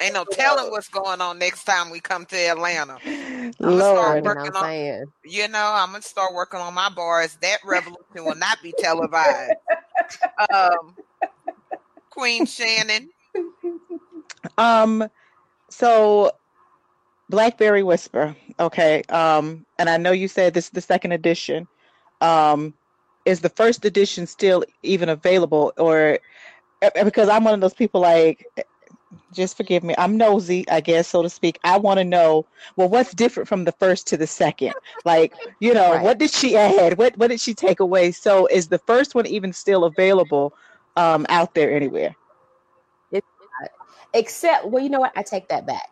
Ain't 0.00 0.14
no 0.14 0.24
telling 0.24 0.70
what's 0.70 0.88
going 0.88 1.20
on 1.20 1.38
next 1.38 1.64
time 1.64 1.90
we 1.90 2.00
come 2.00 2.24
to 2.26 2.36
Atlanta. 2.36 2.98
I'm 3.04 3.52
Lord, 3.60 4.26
I'm 4.26 4.38
on, 4.38 4.54
saying. 4.54 5.04
You 5.24 5.48
know, 5.48 5.72
I'm 5.74 5.90
gonna 5.90 6.00
start 6.00 6.32
working 6.32 6.60
on 6.60 6.72
my 6.72 6.88
bars. 6.88 7.36
That 7.42 7.58
revolution 7.66 8.24
will 8.24 8.34
not 8.34 8.62
be 8.62 8.72
televised. 8.72 9.52
Um, 10.50 10.96
Queen 12.08 12.46
Shannon. 12.46 13.10
Um, 14.58 15.08
so 15.68 16.32
Blackberry 17.28 17.82
Whisper. 17.82 18.34
Okay. 18.58 19.02
Um, 19.08 19.64
and 19.78 19.88
I 19.88 19.96
know 19.96 20.12
you 20.12 20.28
said 20.28 20.54
this 20.54 20.66
is 20.66 20.70
the 20.70 20.80
second 20.80 21.12
edition. 21.12 21.66
Um, 22.20 22.74
is 23.24 23.40
the 23.40 23.48
first 23.48 23.84
edition 23.84 24.26
still 24.26 24.64
even 24.82 25.08
available, 25.08 25.72
or 25.76 26.18
because 27.04 27.28
I'm 27.28 27.44
one 27.44 27.54
of 27.54 27.60
those 27.60 27.74
people 27.74 28.00
like 28.00 28.46
just 29.32 29.56
forgive 29.56 29.82
me. 29.82 29.94
I'm 29.98 30.16
nosy, 30.16 30.68
I 30.68 30.80
guess, 30.80 31.08
so 31.08 31.22
to 31.22 31.28
speak. 31.28 31.58
I 31.64 31.78
want 31.78 31.98
to 31.98 32.04
know, 32.04 32.46
well, 32.76 32.88
what's 32.88 33.12
different 33.12 33.48
from 33.48 33.64
the 33.64 33.72
first 33.72 34.06
to 34.08 34.16
the 34.16 34.26
second? 34.26 34.74
Like, 35.04 35.34
you 35.60 35.74
know, 35.74 35.92
right. 35.92 36.02
what 36.02 36.18
did 36.18 36.30
she 36.30 36.56
add? 36.56 36.98
What 36.98 37.16
what 37.16 37.28
did 37.28 37.40
she 37.40 37.54
take 37.54 37.80
away? 37.80 38.12
So, 38.12 38.46
is 38.46 38.68
the 38.68 38.78
first 38.78 39.14
one 39.14 39.26
even 39.26 39.52
still 39.52 39.84
available 39.84 40.54
um, 40.96 41.26
out 41.28 41.54
there 41.54 41.72
anywhere? 41.74 42.14
Except, 44.14 44.66
well, 44.66 44.82
you 44.82 44.90
know 44.90 45.00
what? 45.00 45.12
I 45.16 45.22
take 45.22 45.48
that 45.48 45.66
back. 45.66 45.90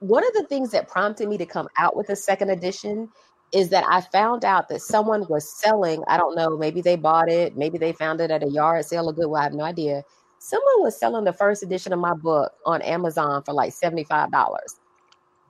One 0.00 0.24
of 0.24 0.32
the 0.34 0.44
things 0.44 0.70
that 0.70 0.88
prompted 0.88 1.28
me 1.28 1.38
to 1.38 1.46
come 1.46 1.68
out 1.76 1.96
with 1.96 2.08
a 2.08 2.16
second 2.16 2.50
edition 2.50 3.08
is 3.52 3.70
that 3.70 3.84
I 3.88 4.00
found 4.00 4.44
out 4.44 4.68
that 4.68 4.80
someone 4.80 5.26
was 5.28 5.50
selling. 5.60 6.04
I 6.06 6.16
don't 6.16 6.36
know. 6.36 6.56
Maybe 6.56 6.80
they 6.80 6.96
bought 6.96 7.28
it. 7.28 7.56
Maybe 7.56 7.78
they 7.78 7.92
found 7.92 8.20
it 8.20 8.30
at 8.30 8.44
a 8.44 8.48
yard 8.48 8.84
sale 8.84 9.08
or 9.08 9.12
Goodwill. 9.12 9.36
I 9.36 9.44
have 9.44 9.54
no 9.54 9.64
idea 9.64 10.04
someone 10.38 10.82
was 10.82 10.98
selling 10.98 11.24
the 11.24 11.32
first 11.32 11.62
edition 11.62 11.92
of 11.92 11.98
my 11.98 12.14
book 12.14 12.52
on 12.64 12.82
Amazon 12.82 13.42
for 13.42 13.52
like 13.52 13.72
$75. 13.72 14.30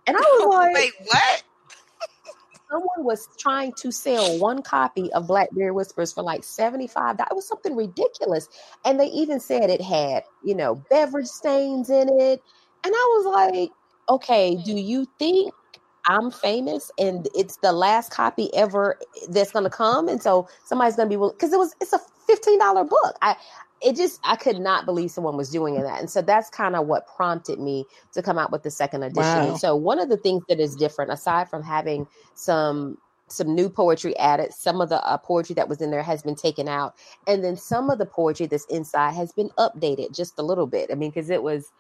And 0.06 0.16
I 0.16 0.20
was 0.20 0.46
like, 0.54 0.74
wait, 0.74 0.92
what? 1.04 1.42
Someone 2.70 3.04
was 3.04 3.28
trying 3.38 3.72
to 3.74 3.90
sell 3.90 4.38
one 4.38 4.62
copy 4.62 5.12
of 5.12 5.26
Blackberry 5.26 5.70
Whispers 5.70 6.12
for 6.12 6.22
like 6.22 6.42
$75. 6.42 7.20
It 7.20 7.34
was 7.34 7.46
something 7.48 7.76
ridiculous. 7.76 8.48
And 8.84 9.00
they 9.00 9.06
even 9.06 9.40
said 9.40 9.70
it 9.70 9.80
had, 9.80 10.24
you 10.44 10.54
know, 10.54 10.76
beverage 10.90 11.26
stains 11.26 11.90
in 11.90 12.08
it. 12.08 12.42
And 12.84 12.94
I 12.94 13.22
was 13.22 13.26
like, 13.26 13.70
okay, 14.08 14.54
do 14.54 14.70
mm-hmm. 14.70 14.78
you 14.78 15.06
think 15.18 15.52
I'm 16.06 16.30
famous 16.30 16.90
and 16.98 17.28
it's 17.34 17.56
the 17.58 17.72
last 17.72 18.10
copy 18.10 18.54
ever 18.54 18.98
that's 19.28 19.52
going 19.52 19.64
to 19.64 19.70
come? 19.70 20.08
And 20.08 20.22
so 20.22 20.48
somebody's 20.64 20.96
going 20.96 21.10
to 21.10 21.18
be, 21.18 21.32
because 21.32 21.52
it 21.52 21.58
was, 21.58 21.74
it's 21.80 21.92
a 21.92 22.00
$15 22.30 22.88
book. 22.88 23.16
I, 23.22 23.36
it 23.80 23.96
just 23.96 24.20
I 24.24 24.36
could 24.36 24.58
not 24.58 24.84
believe 24.84 25.10
someone 25.10 25.36
was 25.36 25.50
doing 25.50 25.80
that. 25.80 26.00
And 26.00 26.10
so 26.10 26.22
that's 26.22 26.50
kind 26.50 26.76
of 26.76 26.86
what 26.86 27.06
prompted 27.06 27.58
me 27.58 27.84
to 28.12 28.22
come 28.22 28.38
out 28.38 28.50
with 28.50 28.62
the 28.62 28.70
second 28.70 29.02
edition. 29.02 29.22
Wow. 29.22 29.56
So 29.56 29.76
one 29.76 29.98
of 29.98 30.08
the 30.08 30.16
things 30.16 30.42
that 30.48 30.60
is 30.60 30.74
different 30.74 31.12
aside 31.12 31.48
from 31.48 31.62
having 31.62 32.06
some 32.34 32.98
some 33.30 33.54
new 33.54 33.68
poetry 33.68 34.16
added, 34.16 34.54
some 34.54 34.80
of 34.80 34.88
the 34.88 35.04
uh, 35.06 35.18
poetry 35.18 35.54
that 35.54 35.68
was 35.68 35.80
in 35.82 35.90
there 35.90 36.02
has 36.02 36.22
been 36.22 36.34
taken 36.34 36.68
out, 36.68 36.94
and 37.26 37.44
then 37.44 37.56
some 37.56 37.90
of 37.90 37.98
the 37.98 38.06
poetry 38.06 38.46
that's 38.46 38.64
inside 38.66 39.12
has 39.12 39.32
been 39.32 39.50
updated 39.58 40.14
just 40.14 40.38
a 40.38 40.42
little 40.42 40.66
bit. 40.66 40.90
I 40.90 40.94
mean, 40.94 41.10
because 41.10 41.30
it 41.30 41.42
was 41.42 41.70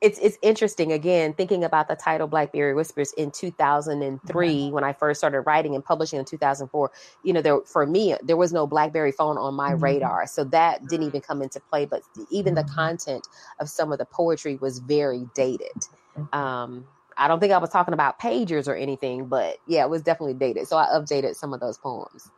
it's 0.00 0.18
it's 0.20 0.38
interesting 0.42 0.92
again 0.92 1.32
thinking 1.34 1.64
about 1.64 1.88
the 1.88 1.94
title 1.94 2.26
blackberry 2.26 2.74
whispers 2.74 3.12
in 3.14 3.30
2003 3.30 4.70
when 4.70 4.84
i 4.84 4.92
first 4.92 5.20
started 5.20 5.40
writing 5.42 5.74
and 5.74 5.84
publishing 5.84 6.18
in 6.18 6.24
2004 6.24 6.90
you 7.22 7.32
know 7.32 7.42
there 7.42 7.60
for 7.60 7.86
me 7.86 8.14
there 8.22 8.36
was 8.36 8.52
no 8.52 8.66
blackberry 8.66 9.12
phone 9.12 9.36
on 9.36 9.54
my 9.54 9.72
mm-hmm. 9.72 9.84
radar 9.84 10.26
so 10.26 10.44
that 10.44 10.86
didn't 10.86 11.06
even 11.06 11.20
come 11.20 11.42
into 11.42 11.60
play 11.60 11.84
but 11.84 12.02
even 12.30 12.54
the 12.54 12.62
mm-hmm. 12.62 12.74
content 12.74 13.28
of 13.58 13.68
some 13.68 13.92
of 13.92 13.98
the 13.98 14.06
poetry 14.06 14.56
was 14.56 14.78
very 14.78 15.28
dated 15.34 15.68
mm-hmm. 16.16 16.36
um, 16.36 16.86
i 17.16 17.28
don't 17.28 17.40
think 17.40 17.52
i 17.52 17.58
was 17.58 17.70
talking 17.70 17.94
about 17.94 18.18
pagers 18.18 18.66
or 18.66 18.74
anything 18.74 19.26
but 19.26 19.58
yeah 19.66 19.84
it 19.84 19.90
was 19.90 20.02
definitely 20.02 20.34
dated 20.34 20.66
so 20.66 20.76
i 20.76 20.86
updated 20.86 21.34
some 21.34 21.52
of 21.52 21.60
those 21.60 21.76
poems 21.78 22.30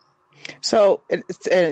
so, 0.60 1.00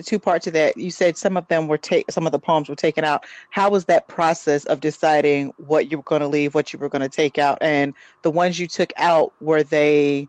two 0.04 0.18
parts 0.18 0.44
to 0.44 0.50
that. 0.52 0.76
You 0.76 0.90
said 0.90 1.16
some 1.16 1.36
of 1.36 1.46
them 1.48 1.68
were 1.68 1.78
take, 1.78 2.10
some 2.10 2.26
of 2.26 2.32
the 2.32 2.38
poems 2.38 2.68
were 2.68 2.76
taken 2.76 3.04
out. 3.04 3.24
How 3.50 3.70
was 3.70 3.86
that 3.86 4.08
process 4.08 4.64
of 4.66 4.80
deciding 4.80 5.52
what 5.56 5.90
you 5.90 5.98
were 5.98 6.02
going 6.02 6.20
to 6.20 6.28
leave, 6.28 6.54
what 6.54 6.72
you 6.72 6.78
were 6.78 6.88
going 6.88 7.02
to 7.02 7.08
take 7.08 7.38
out, 7.38 7.58
and 7.60 7.94
the 8.22 8.30
ones 8.30 8.58
you 8.58 8.66
took 8.66 8.92
out 8.96 9.32
were 9.40 9.62
they? 9.62 10.28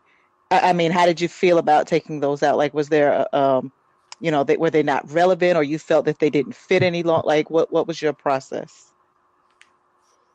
I 0.49 0.73
mean, 0.73 0.91
how 0.91 1.05
did 1.05 1.21
you 1.21 1.29
feel 1.29 1.57
about 1.57 1.87
taking 1.87 2.19
those 2.19 2.43
out? 2.43 2.57
Like, 2.57 2.73
was 2.73 2.89
there, 2.89 3.33
um, 3.33 3.71
you 4.19 4.31
know, 4.31 4.43
they, 4.43 4.57
were 4.57 4.69
they 4.69 4.83
not 4.83 5.09
relevant, 5.09 5.55
or 5.57 5.63
you 5.63 5.79
felt 5.79 6.05
that 6.05 6.19
they 6.19 6.29
didn't 6.29 6.55
fit 6.55 6.83
any 6.83 7.03
long? 7.03 7.23
Like, 7.25 7.49
what 7.49 7.71
what 7.71 7.87
was 7.87 8.01
your 8.01 8.13
process? 8.13 8.90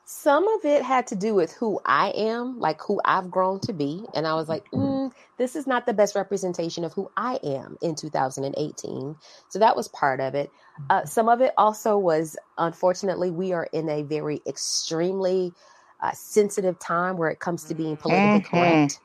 Some 0.08 0.46
of 0.46 0.64
it 0.64 0.84
had 0.84 1.08
to 1.08 1.16
do 1.16 1.34
with 1.34 1.52
who 1.52 1.80
I 1.84 2.10
am, 2.10 2.60
like 2.60 2.80
who 2.80 3.00
I've 3.04 3.28
grown 3.28 3.58
to 3.60 3.72
be. 3.72 4.04
And 4.14 4.24
I 4.24 4.34
was 4.34 4.48
like, 4.48 4.70
mm, 4.70 5.10
this 5.36 5.56
is 5.56 5.66
not 5.66 5.84
the 5.84 5.92
best 5.92 6.14
representation 6.14 6.84
of 6.84 6.92
who 6.92 7.10
I 7.16 7.40
am 7.42 7.76
in 7.82 7.96
2018. 7.96 9.16
So 9.48 9.58
that 9.58 9.74
was 9.74 9.88
part 9.88 10.20
of 10.20 10.36
it. 10.36 10.52
Uh, 10.90 11.04
some 11.06 11.28
of 11.28 11.40
it 11.40 11.52
also 11.58 11.98
was, 11.98 12.36
unfortunately, 12.56 13.32
we 13.32 13.52
are 13.52 13.68
in 13.72 13.88
a 13.88 14.02
very 14.02 14.42
extremely 14.46 15.52
uh, 16.00 16.12
sensitive 16.12 16.78
time 16.78 17.16
where 17.16 17.30
it 17.30 17.40
comes 17.40 17.64
to 17.64 17.74
being 17.74 17.96
politically 17.96 18.42
mm-hmm. 18.42 18.56
correct. 18.56 19.00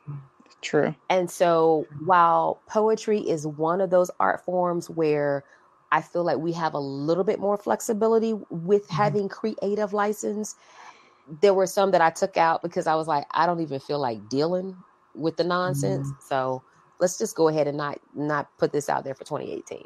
True. 0.60 0.94
And 1.10 1.28
so 1.28 1.88
while 2.04 2.60
poetry 2.68 3.18
is 3.18 3.44
one 3.44 3.80
of 3.80 3.90
those 3.90 4.12
art 4.20 4.44
forms 4.44 4.88
where 4.88 5.42
I 5.90 6.00
feel 6.00 6.22
like 6.22 6.38
we 6.38 6.52
have 6.52 6.74
a 6.74 6.78
little 6.78 7.24
bit 7.24 7.40
more 7.40 7.56
flexibility 7.56 8.34
with 8.50 8.84
mm-hmm. 8.84 8.94
having 8.94 9.28
creative 9.28 9.92
license 9.92 10.54
there 11.40 11.54
were 11.54 11.66
some 11.66 11.90
that 11.92 12.00
I 12.00 12.10
took 12.10 12.36
out 12.36 12.62
because 12.62 12.86
I 12.86 12.94
was 12.94 13.06
like, 13.06 13.24
I 13.30 13.46
don't 13.46 13.60
even 13.60 13.80
feel 13.80 13.98
like 13.98 14.28
dealing 14.28 14.76
with 15.14 15.36
the 15.36 15.44
nonsense. 15.44 16.08
Mm-hmm. 16.08 16.26
So 16.26 16.62
let's 16.98 17.18
just 17.18 17.34
go 17.34 17.48
ahead 17.48 17.66
and 17.66 17.76
not 17.76 18.00
not 18.14 18.48
put 18.58 18.72
this 18.72 18.88
out 18.88 19.04
there 19.04 19.14
for 19.14 19.24
2018. 19.24 19.84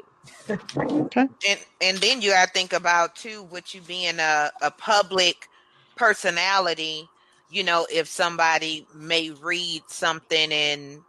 okay. 0.77 1.27
And 1.49 1.59
and 1.81 1.97
then 1.97 2.21
you 2.21 2.31
gotta 2.31 2.51
think 2.51 2.73
about 2.73 3.15
too, 3.15 3.43
with 3.43 3.73
you 3.73 3.81
being 3.81 4.19
a, 4.19 4.51
a 4.61 4.71
public 4.71 5.49
personality, 5.95 7.07
you 7.49 7.63
know, 7.63 7.87
if 7.91 8.07
somebody 8.07 8.87
may 8.93 9.31
read 9.31 9.83
something 9.87 10.51
and 10.51 11.01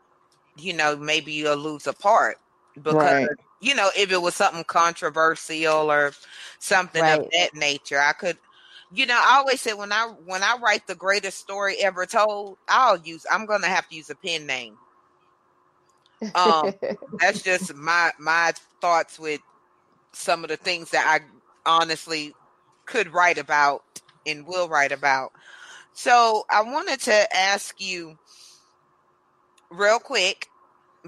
you 0.57 0.73
know, 0.73 0.97
maybe 0.97 1.33
you'll 1.33 1.57
lose 1.57 1.87
a 1.87 1.93
part 1.93 2.39
because 2.75 2.95
right. 2.95 3.29
you 3.61 3.75
know, 3.75 3.91
if 3.97 4.11
it 4.11 4.21
was 4.21 4.35
something 4.35 4.65
controversial 4.65 5.91
or 5.91 6.13
something 6.59 7.03
right. 7.03 7.21
of 7.21 7.31
that 7.33 7.55
nature, 7.55 8.01
I 8.01 8.13
could 8.13 8.39
you 8.91 9.07
know, 9.07 9.19
I 9.19 9.37
always 9.39 9.61
say 9.61 9.75
when 9.75 9.93
I 9.93 10.07
when 10.25 10.43
I 10.43 10.57
write 10.63 10.87
the 10.87 10.95
greatest 10.95 11.39
story 11.39 11.77
ever 11.83 12.07
told, 12.07 12.59
I'll 12.69 12.99
use 12.99 13.27
I'm 13.31 13.47
gonna 13.47 13.67
have 13.67 13.89
to 13.89 13.97
use 13.97 14.11
a 14.11 14.17
pen 14.17 14.47
name. 14.47 14.77
Um, 16.35 16.75
that's 17.21 17.43
just 17.43 17.75
my 17.75 18.13
my 18.19 18.53
thoughts 18.81 19.19
with 19.19 19.41
some 20.13 20.45
of 20.45 20.51
the 20.51 20.57
things 20.57 20.91
that 20.91 21.07
I 21.07 21.71
honestly 21.71 22.35
could 22.87 23.13
write 23.13 23.39
about 23.39 23.83
and 24.27 24.47
will 24.47 24.69
write 24.69 24.93
about. 24.93 25.33
So 25.93 26.45
I 26.51 26.63
wanted 26.63 27.01
to 27.03 27.37
ask 27.37 27.81
you 27.81 28.17
real 29.71 29.99
quick 29.99 30.49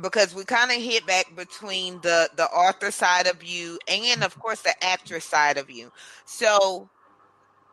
because 0.01 0.35
we 0.35 0.45
kind 0.45 0.70
of 0.70 0.76
hit 0.78 1.07
back 1.07 1.35
between 1.35 2.01
the 2.03 2.31
the 2.37 2.47
author 2.47 2.91
side 2.91 3.26
of 3.26 3.43
you 3.43 3.78
and 3.89 4.22
of 4.22 4.39
course 4.39 4.62
the 4.62 4.74
actress 4.85 5.24
side 5.24 5.59
of 5.59 5.70
you. 5.70 5.91
So 6.26 6.91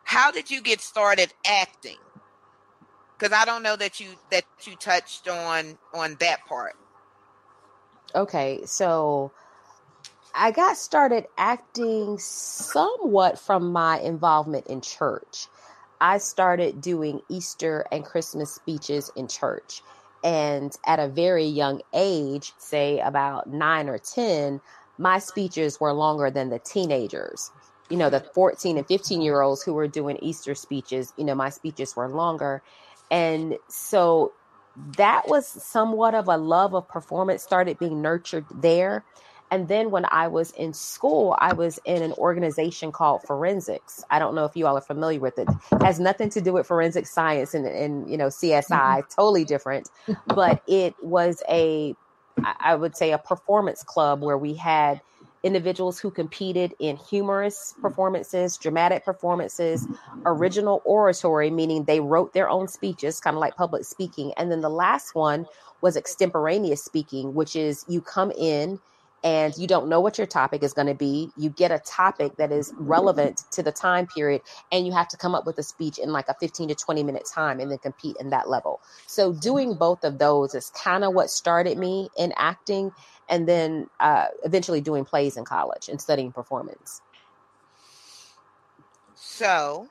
how 0.08 0.32
did 0.32 0.49
you 0.49 0.62
get 0.62 0.80
started 0.80 1.34
acting? 1.45 1.97
Because 3.20 3.34
I 3.34 3.43
don't 3.43 3.62
know 3.62 3.76
that 3.76 3.99
you 3.99 4.08
that 4.32 4.45
you 4.64 4.78
touched 4.78 5.28
on 5.28 5.78
on 5.93 6.16
that 6.22 6.45
part. 6.45 6.76
Okay, 8.16 8.62
so 8.64 9.34
I 10.34 10.51
got 10.51 10.78
started 10.78 11.26
acting 11.38 12.20
somewhat 12.20 13.38
from 13.38 13.74
my 13.74 13.99
involvement 13.99 14.68
in 14.68 14.80
church. 14.80 15.47
I 15.99 16.20
started 16.20 16.80
doing 16.80 17.20
Easter 17.28 17.86
and 17.91 18.05
Christmas 18.05 18.55
speeches 18.55 19.12
in 19.18 19.28
church. 19.28 19.82
And 20.24 20.74
at 20.86 20.99
a 20.99 21.10
very 21.10 21.45
young 21.45 21.82
age, 21.93 22.53
say 22.58 22.99
about 22.99 23.49
nine 23.49 23.89
or 23.89 23.97
10, 23.97 24.62
my 24.97 25.20
speeches 25.20 25.82
were 25.82 25.91
longer 25.91 26.32
than 26.32 26.49
the 26.49 26.60
teenagers 26.60 27.51
you 27.90 27.98
know, 27.98 28.10
the 28.10 28.20
14 28.20 28.78
and 28.78 28.88
15 28.88 29.22
year 29.22 29.42
olds 29.42 29.64
who 29.64 29.74
were 29.74 29.88
doing 29.88 30.18
Easter 30.22 30.56
speeches, 30.56 31.14
you 31.18 31.24
know, 31.24 31.36
my 31.36 31.50
speeches 31.50 31.96
were 31.96 32.10
longer. 32.10 32.62
And 33.10 33.58
so 33.68 34.34
that 34.98 35.28
was 35.28 35.48
somewhat 35.48 36.14
of 36.14 36.28
a 36.28 36.38
love 36.38 36.76
of 36.76 36.88
performance 36.88 37.42
started 37.44 37.80
being 37.80 38.02
nurtured 38.02 38.46
there. 38.54 39.04
And 39.50 39.70
then 39.70 39.92
when 39.92 40.06
I 40.12 40.28
was 40.28 40.52
in 40.52 40.74
school, 40.74 41.36
I 41.40 41.54
was 41.54 41.80
in 41.86 42.04
an 42.04 42.12
organization 42.14 42.92
called 42.92 43.24
Forensics. 43.24 44.04
I 44.10 44.20
don't 44.20 44.36
know 44.36 44.44
if 44.44 44.58
you 44.58 44.68
all 44.68 44.78
are 44.78 44.82
familiar 44.82 45.22
with 45.22 45.40
it. 45.40 45.48
it 45.72 45.84
has 45.84 46.00
nothing 46.00 46.30
to 46.32 46.42
do 46.42 46.54
with 46.54 46.68
forensic 46.68 47.08
science 47.08 47.54
and, 47.54 47.66
and 47.66 48.10
you 48.10 48.18
know 48.18 48.28
CSI, 48.28 48.66
mm-hmm. 48.68 49.08
totally 49.16 49.46
different. 49.46 49.90
But 50.28 50.62
it 50.68 50.96
was 51.02 51.42
a, 51.50 51.96
I 52.60 52.76
would 52.76 52.98
say, 52.98 53.14
a 53.14 53.18
performance 53.18 53.84
club 53.84 54.22
where 54.22 54.38
we 54.38 54.54
had 54.54 55.00
individuals 55.44 56.00
who 56.00 56.12
competed 56.12 56.74
in 56.80 56.98
humorous 56.98 57.74
mm. 57.78 57.82
performances, 57.82 58.58
dramatic 58.58 59.06
performances, 59.06 59.88
original 60.26 60.82
oratory, 60.86 61.50
meaning 61.50 61.84
they 61.84 62.00
wrote 62.00 62.34
their 62.34 62.50
own 62.50 62.68
speeches, 62.68 63.20
kind 63.20 63.36
of 63.36 63.42
like 63.42 63.56
public 63.56 63.86
speaking. 63.86 64.34
And 64.38 64.52
then 64.52 64.62
the 64.62 64.70
last 64.70 65.16
one 65.16 65.46
was 65.82 65.96
extemporaneous 65.96 66.84
speaking, 66.84 67.34
which 67.34 67.56
is 67.56 67.86
you 67.88 68.02
come 68.02 68.32
in 68.32 68.80
and 69.24 69.58
you 69.58 69.68
don't 69.68 69.90
know 69.90 70.00
what 70.00 70.18
your 70.18 70.28
topic 70.28 70.64
is 70.64 70.74
going 70.74 70.88
to 70.88 70.94
be. 70.94 71.32
You 71.38 71.50
get 71.50 71.72
a 71.72 71.80
topic 71.80 72.36
that 72.38 72.52
is 72.52 72.74
relevant 72.78 73.44
to 73.52 73.64
the 73.64 73.72
time 73.72 74.08
period, 74.08 74.42
and 74.72 74.86
you 74.86 74.94
have 74.94 75.08
to 75.10 75.18
come 75.18 75.34
up 75.34 75.46
with 75.46 75.58
a 75.58 75.64
speech 75.64 75.98
in 75.98 76.12
like 76.12 76.28
a 76.28 76.36
15 76.36 76.70
to 76.70 76.76
20 76.76 77.04
minute 77.04 77.28
time 77.32 77.60
and 77.60 77.72
then 77.72 77.80
compete 77.80 78.16
in 78.20 78.30
that 78.30 78.50
level. 78.50 78.80
So, 79.08 79.34
doing 79.34 79.74
both 79.76 80.04
of 80.04 80.20
those 80.20 80.54
is 80.54 80.70
kind 80.70 81.04
of 81.04 81.14
what 81.14 81.30
started 81.30 81.78
me 81.78 82.10
in 82.18 82.34
acting 82.38 82.92
and 83.30 83.47
then 83.47 83.89
uh, 83.99 84.28
eventually 84.43 84.82
doing 84.82 85.05
plays 85.05 85.38
in 85.38 85.45
college 85.45 85.89
and 85.89 85.99
studying 85.99 86.32
performance. 86.32 87.01
So 89.15 89.88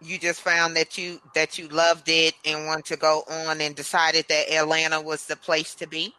you 0.00 0.18
just 0.18 0.40
found 0.40 0.76
that 0.76 0.98
you 0.98 1.20
that 1.34 1.58
you 1.58 1.68
loved 1.68 2.08
it 2.08 2.34
and 2.44 2.66
wanted 2.66 2.84
to 2.86 2.96
go 2.96 3.24
on 3.28 3.60
and 3.60 3.74
decided 3.74 4.26
that 4.28 4.50
Atlanta 4.50 5.00
was 5.00 5.26
the 5.26 5.36
place 5.36 5.74
to 5.76 5.86
be. 5.86 6.14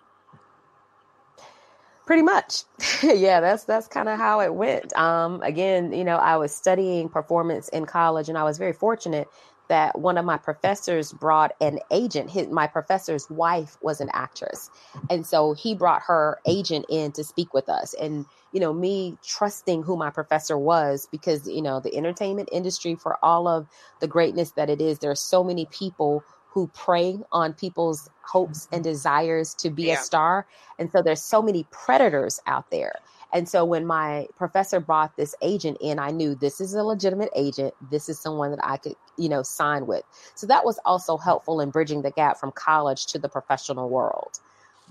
Pretty 2.05 2.21
much, 2.21 2.63
yeah. 3.03 3.41
That's 3.41 3.65
that's 3.65 3.87
kind 3.87 4.07
of 4.07 4.17
how 4.17 4.39
it 4.39 4.53
went. 4.53 4.95
Um, 4.97 5.41
again, 5.41 5.91
you 5.91 6.05
know, 6.05 6.15
I 6.15 6.37
was 6.37 6.55
studying 6.55 7.09
performance 7.09 7.67
in 7.69 7.85
college, 7.85 8.29
and 8.29 8.37
I 8.37 8.43
was 8.43 8.57
very 8.57 8.73
fortunate 8.73 9.27
that 9.69 9.99
one 9.99 10.17
of 10.17 10.25
my 10.25 10.37
professors 10.37 11.11
brought 11.11 11.53
an 11.59 11.79
agent. 11.91 12.29
His, 12.29 12.47
my 12.47 12.67
professor's 12.67 13.29
wife 13.29 13.77
was 13.81 14.01
an 14.01 14.09
actress. 14.13 14.69
And 15.09 15.25
so 15.25 15.53
he 15.53 15.75
brought 15.75 16.01
her 16.03 16.39
agent 16.45 16.85
in 16.89 17.11
to 17.13 17.23
speak 17.23 17.53
with 17.53 17.69
us. 17.69 17.93
And, 17.95 18.25
you 18.51 18.59
know, 18.59 18.73
me 18.73 19.17
trusting 19.25 19.83
who 19.83 19.97
my 19.97 20.09
professor 20.09 20.57
was 20.57 21.07
because, 21.11 21.47
you 21.47 21.61
know, 21.61 21.79
the 21.79 21.95
entertainment 21.95 22.49
industry, 22.51 22.95
for 22.95 23.17
all 23.23 23.47
of 23.47 23.67
the 23.99 24.07
greatness 24.07 24.51
that 24.51 24.69
it 24.69 24.81
is, 24.81 24.99
there 24.99 25.11
are 25.11 25.15
so 25.15 25.43
many 25.43 25.65
people 25.65 26.23
who 26.49 26.67
prey 26.69 27.19
on 27.31 27.53
people's 27.53 28.09
hopes 28.23 28.67
and 28.71 28.83
desires 28.83 29.53
to 29.53 29.69
be 29.69 29.83
yeah. 29.83 29.93
a 29.93 29.97
star. 29.97 30.47
And 30.79 30.91
so 30.91 31.01
there's 31.01 31.21
so 31.21 31.41
many 31.41 31.67
predators 31.71 32.39
out 32.47 32.71
there. 32.71 32.93
And 33.33 33.47
so 33.47 33.65
when 33.65 33.85
my 33.85 34.27
professor 34.37 34.79
brought 34.79 35.15
this 35.17 35.35
agent 35.41 35.77
in, 35.81 35.99
I 35.99 36.11
knew 36.11 36.35
this 36.35 36.61
is 36.61 36.73
a 36.73 36.83
legitimate 36.83 37.29
agent. 37.35 37.73
This 37.91 38.07
is 38.09 38.19
someone 38.19 38.51
that 38.51 38.59
I 38.63 38.77
could, 38.77 38.95
you 39.17 39.29
know, 39.29 39.43
sign 39.43 39.85
with. 39.85 40.03
So 40.35 40.47
that 40.47 40.65
was 40.65 40.79
also 40.85 41.17
helpful 41.17 41.59
in 41.59 41.69
bridging 41.69 42.01
the 42.01 42.11
gap 42.11 42.39
from 42.39 42.51
college 42.53 43.05
to 43.07 43.19
the 43.19 43.29
professional 43.29 43.89
world. 43.89 44.39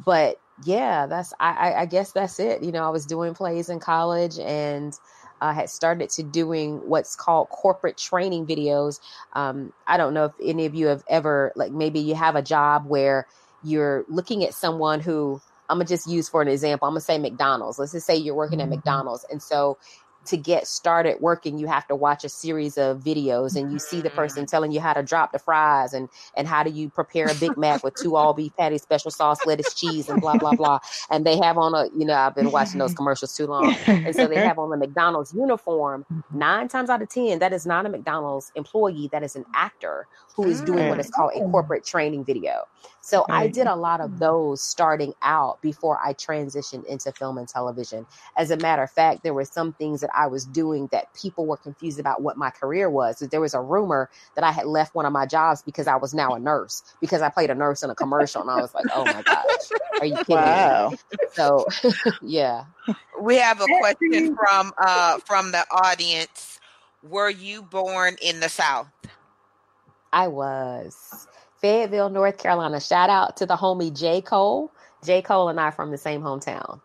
But 0.05 0.39
yeah, 0.65 1.07
that's 1.07 1.33
I, 1.41 1.75
I 1.75 1.87
guess 1.87 2.13
that's 2.13 2.39
it. 2.39 2.63
You 2.63 2.73
know, 2.73 2.85
I 2.85 2.91
was 2.91 3.07
doing 3.07 3.35
plays 3.35 3.69
in 3.69 3.81
college 3.81 4.39
and 4.39 4.99
I 5.41 5.51
uh, 5.51 5.53
had 5.55 5.71
started 5.71 6.09
to 6.11 6.23
doing 6.23 6.79
what's 6.89 7.15
called 7.15 7.49
corporate 7.51 7.97
training 7.99 8.47
videos. 8.47 9.01
Um, 9.35 9.73
I 9.87 9.97
don't 9.97 10.15
know 10.15 10.27
if 10.27 10.33
any 10.43 10.67
of 10.67 10.75
you 10.75 10.87
have 10.87 11.05
ever 11.09 11.53
like 11.57 11.73
maybe 11.73 12.01
you 12.01 12.15
have 12.15 12.37
a 12.37 12.43
job 12.43 12.87
where 12.87 13.27
you're 13.63 14.05
looking 14.09 14.45
at 14.45 14.55
someone 14.55 15.01
who 15.01 15.41
I'm 15.69 15.79
gonna 15.79 15.85
just 15.87 16.09
use 16.09 16.29
for 16.29 16.43
an 16.43 16.49
example. 16.49 16.89
I'm 16.89 16.93
gonna 16.93 17.01
say 17.01 17.19
McDonald's. 17.19 17.79
Let's 17.79 17.93
just 17.93 18.07
say 18.07 18.17
you're 18.17 18.35
working 18.35 18.61
at 18.61 18.65
mm-hmm. 18.69 18.77
McDonald's, 18.77 19.25
and 19.31 19.43
so 19.43 19.79
to 20.27 20.37
get 20.37 20.67
started 20.67 21.17
working 21.21 21.59
you 21.59 21.67
have 21.67 21.87
to 21.87 21.95
watch 21.95 22.25
a 22.25 22.29
series 22.29 22.77
of 22.77 22.99
videos 22.99 23.57
and 23.57 23.73
you 23.73 23.79
see 23.79 24.01
the 24.01 24.11
person 24.11 24.45
Mm. 24.45 24.51
telling 24.51 24.73
you 24.73 24.81
how 24.81 24.93
to 24.93 25.03
drop 25.03 25.33
the 25.33 25.39
fries 25.39 25.95
and 25.95 26.09
and 26.37 26.47
how 26.47 26.63
do 26.63 26.71
you 26.71 26.91
prepare 26.91 27.27
a 27.27 27.35
big 27.35 27.57
mac 27.57 27.83
with 27.83 27.95
two 27.95 28.17
all 28.17 28.35
beef 28.35 28.55
patties 28.57 28.83
special 28.83 29.11
sauce 29.11 29.39
lettuce 29.47 29.73
cheese 29.73 30.09
and 30.09 30.21
blah 30.21 30.37
blah 30.37 30.55
blah 30.55 30.79
and 31.11 31.25
they 31.25 31.37
have 31.39 31.57
on 31.57 31.75
a 31.75 31.87
you 31.97 32.05
know 32.05 32.15
i've 32.15 32.35
been 32.35 32.51
watching 32.51 32.79
those 32.79 32.93
commercials 32.93 33.35
too 33.37 33.47
long 33.47 33.75
and 33.87 34.15
so 34.15 34.27
they 34.27 34.37
have 34.37 34.59
on 34.59 34.71
the 34.71 34.77
mcdonald's 34.77 35.33
uniform 35.33 36.05
nine 36.33 36.69
times 36.69 36.91
out 36.91 37.01
of 37.01 37.09
ten 37.09 37.39
that 37.39 37.53
is 37.53 37.67
not 37.67 37.87
a 37.87 37.89
mcdonald's 37.89 38.53
employee 38.57 39.09
that 39.13 39.23
is 39.23 39.37
an 39.37 39.45
actor 39.55 40.07
who 40.35 40.45
is 40.45 40.61
doing 40.61 40.89
what 40.89 40.99
is 40.99 41.09
called 41.11 41.31
a 41.35 41.41
corporate 41.51 41.85
training 41.85 42.25
video 42.25 42.65
so 43.07 43.27
i 43.33 43.49
did 43.49 43.69
a 43.69 43.77
lot 43.77 44.01
of 44.03 44.19
those 44.19 44.63
starting 44.63 45.15
out 45.23 45.61
before 45.63 45.99
i 46.05 46.15
transitioned 46.15 46.85
into 46.87 47.13
film 47.13 47.39
and 47.39 47.49
television 47.49 48.07
as 48.37 48.51
a 48.53 48.59
matter 48.59 48.83
of 48.85 48.91
fact, 48.93 49.23
there 49.25 49.35
were 49.35 49.45
some 49.47 49.75
things 49.75 50.03
that 50.03 50.11
I 50.15 50.29
was 50.29 50.47
doing 50.47 50.89
that 50.93 51.13
people 51.15 51.47
were 51.47 51.59
confused 51.59 52.01
about 52.01 52.23
what 52.23 52.39
my 52.39 52.51
career 52.51 52.91
was. 52.91 53.19
There 53.19 53.43
was 53.43 53.55
a 53.55 53.63
rumor 53.63 54.11
that 54.37 54.45
I 54.45 54.53
had 54.53 54.67
left 54.67 54.95
one 54.95 55.07
of 55.07 55.13
my 55.13 55.27
jobs 55.27 55.63
because 55.63 55.89
I 55.89 55.97
was 55.97 56.15
now 56.15 56.35
a 56.35 56.41
nurse 56.41 56.83
because 57.01 57.23
I 57.23 57.31
played 57.31 57.51
a 57.51 57.57
nurse 57.57 57.83
in 57.85 57.91
a 57.91 57.97
commercial, 57.97 58.43
and 58.43 58.51
I 58.51 58.61
was 58.61 58.75
like, 58.75 58.89
"Oh 58.93 59.09
my 59.09 59.23
gosh, 59.23 59.75
are 60.01 60.07
you 60.07 60.19
kidding 60.27 60.55
Wow. 60.55 60.91
me?" 60.91 60.99
So, 61.35 61.67
yeah, 62.23 62.65
We 63.21 63.37
have 63.39 63.61
a 63.61 63.69
question 63.69 64.29
from 64.37 64.73
uh 64.79 65.19
from 65.27 65.53
the 65.53 65.65
audience. 65.71 66.61
Were 67.03 67.31
you 67.31 67.63
born 67.63 68.17
in 68.23 68.41
the 68.41 68.49
South? 68.51 68.89
I 70.13 70.29
was 70.29 71.29
Fayetteville, 71.61 72.11
North 72.11 72.39
Carolina. 72.39 72.81
Shout 72.81 73.11
out 73.11 73.37
to 73.39 73.47
the 73.47 73.57
homie 73.57 73.97
J 73.97 74.23
Cole. 74.23 74.73
J 75.05 75.23
Cole 75.23 75.49
and 75.49 75.61
I 75.61 75.65
are 75.65 75.73
from 75.73 75.91
the 75.91 75.99
same 75.99 76.23
hometown. 76.23 76.81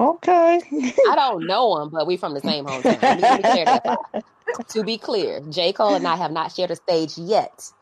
Okay. 0.00 0.60
I 1.08 1.14
don't 1.14 1.46
know 1.46 1.80
him, 1.82 1.90
but 1.90 2.06
we 2.06 2.16
from 2.16 2.34
the 2.34 2.40
same 2.40 2.66
hometown. 2.66 3.00
Let 3.02 3.16
me, 3.16 3.22
let 3.22 3.42
me 3.42 3.50
clear 3.50 3.64
that. 3.66 4.24
To 4.70 4.84
be 4.84 4.96
clear, 4.96 5.40
J 5.50 5.72
Cole 5.72 5.96
and 5.96 6.06
I 6.06 6.16
have 6.16 6.32
not 6.32 6.52
shared 6.52 6.70
a 6.70 6.76
stage 6.76 7.18
yet, 7.18 7.72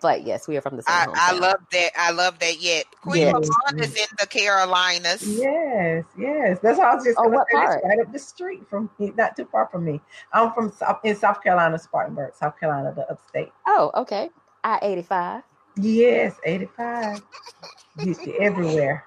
but 0.00 0.22
yes, 0.24 0.46
we 0.48 0.56
are 0.56 0.60
from 0.60 0.76
the 0.76 0.82
same 0.82 0.94
I. 0.94 1.06
I 1.14 1.32
love 1.32 1.60
that. 1.72 1.90
I 1.96 2.10
love 2.10 2.38
that. 2.40 2.60
Yet 2.60 2.86
Queen 3.00 3.22
Yes. 3.22 3.34
Lamont 3.34 3.80
is 3.80 3.96
in 3.96 4.06
the 4.18 4.26
Carolinas. 4.26 5.22
Yes, 5.38 6.04
yes. 6.18 6.58
That's 6.62 6.78
what 6.78 6.88
I 6.88 6.94
was 6.94 7.04
just 7.04 7.18
Oh, 7.18 7.22
going 7.22 7.32
to 7.32 7.36
what 7.38 7.48
part? 7.50 7.82
right 7.84 7.98
up 8.00 8.12
the 8.12 8.18
street 8.18 8.68
from 8.68 8.90
me, 8.98 9.12
not 9.16 9.36
too 9.36 9.46
far 9.50 9.68
from 9.68 9.84
me. 9.84 10.00
I'm 10.32 10.52
from 10.52 10.72
South, 10.72 11.00
in 11.04 11.16
South 11.16 11.42
Carolina, 11.42 11.78
Spartanburg, 11.78 12.34
South 12.34 12.58
Carolina, 12.58 12.92
the 12.94 13.08
upstate. 13.10 13.52
Oh, 13.66 13.90
okay. 13.94 14.30
I 14.62 14.78
eighty 14.82 15.02
five. 15.02 15.42
Yes, 15.76 16.36
85. 16.44 17.22
You 18.00 18.14
see 18.14 18.34
everywhere. 18.38 19.04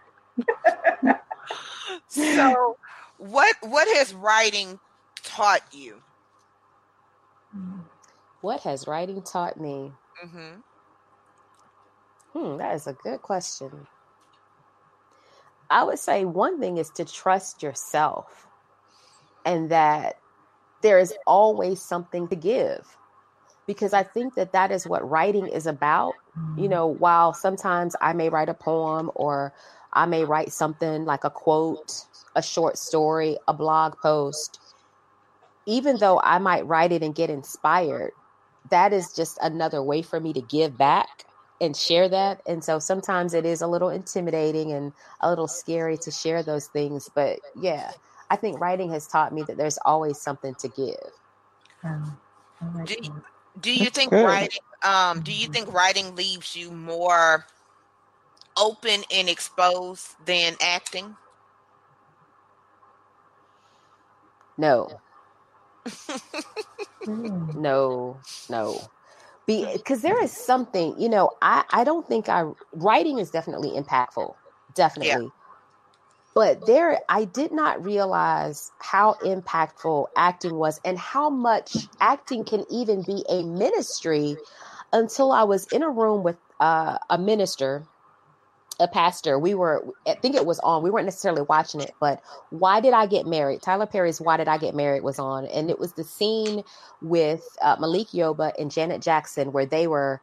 So, 2.07 2.77
what 3.17 3.55
what 3.61 3.87
has 3.97 4.13
writing 4.13 4.79
taught 5.23 5.61
you? 5.71 6.01
What 8.41 8.61
has 8.61 8.87
writing 8.87 9.21
taught 9.21 9.59
me? 9.59 9.91
hmm 10.21 10.55
Hmm, 12.37 12.57
that 12.57 12.75
is 12.75 12.85
a 12.85 12.93
good 12.93 13.23
question. 13.23 13.87
I 15.71 15.83
would 15.83 15.97
say 15.97 16.23
one 16.23 16.59
thing 16.59 16.77
is 16.77 16.91
to 16.91 17.03
trust 17.03 17.63
yourself 17.63 18.45
and 19.43 19.71
that 19.71 20.19
there 20.83 20.99
is 20.99 21.15
always 21.25 21.81
something 21.81 22.27
to 22.27 22.35
give. 22.35 22.95
Because 23.65 23.91
I 23.91 24.03
think 24.03 24.35
that 24.35 24.51
that 24.53 24.71
is 24.71 24.85
what 24.85 25.09
writing 25.09 25.47
is 25.47 25.65
about. 25.65 26.13
You 26.57 26.69
know, 26.69 26.85
while 26.85 27.33
sometimes 27.33 27.95
I 28.01 28.13
may 28.13 28.29
write 28.29 28.49
a 28.49 28.53
poem 28.53 29.09
or 29.15 29.51
I 29.93 30.05
may 30.05 30.23
write 30.23 30.53
something 30.53 31.05
like 31.05 31.23
a 31.23 31.31
quote, 31.31 32.05
a 32.35 32.43
short 32.43 32.77
story, 32.77 33.37
a 33.47 33.53
blog 33.53 33.95
post, 33.97 34.59
even 35.65 35.97
though 35.97 36.19
I 36.23 36.37
might 36.37 36.67
write 36.67 36.91
it 36.91 37.01
and 37.01 37.15
get 37.15 37.31
inspired, 37.31 38.11
that 38.69 38.93
is 38.93 39.11
just 39.13 39.39
another 39.41 39.81
way 39.81 40.03
for 40.03 40.19
me 40.19 40.33
to 40.33 40.41
give 40.41 40.77
back 40.77 41.25
and 41.59 41.75
share 41.75 42.07
that. 42.09 42.41
And 42.45 42.63
so 42.63 42.79
sometimes 42.79 43.33
it 43.33 43.45
is 43.45 43.61
a 43.61 43.67
little 43.67 43.89
intimidating 43.89 44.71
and 44.71 44.93
a 45.21 45.29
little 45.29 45.47
scary 45.47 45.97
to 45.99 46.11
share 46.11 46.43
those 46.43 46.67
things. 46.67 47.09
But 47.13 47.39
yeah, 47.59 47.91
I 48.29 48.35
think 48.35 48.59
writing 48.59 48.91
has 48.91 49.07
taught 49.07 49.33
me 49.33 49.43
that 49.43 49.57
there's 49.57 49.79
always 49.85 50.19
something 50.19 50.55
to 50.55 50.67
give. 50.67 51.11
Um, 51.83 52.17
like 52.75 52.87
Do- 52.87 52.95
that. 52.95 53.21
Do 53.59 53.73
you 53.73 53.89
think 53.89 54.11
good. 54.11 54.23
writing? 54.23 54.59
Um, 54.83 55.21
do 55.21 55.31
you 55.33 55.47
think 55.47 55.73
writing 55.73 56.15
leaves 56.15 56.55
you 56.55 56.69
more 56.69 57.45
open 58.55 59.03
and 59.11 59.29
exposed 59.29 60.13
than 60.25 60.55
acting? 60.61 61.15
No, 64.57 65.01
no, 67.07 68.17
no, 68.49 68.81
Because 69.47 70.01
there 70.01 70.21
is 70.23 70.31
something, 70.33 70.95
you 70.99 71.09
know, 71.09 71.31
I, 71.41 71.63
I 71.71 71.83
don't 71.85 72.07
think 72.07 72.29
I, 72.29 72.45
writing 72.73 73.19
is 73.19 73.31
definitely 73.31 73.71
impactful, 73.71 74.35
definitely. 74.75 75.31
But 76.35 76.65
there, 76.65 76.99
I 77.09 77.25
did 77.25 77.51
not 77.51 77.83
realize 77.83 78.71
how 78.79 79.15
impactful 79.23 80.07
acting 80.15 80.55
was 80.55 80.79
and 80.85 80.97
how 80.97 81.29
much 81.29 81.89
acting 81.99 82.45
can 82.45 82.65
even 82.71 83.03
be 83.03 83.25
a 83.29 83.43
ministry 83.43 84.39
until 84.93 85.31
I 85.31 85.43
was 85.43 85.67
in 85.67 85.83
a 85.83 85.89
room 85.89 86.23
with 86.23 86.37
uh, 86.59 86.99
a 87.09 87.17
minister, 87.17 87.87
a 88.79 88.87
pastor. 88.87 89.39
We 89.39 89.53
were, 89.53 89.83
I 90.05 90.13
think 90.15 90.35
it 90.35 90.45
was 90.45 90.59
on, 90.59 90.83
we 90.83 90.89
weren't 90.89 91.05
necessarily 91.05 91.41
watching 91.41 91.81
it, 91.81 91.93
but 91.99 92.21
Why 92.51 92.79
Did 92.79 92.93
I 92.93 93.07
Get 93.07 93.25
Married? 93.25 93.61
Tyler 93.61 93.85
Perry's 93.85 94.21
Why 94.21 94.37
Did 94.37 94.47
I 94.47 94.57
Get 94.57 94.75
Married 94.75 95.03
was 95.03 95.19
on. 95.19 95.45
And 95.47 95.69
it 95.69 95.79
was 95.79 95.93
the 95.93 96.03
scene 96.03 96.63
with 97.01 97.43
uh, 97.61 97.77
Malik 97.79 98.09
Yoba 98.09 98.51
and 98.59 98.71
Janet 98.71 99.01
Jackson 99.01 99.51
where 99.51 99.65
they 99.65 99.87
were 99.87 100.21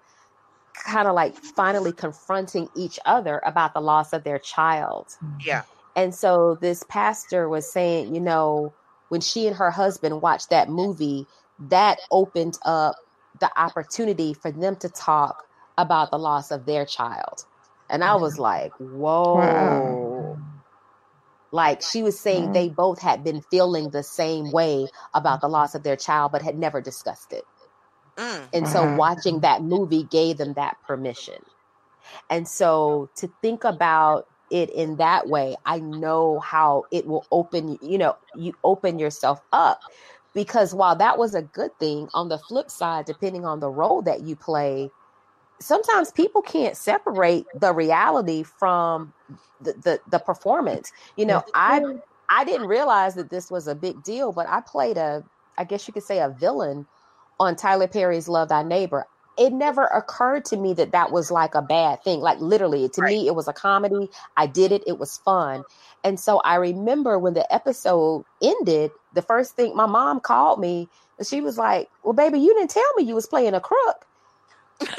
kind 0.74 1.08
of 1.08 1.14
like 1.14 1.36
finally 1.36 1.92
confronting 1.92 2.68
each 2.76 2.98
other 3.06 3.40
about 3.44 3.74
the 3.74 3.80
loss 3.80 4.12
of 4.12 4.24
their 4.24 4.38
child. 4.38 5.16
Yeah. 5.44 5.62
And 5.96 6.14
so 6.14 6.56
this 6.60 6.84
pastor 6.88 7.48
was 7.48 7.70
saying, 7.70 8.14
you 8.14 8.20
know, 8.20 8.72
when 9.08 9.20
she 9.20 9.46
and 9.46 9.56
her 9.56 9.70
husband 9.70 10.22
watched 10.22 10.50
that 10.50 10.68
movie, 10.68 11.26
that 11.58 11.98
opened 12.10 12.58
up 12.64 12.96
the 13.40 13.50
opportunity 13.56 14.34
for 14.34 14.50
them 14.50 14.76
to 14.76 14.88
talk 14.88 15.46
about 15.78 16.10
the 16.10 16.18
loss 16.18 16.50
of 16.50 16.66
their 16.66 16.84
child. 16.84 17.44
And 17.88 18.04
I 18.04 18.16
was 18.16 18.38
like, 18.38 18.72
whoa. 18.78 20.36
Wow. 20.36 20.38
Like 21.52 21.82
she 21.82 22.02
was 22.02 22.18
saying 22.20 22.50
Wow. 22.50 22.52
they 22.52 22.68
both 22.68 23.00
had 23.00 23.24
been 23.24 23.40
feeling 23.42 23.90
the 23.90 24.02
same 24.02 24.50
way 24.50 24.88
about 25.14 25.40
the 25.40 25.48
loss 25.48 25.74
of 25.74 25.82
their 25.84 25.96
child, 25.96 26.32
but 26.32 26.42
had 26.42 26.58
never 26.58 26.80
discussed 26.80 27.32
it. 27.32 27.44
Mm. 28.16 28.48
And 28.52 28.68
so 28.68 28.84
Wow. 28.84 28.96
watching 28.96 29.40
that 29.40 29.62
movie 29.62 30.04
gave 30.04 30.38
them 30.38 30.54
that 30.54 30.76
permission. 30.86 31.42
And 32.30 32.48
so 32.48 33.10
to 33.16 33.28
think 33.42 33.64
about 33.64 34.26
it 34.50 34.70
in 34.70 34.96
that 34.96 35.28
way, 35.28 35.56
I 35.64 35.80
know 35.80 36.40
how 36.40 36.86
it 36.92 37.06
will 37.06 37.26
open, 37.30 37.78
you 37.80 37.98
know, 37.98 38.16
you 38.34 38.54
open 38.64 38.98
yourself 38.98 39.40
up. 39.52 39.80
Because 40.34 40.74
while 40.74 40.96
that 40.96 41.18
was 41.18 41.34
a 41.34 41.42
good 41.42 41.78
thing, 41.78 42.08
on 42.14 42.28
the 42.28 42.38
flip 42.38 42.70
side, 42.70 43.06
depending 43.06 43.44
on 43.46 43.60
the 43.60 43.70
role 43.70 44.02
that 44.02 44.22
you 44.22 44.36
play, 44.36 44.92
sometimes 45.60 46.10
people 46.10 46.42
can't 46.42 46.76
separate 46.76 47.46
the 47.54 47.72
reality 47.72 48.42
from 48.42 49.12
the, 49.60 49.72
the, 49.72 50.00
the 50.10 50.18
performance. 50.18 50.92
You 51.16 51.26
know, 51.26 51.44
I. 51.54 51.82
I 52.30 52.44
didn't 52.44 52.68
realize 52.68 53.14
that 53.16 53.30
this 53.30 53.50
was 53.50 53.68
a 53.68 53.74
big 53.74 54.02
deal, 54.02 54.32
but 54.32 54.48
I 54.48 54.60
played 54.62 54.96
a, 54.96 55.22
I 55.58 55.64
guess 55.64 55.86
you 55.86 55.92
could 55.92 56.02
say 56.04 56.20
a 56.20 56.30
villain 56.30 56.86
on 57.38 57.56
Tyler 57.56 57.86
Perry's 57.86 58.28
Love 58.28 58.48
Thy 58.48 58.62
Neighbor. 58.62 59.06
It 59.36 59.52
never 59.52 59.84
occurred 59.84 60.44
to 60.46 60.56
me 60.56 60.74
that 60.74 60.92
that 60.92 61.10
was 61.10 61.30
like 61.30 61.54
a 61.54 61.62
bad 61.62 62.02
thing. 62.04 62.20
Like 62.20 62.40
literally, 62.40 62.88
to 62.88 63.02
me, 63.02 63.26
it 63.26 63.34
was 63.34 63.48
a 63.48 63.52
comedy. 63.52 64.08
I 64.36 64.46
did 64.46 64.70
it. 64.70 64.82
It 64.86 64.98
was 64.98 65.18
fun. 65.18 65.64
And 66.04 66.20
so 66.20 66.38
I 66.40 66.54
remember 66.54 67.18
when 67.18 67.34
the 67.34 67.52
episode 67.52 68.24
ended, 68.40 68.92
the 69.12 69.22
first 69.22 69.56
thing 69.56 69.74
my 69.74 69.86
mom 69.86 70.20
called 70.20 70.60
me 70.60 70.88
and 71.18 71.26
she 71.26 71.40
was 71.40 71.58
like, 71.58 71.88
Well, 72.04 72.12
baby, 72.12 72.38
you 72.38 72.54
didn't 72.54 72.70
tell 72.70 72.94
me 72.96 73.04
you 73.04 73.14
was 73.14 73.26
playing 73.26 73.54
a 73.54 73.60
crook. 73.60 74.06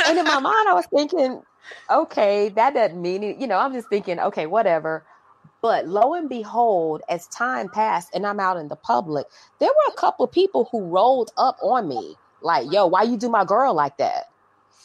And 0.08 0.18
in 0.18 0.26
my 0.26 0.40
mind, 0.40 0.70
I 0.70 0.74
was 0.74 0.86
thinking, 0.88 1.42
okay, 1.90 2.50
that 2.50 2.74
doesn't 2.74 3.02
mean 3.02 3.24
it. 3.24 3.38
You 3.38 3.48
know, 3.48 3.58
I'm 3.58 3.74
just 3.74 3.90
thinking, 3.90 4.20
okay, 4.20 4.46
whatever. 4.46 5.06
But 5.62 5.88
lo 5.88 6.14
and 6.14 6.30
behold, 6.30 7.02
as 7.10 7.28
time 7.28 7.70
passed 7.70 8.10
and 8.14 8.26
I'm 8.26 8.40
out 8.40 8.58
in 8.58 8.68
the 8.68 8.76
public, 8.76 9.26
there 9.60 9.70
were 9.70 9.94
a 9.94 9.96
couple 9.96 10.26
of 10.26 10.32
people 10.32 10.70
who 10.72 10.84
rolled 10.86 11.32
up 11.38 11.58
on 11.62 11.88
me 11.88 12.16
like, 12.42 12.72
yo, 12.72 12.86
why 12.86 13.04
you 13.04 13.18
do 13.18 13.30
my 13.30 13.46
girl 13.46 13.74
like 13.74 13.98
that? 13.98 14.26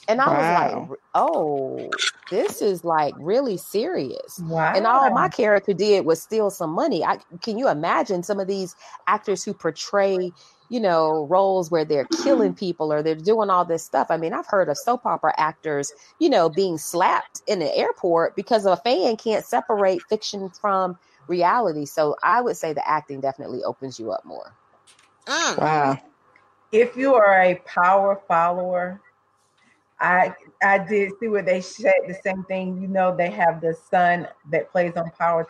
And 0.08 0.20
I 0.20 0.28
was 0.28 0.88
like, 0.90 0.98
oh, 1.14 1.90
this 2.30 2.62
is 2.62 2.84
like 2.84 3.14
really 3.18 3.56
serious. 3.56 4.40
Wow. 4.40 4.72
And 4.74 4.86
all 4.86 5.10
my 5.10 5.28
character 5.28 5.72
did 5.72 6.04
was 6.04 6.20
steal 6.20 6.50
some 6.50 6.70
money. 6.70 7.04
I 7.04 7.18
can 7.42 7.58
you 7.58 7.68
imagine 7.68 8.22
some 8.22 8.40
of 8.40 8.48
these 8.48 8.74
actors 9.06 9.44
who 9.44 9.52
portray 9.52 10.32
you 10.70 10.78
know, 10.80 11.26
roles 11.28 11.70
where 11.70 11.84
they're 11.84 12.06
killing 12.22 12.54
people 12.54 12.92
or 12.92 13.02
they're 13.02 13.16
doing 13.16 13.50
all 13.50 13.64
this 13.64 13.84
stuff. 13.84 14.06
I 14.08 14.16
mean, 14.16 14.32
I've 14.32 14.46
heard 14.46 14.68
of 14.68 14.78
soap 14.78 15.04
opera 15.04 15.34
actors, 15.36 15.92
you 16.20 16.30
know, 16.30 16.48
being 16.48 16.78
slapped 16.78 17.42
in 17.48 17.58
the 17.58 17.76
airport 17.76 18.36
because 18.36 18.64
a 18.64 18.76
fan 18.76 19.16
can't 19.16 19.44
separate 19.44 20.00
fiction 20.08 20.48
from 20.48 20.96
reality. 21.26 21.86
So 21.86 22.16
I 22.22 22.40
would 22.40 22.56
say 22.56 22.72
the 22.72 22.88
acting 22.88 23.20
definitely 23.20 23.64
opens 23.64 23.98
you 23.98 24.12
up 24.12 24.24
more. 24.24 24.54
Mm. 25.26 25.58
Wow. 25.58 25.98
If 26.70 26.96
you 26.96 27.14
are 27.14 27.42
a 27.42 27.56
power 27.66 28.20
follower, 28.28 29.00
I 29.98 30.34
I 30.62 30.78
did 30.78 31.10
see 31.18 31.26
where 31.26 31.42
they 31.42 31.60
said 31.60 31.94
the 32.06 32.16
same 32.24 32.44
thing. 32.44 32.80
You 32.80 32.86
know, 32.86 33.14
they 33.14 33.30
have 33.30 33.60
the 33.60 33.76
son 33.90 34.28
that 34.50 34.70
plays 34.70 34.96
on 34.96 35.10
Power 35.18 35.44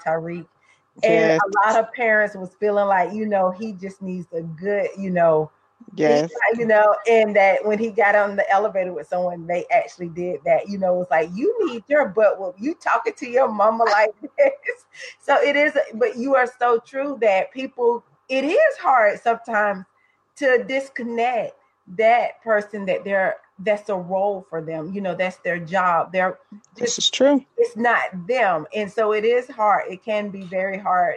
And 1.02 1.30
a 1.30 1.66
lot 1.66 1.76
of 1.76 1.92
parents 1.92 2.34
was 2.34 2.54
feeling 2.60 2.86
like, 2.86 3.12
you 3.12 3.26
know, 3.26 3.50
he 3.50 3.72
just 3.72 4.02
needs 4.02 4.26
a 4.32 4.42
good, 4.42 4.88
you 4.98 5.10
know, 5.10 5.50
yes, 5.94 6.30
you 6.54 6.66
know, 6.66 6.94
and 7.08 7.34
that 7.36 7.64
when 7.64 7.78
he 7.78 7.90
got 7.90 8.14
on 8.14 8.36
the 8.36 8.48
elevator 8.50 8.92
with 8.92 9.06
someone, 9.06 9.46
they 9.46 9.64
actually 9.70 10.08
did 10.08 10.40
that. 10.44 10.68
You 10.68 10.78
know, 10.78 10.94
it 10.94 10.98
was 10.98 11.06
like 11.10 11.30
you 11.34 11.54
need 11.66 11.84
your 11.88 12.08
butt 12.08 12.38
whoop. 12.38 12.56
You 12.58 12.74
talking 12.74 13.14
to 13.14 13.28
your 13.28 13.48
mama 13.48 13.84
like 13.84 14.14
this. 14.38 14.84
So 15.20 15.40
it 15.40 15.56
is, 15.56 15.76
but 15.94 16.16
you 16.16 16.34
are 16.34 16.50
so 16.58 16.78
true 16.78 17.18
that 17.20 17.52
people. 17.52 18.04
It 18.28 18.44
is 18.44 18.76
hard 18.78 19.18
sometimes 19.20 19.84
to 20.36 20.64
disconnect 20.64 21.54
that 21.96 22.40
person 22.42 22.84
that 22.86 23.04
they're 23.04 23.36
that's 23.62 23.88
a 23.88 23.94
role 23.94 24.46
for 24.48 24.62
them. 24.62 24.92
You 24.92 25.00
know, 25.00 25.14
that's 25.14 25.36
their 25.38 25.58
job. 25.58 26.12
They're 26.12 26.38
this 26.76 26.98
is 26.98 27.10
true. 27.10 27.44
It's 27.56 27.76
not 27.76 28.26
them. 28.26 28.66
And 28.74 28.90
so 28.90 29.12
it 29.12 29.24
is 29.24 29.48
hard. 29.48 29.90
It 29.90 30.04
can 30.04 30.30
be 30.30 30.42
very 30.44 30.78
hard 30.78 31.16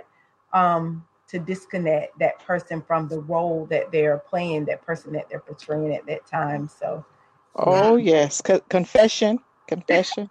um 0.53 1.05
to 1.29 1.39
disconnect 1.39 2.19
that 2.19 2.37
person 2.45 2.81
from 2.81 3.07
the 3.07 3.19
role 3.21 3.65
that 3.67 3.91
they're 3.91 4.19
playing, 4.19 4.65
that 4.65 4.85
person 4.85 5.13
that 5.13 5.29
they're 5.29 5.39
portraying 5.39 5.95
at 5.95 6.05
that 6.05 6.25
time. 6.25 6.67
So 6.67 7.05
Oh 7.55 7.95
yes. 7.95 8.41
Co- 8.41 8.61
confession. 8.69 9.39
Confession. 9.67 10.29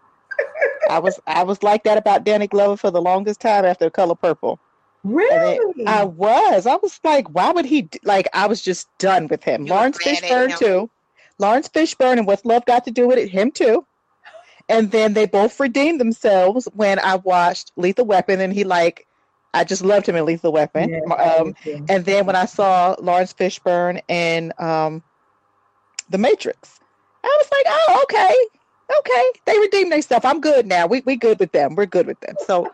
I 0.91 0.99
was 0.99 1.19
I 1.27 1.43
was 1.45 1.63
like 1.63 1.85
that 1.85 1.99
about 1.99 2.25
Danny 2.25 2.47
Glover 2.47 2.77
for 2.77 2.91
the 2.91 3.01
longest 3.01 3.41
time 3.41 3.65
after 3.65 3.89
Color 3.91 4.17
Purple. 4.17 4.61
Really? 5.05 5.59
I 5.87 6.05
was. 6.05 6.67
I 6.67 6.77
was 6.77 7.01
like, 7.03 7.29
why 7.29 7.51
would 7.51 7.65
he? 7.65 7.89
Like, 8.05 8.29
I 8.33 8.47
was 8.47 8.63
just 8.63 8.89
done 8.99 9.27
with 9.29 9.43
him. 9.43 9.67
You 9.67 9.73
Laurence 9.73 9.99
Fishburne 9.99 10.57
too. 10.57 10.91
Laurence 11.39 11.69
Fishburne 11.69 12.19
and 12.19 12.27
What's 12.27 12.45
Love 12.45 12.65
Got 12.65 12.85
to 12.85 12.91
Do 12.91 13.09
with 13.09 13.19
It, 13.19 13.29
him 13.31 13.51
too. 13.51 13.87
And 14.69 14.91
then 14.91 15.13
they 15.13 15.27
both 15.27 15.59
redeemed 15.59 16.01
themselves 16.01 16.69
when 16.73 16.99
I 16.99 17.17
watched 17.17 17.73
Lethal 17.77 18.07
Weapon, 18.07 18.41
and 18.41 18.53
he 18.53 18.65
like, 18.65 19.07
I 19.55 19.65
just 19.65 19.85
loved 19.85 20.07
him 20.07 20.17
in 20.17 20.25
Lethal 20.25 20.53
Weapon. 20.53 20.89
Yeah, 20.89 21.15
um, 21.15 21.55
and 21.89 22.05
then 22.05 22.27
when 22.27 22.37
I 22.37 22.47
saw 22.47 22.97
Laurence 23.01 23.35
Fishburne 23.35 24.01
in 24.09 24.53
um, 24.59 25.03
The 26.09 26.19
Matrix, 26.19 26.81
I 27.25 27.39
was 27.41 27.49
like, 27.53 27.67
oh, 27.69 28.01
okay, 28.05 28.35
okay, 28.99 29.41
they 29.45 29.59
redeemed 29.59 29.93
themselves. 29.93 30.25
I'm 30.25 30.41
good 30.41 30.67
now. 30.67 30.87
We 30.87 31.03
we 31.05 31.17
good 31.17 31.39
with 31.39 31.53
them. 31.53 31.75
We're 31.75 31.87
good 31.87 32.07
with 32.07 32.21
them. 32.21 32.37
So 32.47 32.73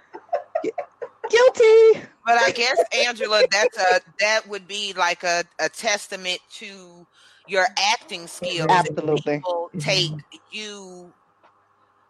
guilty. 0.62 2.00
But 2.24 2.38
I 2.38 2.52
guess 2.54 2.78
Angela, 3.06 3.42
that's 3.50 3.78
a 3.78 4.00
that 4.20 4.48
would 4.48 4.68
be 4.68 4.92
like 4.92 5.24
a, 5.24 5.44
a 5.58 5.68
testament 5.68 6.40
to 6.56 7.06
your 7.48 7.66
acting 7.78 8.26
skills. 8.26 8.68
Absolutely. 8.68 9.36
People 9.38 9.70
take 9.78 10.12
you 10.50 11.12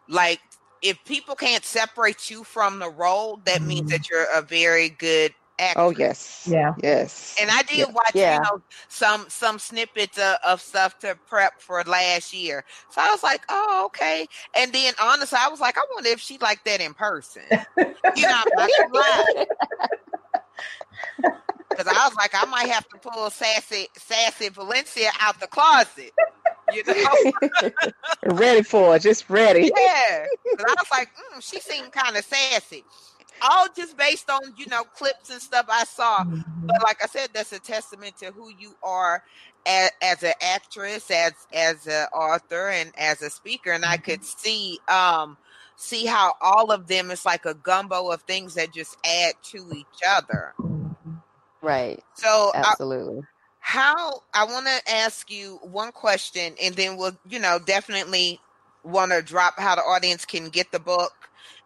like 0.09 0.41
if 0.83 1.03
people 1.05 1.35
can't 1.35 1.65
separate 1.65 2.31
you 2.31 2.45
from 2.45 2.79
the 2.79 2.91
role, 2.91 3.41
that 3.45 3.63
means 3.63 3.81
mm-hmm. 3.83 3.89
that 3.91 4.11
you're 4.11 4.27
a 4.35 4.43
very 4.43 4.91
good 4.91 5.35
actor. 5.59 5.81
Oh 5.81 5.91
yes, 5.91 6.47
yeah, 6.51 6.75
yes. 6.83 7.37
And 7.41 7.51
I 7.51 7.63
did 7.63 7.79
yeah. 7.79 7.91
watch, 7.91 8.11
yeah. 8.15 8.35
you 8.35 8.43
know, 8.43 8.63
some 8.89 9.27
some 9.29 9.59
snippets 9.59 10.19
of, 10.19 10.37
of, 10.47 10.61
stuff 10.61 10.99
to 11.01 11.17
prep 11.27 11.61
for 11.61 11.83
last 11.85 12.33
year. 12.33 12.65
So 12.91 13.01
I 13.01 13.11
was 13.11 13.23
like, 13.23 13.43
oh 13.49 13.83
okay. 13.87 14.27
And 14.55 14.73
then 14.73 14.95
honestly, 15.01 15.39
I 15.41 15.49
was 15.49 15.61
like, 15.61 15.77
I 15.77 15.83
wonder 15.95 16.11
if 16.11 16.21
she 16.21 16.39
like 16.39 16.65
that 16.65 16.81
in 16.81 16.95
person. 16.95 17.43
you 18.17 18.23
know, 18.23 18.43
I'm 18.59 18.69
not 18.93 19.49
because 21.79 21.93
I 21.97 22.07
was 22.07 22.17
like, 22.17 22.33
I 22.35 22.45
might 22.47 22.69
have 22.69 22.89
to 22.89 22.99
pull 22.99 23.31
sassy 23.31 23.87
sassy 23.97 24.49
Valencia 24.49 25.11
out 25.21 25.39
the 25.41 25.47
closet. 25.47 26.13
You 26.73 26.83
know, 26.85 27.73
ready 28.35 28.63
for 28.63 28.97
it, 28.97 29.03
just 29.03 29.31
ready. 29.31 29.71
Yeah, 29.75 30.27
but 30.57 30.69
I 30.69 30.75
was 30.77 30.91
like, 30.91 31.09
mm, 31.09 31.43
she 31.43 31.61
seemed 31.61 31.93
kind 31.93 32.17
of 32.17 32.25
sassy. 32.25 32.85
All 33.41 33.69
just 33.77 33.97
based 33.97 34.29
on 34.29 34.41
you 34.57 34.67
know 34.67 34.83
clips 34.83 35.31
and 35.31 35.41
stuff 35.41 35.67
I 35.69 35.85
saw. 35.85 36.25
Mm-hmm. 36.25 36.67
But 36.67 36.83
like 36.83 37.03
I 37.03 37.07
said, 37.07 37.31
that's 37.33 37.53
a 37.53 37.61
testament 37.61 38.17
to 38.19 38.33
who 38.33 38.51
you 38.59 38.75
are 38.83 39.23
as, 39.65 39.91
as 40.03 40.23
an 40.25 40.35
actress, 40.43 41.11
as 41.11 41.33
as 41.53 41.87
an 41.87 42.07
author, 42.13 42.69
and 42.71 42.93
as 42.99 43.23
a 43.23 43.31
speaker. 43.31 43.71
And 43.71 43.85
I 43.85 43.99
could 43.99 44.25
see 44.25 44.81
um 44.89 45.37
see 45.77 46.07
how 46.07 46.35
all 46.41 46.73
of 46.73 46.89
them 46.89 47.13
is 47.13 47.25
like 47.25 47.45
a 47.45 47.55
gumbo 47.55 48.11
of 48.11 48.23
things 48.23 48.55
that 48.55 48.73
just 48.73 48.97
add 49.05 49.35
to 49.45 49.73
each 49.73 50.03
other. 50.07 50.55
Right. 51.63 52.03
So 52.15 52.53
absolutely. 52.55 53.21
I, 53.21 53.25
how 53.61 54.23
I 54.33 54.45
want 54.45 54.67
to 54.67 54.93
ask 54.93 55.31
you 55.31 55.59
one 55.63 55.93
question, 55.93 56.55
and 56.63 56.75
then 56.75 56.97
we'll, 56.97 57.17
you 57.29 57.39
know, 57.39 57.59
definitely 57.59 58.41
want 58.83 59.13
to 59.13 59.21
drop 59.23 59.59
how 59.59 59.75
the 59.75 59.83
audience 59.83 60.25
can 60.25 60.49
get 60.49 60.73
the 60.73 60.79
book 60.79 61.13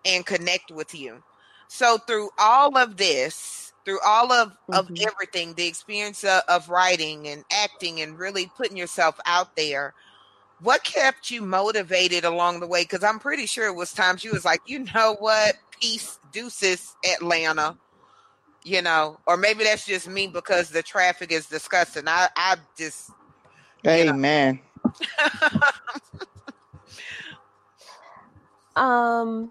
and 0.05 0.27
connect 0.27 0.71
with 0.71 0.95
you. 0.95 1.23
So 1.69 1.99
through 1.99 2.31
all 2.39 2.77
of 2.77 2.97
this, 2.97 3.73
through 3.85 4.01
all 4.05 4.33
of 4.33 4.49
mm-hmm. 4.51 4.75
of 4.75 4.91
everything, 5.01 5.55
the 5.55 5.67
experience 5.67 6.25
of, 6.25 6.43
of 6.49 6.69
writing 6.69 7.29
and 7.29 7.45
acting 7.53 8.01
and 8.01 8.19
really 8.19 8.51
putting 8.57 8.77
yourself 8.77 9.21
out 9.27 9.55
there, 9.57 9.95
what 10.61 10.85
kept 10.85 11.31
you 11.31 11.43
motivated 11.43 12.25
along 12.25 12.61
the 12.61 12.67
way? 12.67 12.83
Because 12.83 13.05
I'm 13.05 13.19
pretty 13.19 13.47
sure 13.47 13.67
it 13.67 13.75
was 13.75 13.93
times 13.93 14.25
you 14.25 14.33
was 14.33 14.45
like, 14.45 14.63
you 14.67 14.87
know 14.95 15.17
what, 15.19 15.55
peace, 15.81 16.19
deuces, 16.33 16.97
Atlanta 17.05 17.77
you 18.65 18.83
know, 18.83 19.19
or 19.27 19.37
maybe 19.37 19.65
that's 19.65 19.87
just 19.87 20.09
me 20.09 20.27
because 20.27 20.71
the 20.71 20.83
traffic 20.83 21.33
is 21.33 21.47
disgusting. 21.47 22.05
I, 22.07 22.29
I 22.37 22.57
just, 22.77 23.11
hey 23.83 24.09
amen. 24.09 24.61
um, 28.77 29.51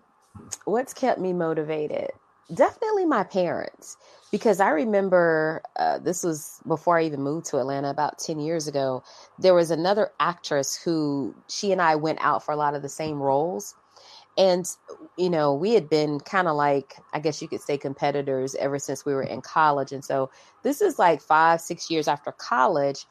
what's 0.66 0.94
kept 0.94 1.20
me 1.20 1.34
motivated? 1.34 2.12
Definitely 2.54 3.06
my 3.06 3.24
parents, 3.24 3.96
because 4.32 4.60
I 4.60 4.72
remember 4.72 5.62
uh, 5.78 6.00
this 6.00 6.24
was 6.24 6.60
before 6.68 6.98
I 6.98 7.04
even 7.04 7.22
moved 7.22 7.46
to 7.48 7.60
Atlanta 7.60 7.90
about 7.90 8.20
10 8.20 8.40
years 8.40 8.68
ago. 8.68 9.04
There 9.40 9.54
was 9.54 9.72
another 9.72 10.12
actress 10.20 10.76
who 10.76 11.34
she 11.48 11.72
and 11.72 11.82
I 11.82 11.96
went 11.96 12.20
out 12.22 12.44
for 12.44 12.52
a 12.52 12.58
lot 12.58 12.76
of 12.76 12.82
the 12.82 12.90
same 12.90 13.22
roles. 13.22 13.76
And, 14.38 14.66
you 15.18 15.30
know, 15.30 15.54
we 15.54 15.74
had 15.74 15.90
been 15.90 16.20
kind 16.20 16.48
of 16.48 16.56
like, 16.56 16.96
I 17.14 17.20
guess 17.20 17.42
you 17.42 17.48
could 17.48 17.62
say 17.62 17.78
competitors 17.78 18.56
ever 18.56 18.80
since 18.80 19.06
we 19.06 19.14
were 19.14 19.24
in 19.24 19.42
college. 19.42 19.92
And 19.92 20.04
so 20.04 20.30
this 20.64 20.82
is 20.82 20.98
like 20.98 21.22
five, 21.22 21.60
six 21.60 21.90
years 21.92 22.08
after 22.08 22.32
college. 22.32 23.06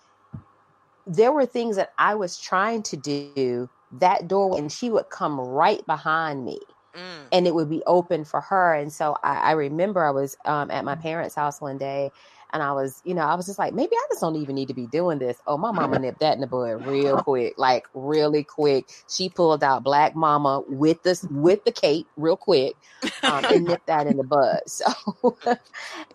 There 1.06 1.32
were 1.32 1.46
things 1.46 1.76
that 1.76 1.92
I 1.98 2.14
was 2.14 2.38
trying 2.38 2.82
to 2.84 2.96
do 2.96 3.68
that 3.92 4.28
door, 4.28 4.56
and 4.56 4.70
she 4.70 4.88
would 4.88 5.10
come 5.10 5.38
right 5.40 5.84
behind 5.86 6.44
me. 6.44 6.58
Mm. 6.94 7.26
And 7.32 7.46
it 7.46 7.54
would 7.54 7.68
be 7.68 7.82
open 7.86 8.24
for 8.24 8.40
her. 8.40 8.74
And 8.74 8.92
so 8.92 9.16
I, 9.22 9.36
I 9.36 9.50
remember 9.52 10.04
I 10.04 10.10
was 10.10 10.36
um, 10.44 10.70
at 10.70 10.84
my 10.84 10.96
parents' 10.96 11.34
house 11.34 11.60
one 11.60 11.78
day 11.78 12.10
and 12.52 12.62
I 12.62 12.72
was, 12.72 13.00
you 13.04 13.14
know, 13.14 13.22
I 13.22 13.34
was 13.34 13.46
just 13.46 13.58
like, 13.58 13.74
maybe 13.74 13.92
I 13.94 14.06
just 14.10 14.20
don't 14.20 14.36
even 14.36 14.54
need 14.54 14.68
to 14.68 14.74
be 14.74 14.86
doing 14.86 15.18
this. 15.18 15.38
Oh, 15.46 15.56
my 15.56 15.72
mama 15.72 15.98
nipped 15.98 16.20
that 16.20 16.34
in 16.34 16.40
the 16.40 16.46
bud 16.46 16.86
real 16.86 17.16
quick, 17.22 17.54
like 17.56 17.86
really 17.94 18.44
quick. 18.44 18.86
She 19.08 19.28
pulled 19.28 19.62
out 19.62 19.82
Black 19.82 20.14
Mama 20.16 20.62
with 20.68 21.02
the 21.02 21.18
with 21.30 21.64
the 21.64 21.72
cape 21.72 22.06
real 22.16 22.36
quick, 22.36 22.74
um, 23.22 23.44
and 23.50 23.66
nipped 23.66 23.86
that 23.86 24.06
in 24.06 24.16
the 24.16 24.24
bud. 24.24 24.60
So, 24.66 24.86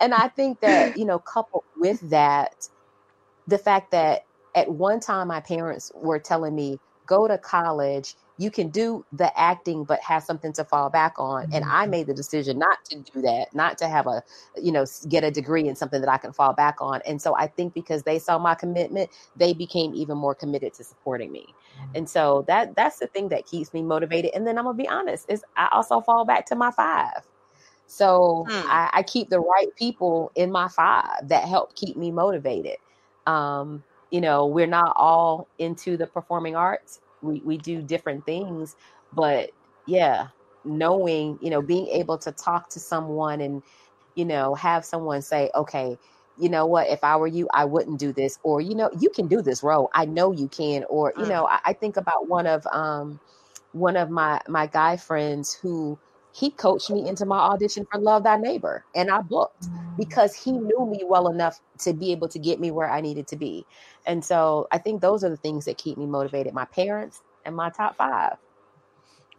and 0.01 0.13
I 0.13 0.27
think 0.29 0.61
that 0.61 0.97
you 0.97 1.05
know, 1.05 1.19
coupled 1.19 1.63
with 1.77 2.09
that, 2.09 2.67
the 3.47 3.57
fact 3.57 3.91
that 3.91 4.25
at 4.55 4.69
one 4.69 4.99
time 4.99 5.27
my 5.27 5.41
parents 5.41 5.91
were 5.95 6.19
telling 6.19 6.55
me 6.55 6.79
go 7.05 7.27
to 7.27 7.37
college 7.37 8.15
you 8.37 8.51
can 8.51 8.69
do 8.69 9.05
the 9.13 9.37
acting 9.39 9.83
but 9.83 9.99
have 10.01 10.23
something 10.23 10.51
to 10.53 10.63
fall 10.63 10.89
back 10.89 11.13
on 11.17 11.43
and 11.53 11.63
i 11.65 11.83
mm-hmm. 11.83 11.91
made 11.91 12.07
the 12.07 12.13
decision 12.13 12.59
not 12.59 12.83
to 12.85 12.99
do 12.99 13.21
that 13.21 13.47
not 13.53 13.77
to 13.77 13.87
have 13.87 14.07
a 14.07 14.23
you 14.61 14.71
know 14.71 14.85
get 15.07 15.23
a 15.23 15.31
degree 15.31 15.67
in 15.67 15.75
something 15.75 16.01
that 16.01 16.09
i 16.09 16.17
can 16.17 16.31
fall 16.31 16.53
back 16.53 16.77
on 16.79 17.01
and 17.05 17.21
so 17.21 17.35
i 17.35 17.47
think 17.47 17.73
because 17.73 18.03
they 18.03 18.19
saw 18.19 18.37
my 18.37 18.55
commitment 18.55 19.09
they 19.35 19.53
became 19.53 19.93
even 19.93 20.17
more 20.17 20.35
committed 20.35 20.73
to 20.73 20.83
supporting 20.83 21.31
me 21.31 21.45
mm-hmm. 21.47 21.91
and 21.95 22.09
so 22.09 22.43
that 22.47 22.75
that's 22.75 22.99
the 22.99 23.07
thing 23.07 23.29
that 23.29 23.45
keeps 23.45 23.73
me 23.73 23.81
motivated 23.81 24.31
and 24.33 24.45
then 24.45 24.57
i'm 24.57 24.65
gonna 24.65 24.77
be 24.77 24.87
honest 24.87 25.29
is 25.29 25.43
i 25.55 25.67
also 25.71 26.01
fall 26.01 26.25
back 26.25 26.45
to 26.45 26.55
my 26.55 26.71
five 26.71 27.21
so 27.87 28.45
hmm. 28.49 28.67
I, 28.67 28.89
I 28.93 29.03
keep 29.03 29.29
the 29.29 29.39
right 29.39 29.67
people 29.75 30.31
in 30.33 30.51
my 30.51 30.67
five 30.69 31.27
that 31.29 31.47
help 31.47 31.75
keep 31.75 31.95
me 31.95 32.09
motivated 32.11 32.77
um 33.27 33.83
you 34.09 34.21
know 34.21 34.45
we're 34.47 34.67
not 34.67 34.93
all 34.95 35.47
into 35.59 35.95
the 35.95 36.07
performing 36.07 36.55
arts 36.55 36.99
we, 37.25 37.41
we 37.41 37.57
do 37.57 37.81
different 37.81 38.25
things 38.25 38.75
but 39.13 39.51
yeah 39.87 40.27
knowing 40.63 41.37
you 41.41 41.49
know 41.49 41.61
being 41.61 41.87
able 41.87 42.17
to 42.17 42.31
talk 42.31 42.69
to 42.69 42.79
someone 42.79 43.41
and 43.41 43.61
you 44.15 44.25
know 44.25 44.55
have 44.55 44.85
someone 44.85 45.21
say 45.21 45.49
okay 45.55 45.97
you 46.37 46.49
know 46.49 46.65
what, 46.65 46.89
if 46.89 47.03
I 47.03 47.15
were 47.15 47.27
you, 47.27 47.47
I 47.53 47.65
wouldn't 47.65 47.99
do 47.99 48.11
this, 48.11 48.39
or 48.43 48.59
you 48.59 48.75
know, 48.75 48.89
you 48.99 49.09
can 49.09 49.27
do 49.27 49.41
this 49.41 49.63
role. 49.63 49.89
I 49.93 50.05
know 50.05 50.31
you 50.31 50.47
can, 50.47 50.83
or 50.89 51.13
you 51.17 51.25
know, 51.27 51.47
I, 51.47 51.59
I 51.65 51.73
think 51.73 51.97
about 51.97 52.27
one 52.27 52.45
of 52.45 52.65
um 52.67 53.19
one 53.71 53.95
of 53.95 54.09
my 54.09 54.41
my 54.47 54.67
guy 54.67 54.97
friends 54.97 55.53
who 55.53 55.97
he 56.35 56.51
coached 56.51 56.89
me 56.89 57.07
into 57.07 57.25
my 57.25 57.37
audition 57.39 57.85
for 57.91 57.99
Love 58.01 58.23
Thy 58.25 58.37
Neighbor, 58.37 58.85
and 58.93 59.09
I 59.09 59.21
booked 59.21 59.69
because 59.97 60.35
he 60.35 60.51
knew 60.51 60.85
me 60.89 61.01
well 61.07 61.29
enough 61.29 61.57
to 61.79 61.93
be 61.93 62.11
able 62.11 62.27
to 62.29 62.39
get 62.39 62.59
me 62.59 62.71
where 62.71 62.89
I 62.89 62.99
needed 62.99 63.27
to 63.29 63.37
be. 63.37 63.65
And 64.05 64.23
so 64.23 64.67
I 64.71 64.79
think 64.79 65.01
those 65.01 65.23
are 65.23 65.29
the 65.29 65.37
things 65.37 65.65
that 65.65 65.77
keep 65.77 65.97
me 65.97 66.05
motivated. 66.05 66.53
My 66.53 66.65
parents 66.65 67.21
and 67.45 67.55
my 67.55 67.69
top 67.69 67.95
five. 67.97 68.33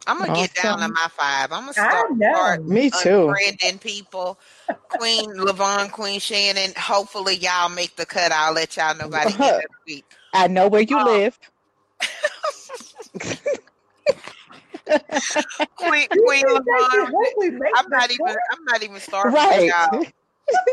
I'm 0.06 0.18
gonna 0.18 0.32
get 0.32 0.54
down 0.54 0.80
to 0.80 0.88
my 0.88 1.08
five. 1.10 1.52
I'm 1.52 1.62
gonna 1.62 1.74
start, 1.74 2.12
know. 2.16 2.32
start 2.34 2.60
Me 2.66 2.90
too. 2.90 3.36
unfriending 3.36 3.80
people. 3.80 4.38
Queen 4.88 5.34
Levon, 5.36 5.90
Queen 5.92 6.20
Shannon. 6.20 6.72
Hopefully 6.78 7.36
y'all 7.36 7.68
make 7.68 7.96
the 7.96 8.06
cut. 8.06 8.32
I'll 8.32 8.54
let 8.54 8.76
y'all 8.76 8.96
know 8.96 9.08
by 9.10 9.26
the 9.26 9.34
end 9.34 9.56
of 9.60 9.62
the 9.86 9.92
week. 9.94 10.06
I 10.32 10.48
know 10.48 10.68
where 10.68 10.82
you 10.82 10.98
Oh. 10.98 11.04
live. 11.04 11.38
Queen 14.86 14.98
Queen 15.76 16.08
can 16.08 16.08
make 16.08 16.42
it. 16.44 16.64
Levon. 16.66 17.10
Hopefully 17.12 17.50
make 17.50 17.72
I'm 17.76 17.88
not 17.90 18.10
even. 18.10 18.26
I'm 18.28 18.64
not 18.64 18.82
even 18.82 19.00
starting 19.00 19.32
Right. 19.34 19.60
with 19.62 19.74
y'all. 19.92 20.04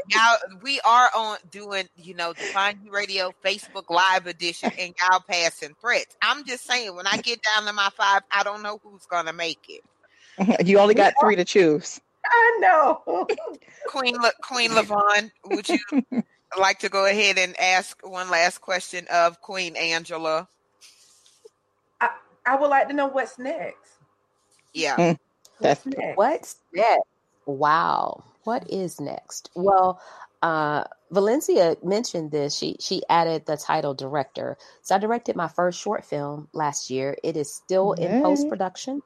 Y'all 0.09 0.37
we 0.61 0.79
are 0.85 1.09
on 1.17 1.37
doing, 1.49 1.87
you 1.95 2.13
know, 2.13 2.31
Define 2.33 2.79
You 2.83 2.91
Radio 2.91 3.33
Facebook 3.43 3.89
Live 3.89 4.27
edition 4.27 4.69
and 4.77 4.93
y'all 5.01 5.23
passing 5.27 5.73
threats. 5.81 6.15
I'm 6.21 6.45
just 6.45 6.65
saying 6.65 6.95
when 6.95 7.07
I 7.07 7.17
get 7.17 7.39
down 7.55 7.65
to 7.65 7.73
my 7.73 7.89
five, 7.97 8.21
I 8.31 8.43
don't 8.43 8.61
know 8.61 8.79
who's 8.83 9.05
gonna 9.07 9.33
make 9.33 9.59
it. 9.69 9.81
You 10.67 10.77
only 10.79 10.93
got 10.93 11.13
three 11.19 11.35
to 11.35 11.45
choose. 11.45 11.99
I 12.25 12.57
know. 12.59 13.25
Queen 13.87 14.15
Le- 14.15 14.31
Queen 14.43 14.69
Levon, 14.71 15.31
would 15.45 15.67
you 15.69 15.79
like 16.59 16.79
to 16.79 16.89
go 16.89 17.05
ahead 17.05 17.37
and 17.39 17.59
ask 17.59 17.97
one 18.03 18.29
last 18.29 18.59
question 18.59 19.07
of 19.11 19.41
Queen 19.41 19.75
Angela? 19.75 20.47
I 22.45 22.55
would 22.55 22.67
like 22.69 22.87
to 22.89 22.93
know 22.93 23.07
what's 23.07 23.39
next. 23.39 23.82
Yeah. 24.73 25.15
That's 25.59 25.85
What's 26.15 26.57
next? 26.73 27.01
Wow. 27.45 28.23
What 28.43 28.69
is 28.69 28.99
next? 28.99 29.49
Well, 29.55 30.01
uh, 30.41 30.83
Valencia 31.11 31.77
mentioned 31.83 32.31
this. 32.31 32.55
She 32.55 32.75
she 32.79 33.01
added 33.09 33.45
the 33.45 33.55
title 33.55 33.93
director. 33.93 34.57
So 34.81 34.95
I 34.95 34.97
directed 34.97 35.35
my 35.35 35.47
first 35.47 35.79
short 35.79 36.05
film 36.05 36.49
last 36.53 36.89
year. 36.89 37.15
It 37.23 37.37
is 37.37 37.53
still 37.53 37.93
in 37.93 38.21
post 38.21 38.49
production. 38.49 39.01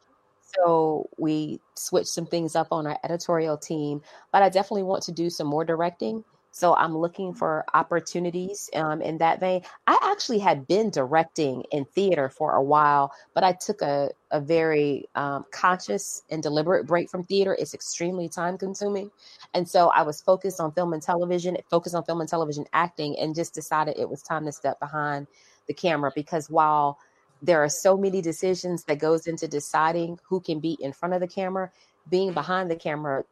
So 0.56 1.10
we 1.18 1.60
switched 1.76 2.08
some 2.08 2.26
things 2.26 2.56
up 2.56 2.70
on 2.72 2.88
our 2.88 2.98
editorial 3.04 3.58
team, 3.58 4.02
but 4.32 4.42
I 4.42 4.50
definitely 4.50 4.84
want 4.84 5.04
to 5.04 5.12
do 5.12 5.30
some 5.30 5.48
more 5.48 5.66
directing. 5.66 6.24
So 6.58 6.74
I'm 6.74 6.98
looking 6.98 7.36
for 7.36 7.64
opportunities 7.76 8.68
um, 8.74 9.00
in 9.00 9.20
that 9.20 9.40
vein. 9.40 9.62
I 9.86 9.96
actually 10.02 10.40
had 10.40 10.68
been 10.68 10.90
directing 10.90 11.62
in 11.72 11.86
theater 11.86 12.30
for 12.30 12.54
a 12.54 12.64
while, 12.64 13.12
but 13.36 13.44
I 13.44 13.52
took 13.52 13.84
a, 13.84 14.10
a 14.32 14.42
very 14.42 15.08
um, 15.14 15.46
conscious 15.52 16.24
and 16.32 16.42
deliberate 16.42 16.88
break 16.88 17.12
from 17.12 17.24
theater. 17.24 17.56
It's 17.60 17.76
extremely 17.76 18.28
time 18.28 18.58
consuming. 18.58 19.12
And 19.54 19.70
so 19.70 19.90
I 19.90 20.02
was 20.02 20.20
focused 20.20 20.60
on 20.60 20.72
film 20.72 20.94
and 20.94 21.02
television, 21.04 21.58
focused 21.70 21.94
on 21.94 22.04
film 22.06 22.22
and 22.22 22.30
television 22.30 22.66
acting, 22.74 23.20
and 23.20 23.36
just 23.36 23.54
decided 23.54 24.00
it 24.00 24.10
was 24.10 24.24
time 24.24 24.44
to 24.46 24.52
step 24.52 24.80
behind 24.80 25.28
the 25.68 25.76
camera 25.76 26.12
because 26.16 26.50
while 26.50 26.98
there 27.40 27.64
are 27.64 27.70
so 27.70 27.96
many 27.96 28.20
decisions 28.20 28.84
that 28.86 28.98
goes 28.98 29.28
into 29.28 29.48
deciding 29.48 30.18
who 30.28 30.40
can 30.42 30.60
be 30.60 30.76
in 30.80 30.92
front 30.92 31.14
of 31.14 31.22
the 31.22 31.28
camera, 31.28 31.72
being 32.10 32.34
behind 32.34 32.72
the 32.72 32.76
camera, 32.76 33.24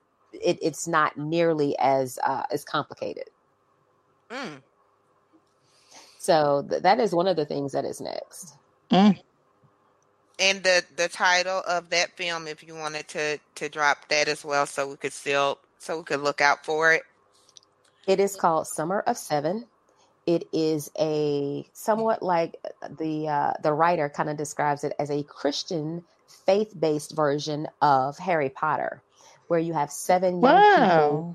it, 0.43 0.59
it's 0.61 0.87
not 0.87 1.17
nearly 1.17 1.75
as 1.79 2.19
uh, 2.23 2.43
as 2.51 2.63
complicated. 2.63 3.29
Mm. 4.29 4.61
So 6.19 6.65
th- 6.69 6.81
that 6.83 6.99
is 6.99 7.13
one 7.13 7.27
of 7.27 7.35
the 7.35 7.45
things 7.45 7.73
that 7.73 7.85
is 7.85 8.01
next. 8.01 8.55
And 10.39 10.63
the 10.63 10.83
the 10.95 11.07
title 11.07 11.61
of 11.67 11.89
that 11.91 12.17
film, 12.17 12.47
if 12.47 12.63
you 12.63 12.75
wanted 12.75 13.07
to 13.09 13.39
to 13.55 13.69
drop 13.69 14.09
that 14.09 14.27
as 14.27 14.43
well, 14.43 14.65
so 14.65 14.89
we 14.89 14.97
could 14.97 15.13
still 15.13 15.59
so 15.79 15.97
we 15.99 16.03
could 16.03 16.21
look 16.21 16.41
out 16.41 16.65
for 16.65 16.93
it. 16.93 17.03
It 18.07 18.19
is 18.19 18.35
called 18.35 18.67
Summer 18.67 19.01
of 19.01 19.17
Seven. 19.17 19.65
It 20.25 20.47
is 20.51 20.91
a 20.99 21.67
somewhat 21.73 22.23
like 22.23 22.55
the 22.99 23.27
uh, 23.29 23.53
the 23.61 23.73
writer 23.73 24.09
kind 24.09 24.29
of 24.29 24.37
describes 24.37 24.83
it 24.83 24.93
as 24.99 25.11
a 25.11 25.23
Christian 25.23 26.03
faith 26.45 26.73
based 26.79 27.15
version 27.15 27.67
of 27.81 28.17
Harry 28.17 28.49
Potter, 28.49 29.01
where 29.47 29.59
you 29.59 29.73
have 29.73 29.91
seven 29.91 30.41
young 30.41 30.63
people 30.63 31.25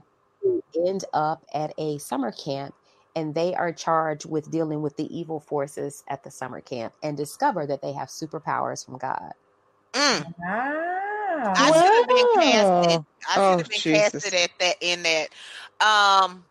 who 0.43 0.63
end 0.77 1.05
up 1.15 1.45
at 1.55 1.75
a 1.79 1.99
summer 1.99 2.33
camp 2.33 2.75
and 3.17 3.35
they 3.35 3.55
are 3.55 3.73
charged 3.73 4.27
with 4.31 4.51
dealing 4.51 4.83
with 4.83 4.97
the 4.97 5.17
evil 5.17 5.41
forces 5.41 6.05
at 6.09 6.25
the 6.25 6.31
summer 6.31 6.61
camp 6.61 6.95
and 7.03 7.17
discover 7.17 7.67
that 7.67 7.83
they 7.83 7.93
have 7.93 8.09
superpowers 8.09 8.85
from 8.85 8.99
God. 8.99 9.33
Mm. 9.95 10.27
Ah. 10.49 11.55
I 11.57 11.73
should 11.73 11.93
have 11.95 12.09
been 12.09 12.29
casted. 12.29 13.01
I 13.29 13.41
should 13.41 13.59
Oh, 13.59 13.61
have 13.61 13.69
been 13.69 13.83
Jesus. 13.83 13.83
casted 13.83 14.35
at 14.35 14.51
that 14.61 14.77
in 14.81 15.05
that. 15.05 15.29
Um, 15.81 16.45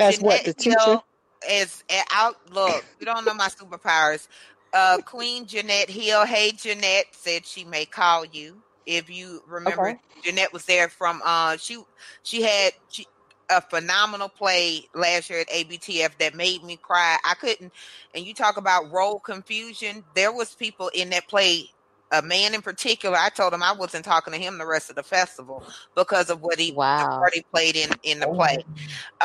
As 0.00 0.20
what, 0.20 0.44
the 0.44 0.54
Jeanette 0.54 0.54
teacher? 0.54 0.90
Hill 0.90 1.04
is 1.50 1.84
at 1.90 2.06
out. 2.12 2.36
Look, 2.52 2.84
you 3.00 3.06
don't 3.06 3.24
know 3.24 3.34
my 3.34 3.48
superpowers. 3.48 4.28
Uh, 4.74 4.98
Queen 5.04 5.46
Jeanette 5.46 5.90
Hill. 5.90 6.26
Hey, 6.26 6.52
Jeanette 6.52 7.06
said 7.12 7.46
she 7.46 7.64
may 7.64 7.86
call 7.86 8.24
you 8.26 8.62
if 8.86 9.10
you 9.10 9.42
remember. 9.46 9.88
Okay. 9.88 9.98
Jeanette 10.22 10.52
was 10.52 10.64
there 10.64 10.88
from. 10.88 11.20
Uh, 11.24 11.56
she 11.56 11.82
she 12.22 12.42
had 12.42 12.72
she 12.88 13.06
a 13.50 13.60
phenomenal 13.60 14.28
play 14.28 14.88
last 14.94 15.28
year 15.28 15.40
at 15.40 15.48
ABTF 15.48 16.18
that 16.18 16.34
made 16.34 16.62
me 16.64 16.76
cry. 16.76 17.16
I 17.24 17.34
couldn't. 17.34 17.72
And 18.14 18.24
you 18.24 18.34
talk 18.34 18.56
about 18.56 18.90
role 18.90 19.20
confusion. 19.20 20.04
There 20.14 20.32
was 20.32 20.54
people 20.54 20.90
in 20.94 21.10
that 21.10 21.28
play. 21.28 21.70
A 22.14 22.20
man 22.20 22.54
in 22.54 22.60
particular, 22.60 23.16
I 23.16 23.30
told 23.30 23.54
him 23.54 23.62
I 23.62 23.72
wasn't 23.72 24.04
talking 24.04 24.34
to 24.34 24.38
him 24.38 24.58
the 24.58 24.66
rest 24.66 24.90
of 24.90 24.96
the 24.96 25.02
festival 25.02 25.64
because 25.94 26.28
of 26.28 26.42
what 26.42 26.58
he 26.58 26.70
Wow. 26.70 27.24
he 27.32 27.40
played 27.40 27.74
in 27.74 27.88
in 28.02 28.20
the 28.20 28.26
play. 28.26 28.58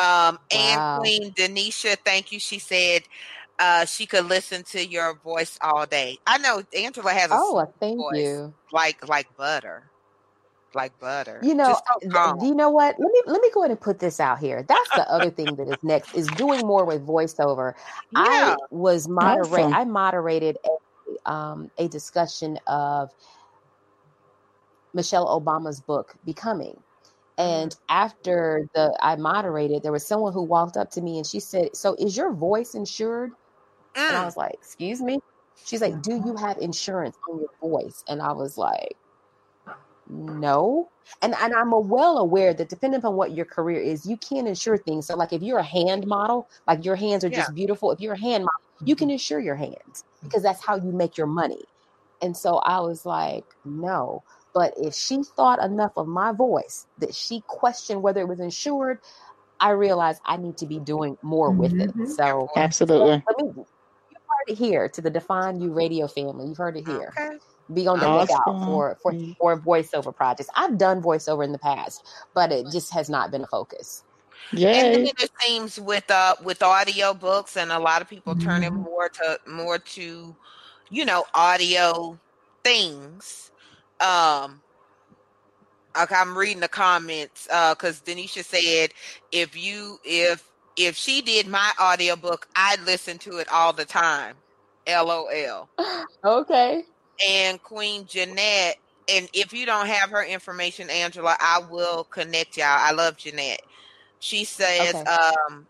Um, 0.01 0.39
and 0.55 0.99
Queen 1.01 1.34
Denisha, 1.34 1.97
thank 2.05 2.32
you. 2.32 2.39
She 2.39 2.60
said 2.60 3.01
uh, 3.60 3.86
she 3.86 4.05
could 4.05 4.26
listen 4.26 4.64
to 4.64 4.86
your 4.86 5.16
voice 5.16 5.58
all 5.62 5.86
day. 5.86 6.18
I 6.28 6.38
know 6.38 6.64
Angela 6.76 7.12
has 7.12 7.32
a 7.32 7.36
Oh, 7.36 7.53
sweet 7.53 7.55
well, 7.55 7.74
thank 7.80 7.97
voice, 7.99 8.18
you. 8.18 8.53
like 8.72 9.08
like 9.08 9.28
butter, 9.38 9.91
like 10.74 10.97
butter. 10.99 11.41
You 11.43 11.55
know, 11.55 11.68
Just 11.68 11.84
so 12.14 12.38
you 12.43 12.55
know 12.55 12.70
what? 12.70 12.95
Let 12.99 13.12
me 13.12 13.22
let 13.26 13.41
me 13.41 13.49
go 13.53 13.62
ahead 13.62 13.72
and 13.72 13.80
put 13.82 13.99
this 13.99 14.20
out 14.20 14.39
here. 14.39 14.64
That's 14.68 14.91
the 14.91 15.10
other 15.10 15.32
thing 15.32 15.55
that 15.55 15.68
is 15.68 15.84
next 15.84 16.14
is 16.16 16.28
doing 16.30 16.62
more 16.62 16.86
with 16.86 17.05
voiceover. 17.05 17.74
yeah. 18.12 18.20
I 18.22 18.55
was 18.72 19.08
moderate. 19.08 19.66
Awesome. 19.66 19.74
I 19.74 19.86
moderated 19.86 20.58
a, 20.66 21.32
um, 21.32 21.72
a 21.78 21.88
discussion 21.88 22.60
of 22.68 23.10
Michelle 24.93 25.28
Obama's 25.28 25.82
book, 25.82 26.16
Becoming. 26.26 26.82
And 27.39 27.76
after 27.88 28.68
the 28.74 28.97
I 28.99 29.16
moderated, 29.16 29.84
there 29.84 29.91
was 29.91 30.08
someone 30.08 30.34
who 30.34 30.41
walked 30.41 30.76
up 30.76 30.89
to 30.91 31.01
me 31.01 31.18
and 31.18 31.26
she 31.26 31.39
said, 31.39 31.76
"So 31.76 31.95
is 31.99 32.18
your 32.18 32.34
voice 32.34 32.74
insured?" 32.74 33.32
And 34.08 34.18
I 34.18 34.24
Mm. 34.24 34.26
was 34.26 34.38
like, 34.38 34.54
"Excuse 34.56 35.02
me." 35.02 35.20
She's 35.56 35.82
like, 35.82 36.02
"Do 36.02 36.16
you 36.16 36.36
have 36.38 36.58
insurance 36.60 37.18
on 37.30 37.39
your 37.39 37.50
voice?" 37.62 38.04
And 38.08 38.22
I 38.22 38.34
was 38.34 38.58
like, 38.58 38.98
"No." 40.08 40.91
And 41.22 41.34
and 41.36 41.54
I'm 41.54 41.72
well 41.89 42.18
aware 42.18 42.54
that 42.54 42.70
depending 42.70 43.00
upon 43.00 43.16
what 43.16 43.34
your 43.34 43.45
career 43.45 43.80
is, 43.82 44.06
you 44.06 44.18
can 44.18 44.48
insure 44.48 44.78
things. 44.78 45.08
So 45.08 45.16
like 45.16 45.34
if 45.34 45.41
you're 45.41 45.60
a 45.60 45.64
hand 45.64 46.08
model, 46.08 46.48
like 46.68 46.86
your 46.86 46.95
hands 46.95 47.24
are 47.24 47.30
Yeah. 47.30 47.30
just 47.30 47.54
beautiful. 47.54 47.91
If 47.91 48.00
you're 48.00 48.14
a 48.14 48.20
hand 48.20 48.43
model, 48.43 48.62
you 48.86 48.95
can 48.95 49.10
insure 49.10 49.39
your 49.39 49.56
hands 49.56 50.04
because 50.24 50.43
that's 50.43 50.64
how 50.66 50.76
you 50.78 50.91
make 50.93 51.18
your 51.18 51.28
money. 51.28 51.66
And 52.22 52.36
so 52.38 52.58
I 52.60 52.80
was 52.82 53.06
like, 53.06 53.45
"No." 53.66 54.22
But 54.54 54.74
if 54.78 54.93
she 54.95 55.24
thought 55.36 55.64
enough 55.64 55.91
of 55.98 56.08
my 56.08 56.32
voice 56.34 56.88
that 56.98 57.14
she 57.16 57.43
questioned 57.48 58.02
whether 58.04 58.22
it 58.22 58.28
was 58.30 58.39
insured, 58.39 59.00
I 59.62 59.72
realized 59.72 60.22
I 60.26 60.38
need 60.38 60.58
to 60.60 60.68
be 60.68 60.80
doing 60.82 61.18
more 61.24 61.54
with 61.54 61.74
it. 61.80 61.91
Mhm. 61.95 62.06
So 62.06 62.50
Absolutely. 62.56 63.24
let 63.28 63.38
me 63.39 63.66
heard 64.48 64.54
it 64.54 64.58
here 64.58 64.89
to 64.89 65.02
the 65.02 65.10
Define 65.10 65.60
You 65.60 65.74
radio 65.74 66.08
family. 66.08 66.48
You've 66.48 66.58
heard 66.58 66.78
it 66.78 66.86
here. 66.86 67.14
Okay. 67.18 67.38
Be 67.74 67.88
on 67.88 68.00
the 68.00 68.08
lookout 68.10 68.64
for 68.66 68.98
for 69.02 69.14
for 69.39 69.60
voiceover 69.60 70.16
projects. 70.16 70.50
I've 70.56 70.78
done 70.78 71.02
voiceover 71.02 71.43
in 71.43 71.52
the 71.52 71.60
past, 71.60 72.06
but 72.34 72.52
it 72.52 72.66
just 72.72 72.93
has 72.93 73.10
not 73.10 73.30
been 73.32 73.43
a 73.43 73.48
focus. 73.48 74.04
Yeah, 74.54 74.70
and 74.70 74.93
then 74.93 75.14
it 75.20 75.30
seems 75.41 75.80
with 75.80 76.10
uh 76.10 76.36
with 76.43 76.64
audio 76.64 77.14
books 77.14 77.58
and 77.58 77.72
a 77.72 77.80
lot 77.80 78.02
of 78.02 78.08
people 78.08 78.36
turning 78.36 78.72
Mhm. 78.72 78.84
more 78.84 79.10
to 79.10 79.39
more 79.48 79.78
to 79.80 80.36
you 80.89 81.06
know 81.06 81.26
audio 81.34 82.18
things. 82.64 83.52
Um 84.00 84.62
like 85.95 86.12
I'm 86.12 86.38
reading 86.38 86.62
the 86.62 86.70
comments 86.70 87.48
uh 87.52 87.76
cuz 87.76 88.02
Denisha 88.02 88.45
said 88.45 88.91
if 89.32 89.58
you 89.58 90.00
if 90.06 90.50
if 90.78 90.95
she 90.95 91.21
did 91.21 91.47
my 91.47 91.71
audiobook 91.82 92.47
I'd 92.55 92.82
listen 92.86 93.17
to 93.19 93.38
it 93.38 93.47
all 93.51 93.73
the 93.73 93.86
time. 93.86 94.36
LOL. 94.88 95.69
Okay. 96.25 96.84
And 97.28 97.61
Queen 97.63 98.05
Jeanette 98.05 98.78
and 99.09 99.30
if 99.34 99.53
you 99.53 99.65
don't 99.65 99.88
have 99.88 100.09
her 100.09 100.23
information 100.23 100.89
Angela 100.89 101.38
I 101.39 101.61
will 101.69 102.03
connect 102.05 102.57
y'all. 102.57 102.65
I 102.67 102.91
love 102.91 103.17
Jeanette. 103.17 103.61
She 104.19 104.43
says, 104.45 104.95
Okay. 104.95 105.03
um, 105.05 105.67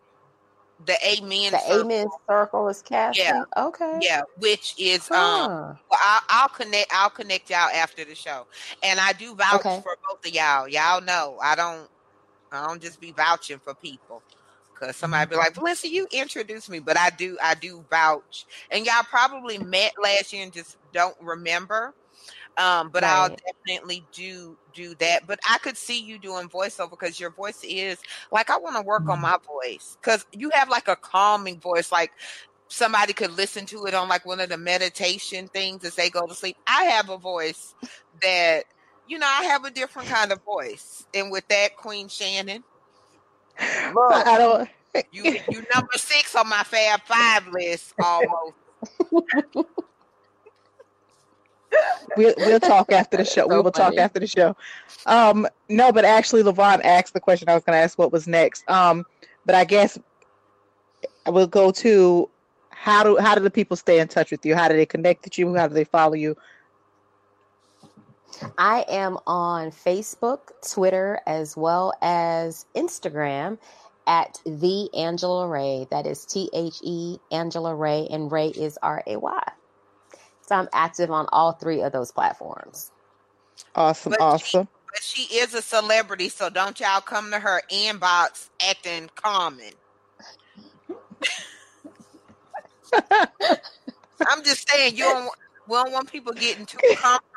the 0.86 0.96
Amen. 1.06 1.52
The 1.52 1.60
Circle. 1.60 1.82
Amen 1.82 2.08
Circle 2.30 2.68
is 2.70 2.82
casting. 2.82 3.24
Yeah. 3.26 3.44
Okay. 3.58 4.00
Yeah, 4.02 4.22
which 4.40 4.76
is 4.80 5.10
um 5.12 5.78
well, 5.90 6.00
I'll, 6.04 6.22
I'll 6.30 6.50
connect 6.50 6.88
I'll 6.94 7.10
connect 7.10 7.50
y'all 7.50 7.70
after 7.74 8.06
the 8.06 8.16
show. 8.16 8.46
And 8.84 9.00
I 9.00 9.14
do 9.14 9.36
vouch 9.36 9.60
Okay. 9.60 9.82
for 9.82 9.98
both 10.08 10.26
of 10.26 10.34
y'all. 10.34 10.68
Y'all 10.68 11.02
know 11.02 11.40
I 11.42 11.56
don't 11.56 11.88
I 12.52 12.68
don't 12.68 12.82
just 12.82 13.00
be 13.00 13.12
vouching 13.12 13.60
for 13.60 13.74
people. 13.76 14.24
Cause 14.80 14.96
somebody 14.96 15.30
be 15.30 15.36
like, 15.36 15.56
Valencia, 15.56 15.90
you 15.90 16.08
introduced 16.12 16.70
me, 16.70 16.80
but 16.80 16.98
I 16.98 17.10
do 17.10 17.38
I 17.42 17.56
do 17.56 17.84
vouch. 17.90 18.46
And 18.70 18.86
y'all 18.86 19.04
probably 19.04 19.58
met 19.58 19.94
last 20.02 20.32
year 20.32 20.44
and 20.44 20.54
just 20.54 20.78
don't 20.94 21.16
remember. 21.20 21.94
Um, 22.58 22.90
but 22.90 23.04
I'll 23.04 23.30
definitely 23.30 24.04
do 24.12 24.58
do 24.74 24.96
that. 24.96 25.28
But 25.28 25.40
I 25.48 25.58
could 25.60 25.78
see 25.78 26.00
you 26.02 26.18
doing 26.18 26.50
voiceover 26.50 26.92
because 26.92 27.20
your 27.20 27.30
voice 27.30 27.64
is 27.64 28.00
like 28.32 28.50
I 28.50 28.58
want 28.58 28.76
to 28.76 28.82
work 28.82 29.08
on 29.10 29.22
my 29.22 29.38
voice 29.46 29.98
because 30.02 30.26
you 30.32 30.50
have 30.54 30.70
like 30.70 30.88
a 30.88 30.96
calming 30.96 31.60
voice, 31.60 31.92
like 31.92 32.12
somebody 32.68 33.14
could 33.14 33.32
listen 33.32 33.66
to 33.68 33.86
it 33.86 33.94
on 33.94 34.10
like 34.10 34.26
one 34.26 34.40
of 34.40 34.50
the 34.50 34.58
meditation 34.58 35.48
things 35.48 35.84
as 35.86 35.96
they 35.96 36.10
go 36.10 36.26
to 36.26 36.34
sleep. 36.34 36.58
I 36.68 36.84
have 36.86 37.10
a 37.10 37.18
voice 37.18 37.76
that 38.22 38.66
you 39.08 39.20
know 39.20 39.28
I 39.28 39.46
have 39.46 39.64
a 39.64 39.72
different 39.72 40.10
kind 40.10 40.32
of 40.32 40.44
voice, 40.44 41.06
and 41.14 41.32
with 41.32 41.48
that, 41.50 41.78
Queen 41.78 42.08
Shannon, 42.08 42.64
look, 43.94 44.28
I 44.28 44.38
don't. 44.38 44.70
you 45.12 45.40
you 45.50 45.64
number 45.74 45.94
six 45.96 46.36
on 46.36 46.48
my 46.50 46.64
Fab 46.64 47.02
Five 47.02 47.48
list 47.50 47.94
almost. 48.00 48.56
We'll 52.16 52.34
we'll 52.38 52.60
talk 52.60 52.92
after 52.92 53.18
the 53.18 53.26
show. 53.26 53.48
So 53.48 53.56
we 53.56 53.62
will 53.62 53.72
talk 53.72 53.96
after 53.98 54.20
the 54.20 54.28
show. 54.28 54.56
Um, 55.06 55.48
no, 55.70 55.92
but 55.92 56.06
actually, 56.06 56.44
Levon 56.44 56.82
asked 56.84 57.14
the 57.14 57.20
question 57.20 57.50
I 57.50 57.54
was 57.54 57.64
going 57.64 57.76
to 57.78 57.84
ask. 57.84 57.98
What 58.00 58.12
was 58.12 58.28
next? 58.28 58.68
Um, 58.70 59.06
but 59.46 59.56
I 59.56 59.66
guess 59.66 60.00
I 61.26 61.30
will 61.30 61.48
go 61.48 61.72
to 61.72 62.30
how 62.70 63.04
do 63.04 63.18
how 63.18 63.36
do 63.36 63.42
the 63.42 63.52
people 63.52 63.76
stay 63.76 64.00
in 64.00 64.08
touch 64.08 64.32
with 64.32 64.46
you? 64.46 64.56
How 64.56 64.68
do 64.68 64.76
they 64.76 64.86
connect 64.86 65.26
with 65.26 65.38
you? 65.38 65.54
How 65.56 65.68
do 65.68 65.74
they 65.74 65.84
follow 65.84 66.14
you? 66.14 66.36
I 68.58 68.86
am 68.90 69.18
on 69.28 69.72
Facebook, 69.72 70.40
Twitter, 70.74 71.20
as 71.28 71.56
well 71.58 71.94
as 72.02 72.66
Instagram 72.76 73.58
at 74.08 74.40
the 74.46 74.90
Angela 74.96 75.48
Ray. 75.48 75.88
That 75.92 76.06
is 76.08 76.26
T 76.26 76.50
H 76.54 76.76
E 76.84 77.18
Angela 77.32 77.76
Ray, 77.76 78.08
and 78.10 78.32
Ray 78.32 78.48
is 78.50 78.78
R 78.82 79.04
A 79.08 79.18
Y. 79.18 79.44
So 80.42 80.56
I'm 80.56 80.70
active 80.74 81.12
on 81.12 81.28
all 81.32 81.54
three 81.54 81.82
of 81.82 81.92
those 81.92 82.12
platforms. 82.12 82.92
Awesome, 83.76 84.12
But 84.12 84.20
she- 84.20 84.24
awesome. 84.24 84.68
But 84.94 85.04
she 85.04 85.24
is 85.40 85.54
a 85.54 85.62
celebrity, 85.62 86.30
so 86.30 86.50
don't 86.50 86.80
y'all 86.80 87.02
come 87.02 87.32
to 87.32 87.40
her 87.40 87.62
inbox 87.72 88.50
acting 88.68 89.10
common. 89.16 89.74
I'm 94.26 94.44
just 94.44 94.70
saying 94.70 94.96
you 94.98 95.04
don't. 95.04 95.30
We 95.68 95.76
don't 95.76 95.92
want 95.92 96.12
people 96.12 96.34
getting 96.34 96.66
too 96.66 96.80
comfortable 96.96 97.37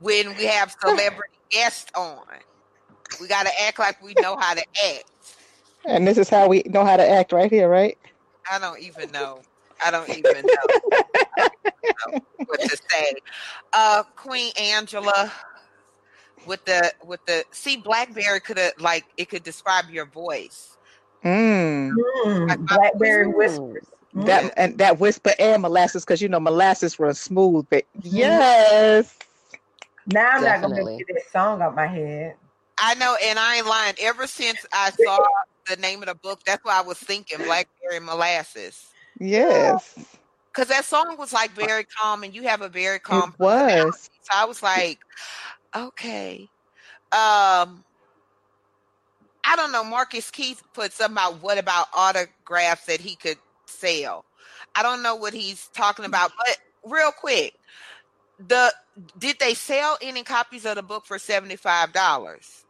when 0.00 0.36
we 0.36 0.44
have 0.44 0.74
celebrity 0.80 1.34
guests 1.50 1.90
on. 1.96 2.20
We 3.20 3.26
got 3.28 3.46
to 3.46 3.52
act 3.62 3.78
like 3.78 4.02
we 4.02 4.14
know 4.14 4.36
how 4.36 4.54
to 4.54 4.64
act. 4.84 5.04
And 5.86 6.06
this 6.06 6.18
is 6.18 6.28
how 6.28 6.48
we 6.48 6.62
know 6.66 6.84
how 6.84 6.96
to 6.96 7.08
act 7.08 7.32
right 7.32 7.50
here, 7.50 7.68
right? 7.68 7.96
I 8.50 8.58
don't 8.58 8.80
even 8.80 9.10
know. 9.10 9.40
I 9.84 9.90
don't 9.90 10.08
even 10.10 10.44
know, 10.44 10.90
I 11.38 11.48
don't 12.04 12.14
know 12.14 12.20
what 12.46 12.60
to 12.60 12.76
say. 12.90 13.14
Uh, 13.72 14.02
Queen 14.16 14.52
Angela, 14.60 15.32
with 16.46 16.64
the 16.64 16.92
with 17.04 17.24
the 17.26 17.44
see, 17.52 17.76
BlackBerry 17.76 18.40
could 18.40 18.58
have 18.58 18.72
like 18.80 19.04
it 19.16 19.28
could 19.28 19.44
describe 19.44 19.88
your 19.90 20.06
voice. 20.06 20.76
Mm. 21.24 21.92
Mm, 22.24 22.48
Like 22.48 22.58
Blackberry 22.60 23.26
Mm. 23.26 23.36
whispers. 23.36 23.86
Mm. 24.16 24.26
That 24.26 24.52
and 24.56 24.78
that 24.78 24.98
whisper 24.98 25.32
and 25.38 25.62
molasses, 25.62 26.04
because 26.04 26.20
you 26.20 26.28
know 26.28 26.40
molasses 26.40 26.98
runs 26.98 27.20
smooth. 27.20 27.66
But 27.70 27.84
yes, 28.02 29.14
now 30.08 30.30
I'm 30.30 30.42
not 30.44 30.62
gonna 30.62 30.96
get 30.96 31.06
that 31.08 31.30
song 31.32 31.62
out 31.62 31.74
my 31.74 31.86
head. 31.86 32.34
I 32.80 32.94
know, 32.94 33.16
and 33.22 33.38
I 33.38 33.56
ain't 33.56 33.66
lying. 33.66 33.94
Ever 34.00 34.26
since 34.26 34.64
I 34.72 34.90
saw 35.04 35.18
the 35.68 35.76
name 35.76 36.02
of 36.02 36.08
the 36.08 36.14
book, 36.14 36.40
that's 36.46 36.64
why 36.64 36.78
I 36.78 36.82
was 36.82 36.98
thinking 36.98 37.38
Blackberry 37.38 38.00
Molasses. 38.00 38.86
yes, 39.18 39.98
Because 40.52 40.68
that 40.68 40.84
song 40.84 41.16
was 41.18 41.32
like 41.32 41.50
very 41.52 41.84
calm, 41.84 42.22
and 42.24 42.34
you 42.34 42.44
have 42.44 42.62
a 42.62 42.68
very 42.68 42.98
calm. 43.00 43.30
it 43.30 43.40
was. 43.40 44.10
So 44.22 44.30
I 44.32 44.44
was 44.44 44.62
like, 44.62 44.98
okay. 45.74 46.48
Um, 47.12 47.84
I 49.44 49.56
don't 49.56 49.72
know. 49.72 49.84
Marcus 49.84 50.30
Keith 50.30 50.62
put 50.74 50.92
something 50.92 51.14
about 51.14 51.42
what 51.42 51.58
about 51.58 51.86
autographs 51.94 52.86
that 52.86 53.00
he 53.00 53.16
could 53.16 53.38
sell. 53.66 54.24
I 54.74 54.82
don't 54.82 55.02
know 55.02 55.16
what 55.16 55.32
he's 55.32 55.68
talking 55.68 56.04
about, 56.04 56.32
but 56.36 56.58
real 56.90 57.10
quick, 57.12 57.54
the 58.38 58.72
did 59.18 59.38
they 59.40 59.54
sell 59.54 59.98
any 60.02 60.22
copies 60.22 60.64
of 60.64 60.76
the 60.76 60.82
book 60.82 61.06
for 61.06 61.18
seventy 61.18 61.56
five 61.56 61.92
dollars? 61.92 62.64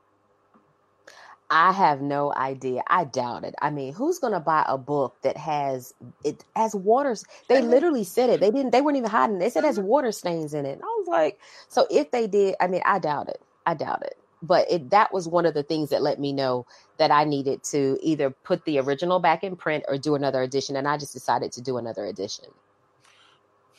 I 1.50 1.72
have 1.72 2.02
no 2.02 2.34
idea. 2.34 2.82
I 2.88 3.04
doubt 3.04 3.44
it. 3.44 3.54
I 3.62 3.70
mean, 3.70 3.94
who's 3.94 4.18
going 4.18 4.34
to 4.34 4.40
buy 4.40 4.64
a 4.68 4.76
book 4.76 5.16
that 5.22 5.36
has 5.38 5.94
it 6.24 6.44
has 6.54 6.74
waters? 6.74 7.24
They 7.48 7.62
literally 7.62 8.04
said 8.04 8.28
it. 8.28 8.40
They 8.40 8.50
didn't. 8.50 8.70
They 8.72 8.82
weren't 8.82 8.98
even 8.98 9.10
hiding. 9.10 9.38
They 9.38 9.48
said 9.48 9.64
it 9.64 9.68
has 9.68 9.80
water 9.80 10.12
stains 10.12 10.52
in 10.52 10.66
it. 10.66 10.72
And 10.72 10.82
I 10.82 10.96
was 10.98 11.06
like, 11.08 11.40
so 11.68 11.86
if 11.90 12.10
they 12.10 12.26
did, 12.26 12.56
I 12.60 12.66
mean, 12.66 12.82
I 12.84 12.98
doubt 12.98 13.28
it. 13.30 13.40
I 13.66 13.74
doubt 13.74 14.02
it. 14.02 14.18
But 14.42 14.70
it 14.70 14.90
that 14.90 15.12
was 15.12 15.26
one 15.26 15.46
of 15.46 15.54
the 15.54 15.62
things 15.62 15.90
that 15.90 16.02
let 16.02 16.20
me 16.20 16.32
know 16.32 16.66
that 16.98 17.10
I 17.10 17.24
needed 17.24 17.62
to 17.64 17.98
either 18.02 18.30
put 18.30 18.64
the 18.66 18.78
original 18.78 19.18
back 19.18 19.42
in 19.42 19.56
print 19.56 19.84
or 19.88 19.96
do 19.96 20.14
another 20.14 20.42
edition, 20.42 20.76
and 20.76 20.86
I 20.86 20.98
just 20.98 21.14
decided 21.14 21.52
to 21.52 21.62
do 21.62 21.78
another 21.78 22.04
edition. 22.04 22.46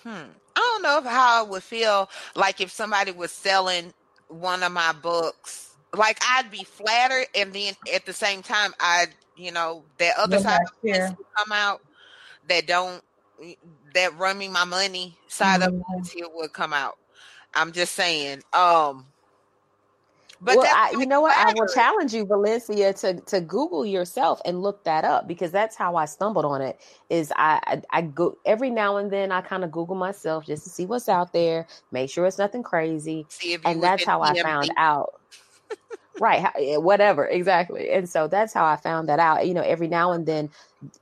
Hmm. 0.03 0.31
I 0.59 0.79
don't 0.81 0.83
know 0.83 1.09
how 1.09 1.45
I 1.45 1.49
would 1.49 1.63
feel 1.63 2.09
like 2.35 2.59
if 2.59 2.69
somebody 2.71 3.11
was 3.11 3.31
selling 3.31 3.93
one 4.27 4.63
of 4.63 4.71
my 4.71 4.91
books. 4.91 5.75
Like 5.95 6.19
I'd 6.29 6.51
be 6.51 6.63
flattered, 6.63 7.27
and 7.33 7.51
then 7.53 7.73
at 7.93 8.05
the 8.05 8.13
same 8.13 8.43
time, 8.43 8.73
I, 8.79 9.07
you 9.35 9.51
know, 9.51 9.83
that 9.97 10.17
other 10.17 10.37
side 10.37 10.59
of 10.61 10.71
would 11.17 11.27
come 11.35 11.51
out 11.51 11.81
that 12.47 12.67
don't 12.67 13.03
that 13.93 14.17
run 14.17 14.37
me 14.37 14.49
my 14.49 14.65
money 14.65 15.17
side 15.27 15.61
of 15.61 15.71
Mhm. 15.71 16.15
it 16.15 16.31
would 16.33 16.53
come 16.53 16.73
out. 16.73 16.97
I'm 17.55 17.71
just 17.71 17.95
saying. 17.95 18.43
Um, 18.53 19.05
but 20.41 20.57
well, 20.57 20.67
I, 20.73 20.91
you 20.91 21.05
know 21.05 21.19
what? 21.21 21.35
I 21.35 21.51
will 21.53 21.67
challenge 21.67 22.13
you, 22.13 22.25
Valencia, 22.25 22.93
to 22.93 23.19
to 23.21 23.41
Google 23.41 23.85
yourself 23.85 24.39
and 24.45 24.61
look 24.61 24.83
that 24.85 25.03
up 25.03 25.27
because 25.27 25.51
that's 25.51 25.75
how 25.75 25.95
I 25.95 26.05
stumbled 26.05 26.45
on 26.45 26.61
it. 26.61 26.79
Is 27.09 27.33
I 27.35 27.59
I, 27.65 27.81
I 27.91 28.01
go 28.03 28.37
every 28.45 28.69
now 28.69 28.97
and 28.97 29.11
then 29.11 29.31
I 29.31 29.41
kind 29.41 29.63
of 29.63 29.71
Google 29.71 29.95
myself 29.95 30.45
just 30.45 30.63
to 30.63 30.69
see 30.69 30.85
what's 30.85 31.09
out 31.09 31.33
there, 31.33 31.67
make 31.91 32.09
sure 32.09 32.25
it's 32.25 32.37
nothing 32.37 32.63
crazy, 32.63 33.25
See 33.27 33.53
if 33.53 33.65
you 33.65 33.71
and 33.71 33.83
that's 33.83 34.05
how 34.05 34.21
I 34.21 34.41
found 34.41 34.71
out. 34.77 35.19
right, 36.19 36.49
eh, 36.57 36.77
whatever, 36.77 37.27
exactly. 37.27 37.89
And 37.91 38.09
so 38.09 38.27
that's 38.29 38.53
how 38.53 38.65
I 38.65 38.77
found 38.77 39.09
that 39.09 39.19
out. 39.19 39.45
You 39.45 39.53
know, 39.53 39.61
every 39.61 39.89
now 39.89 40.13
and 40.13 40.25
then, 40.25 40.49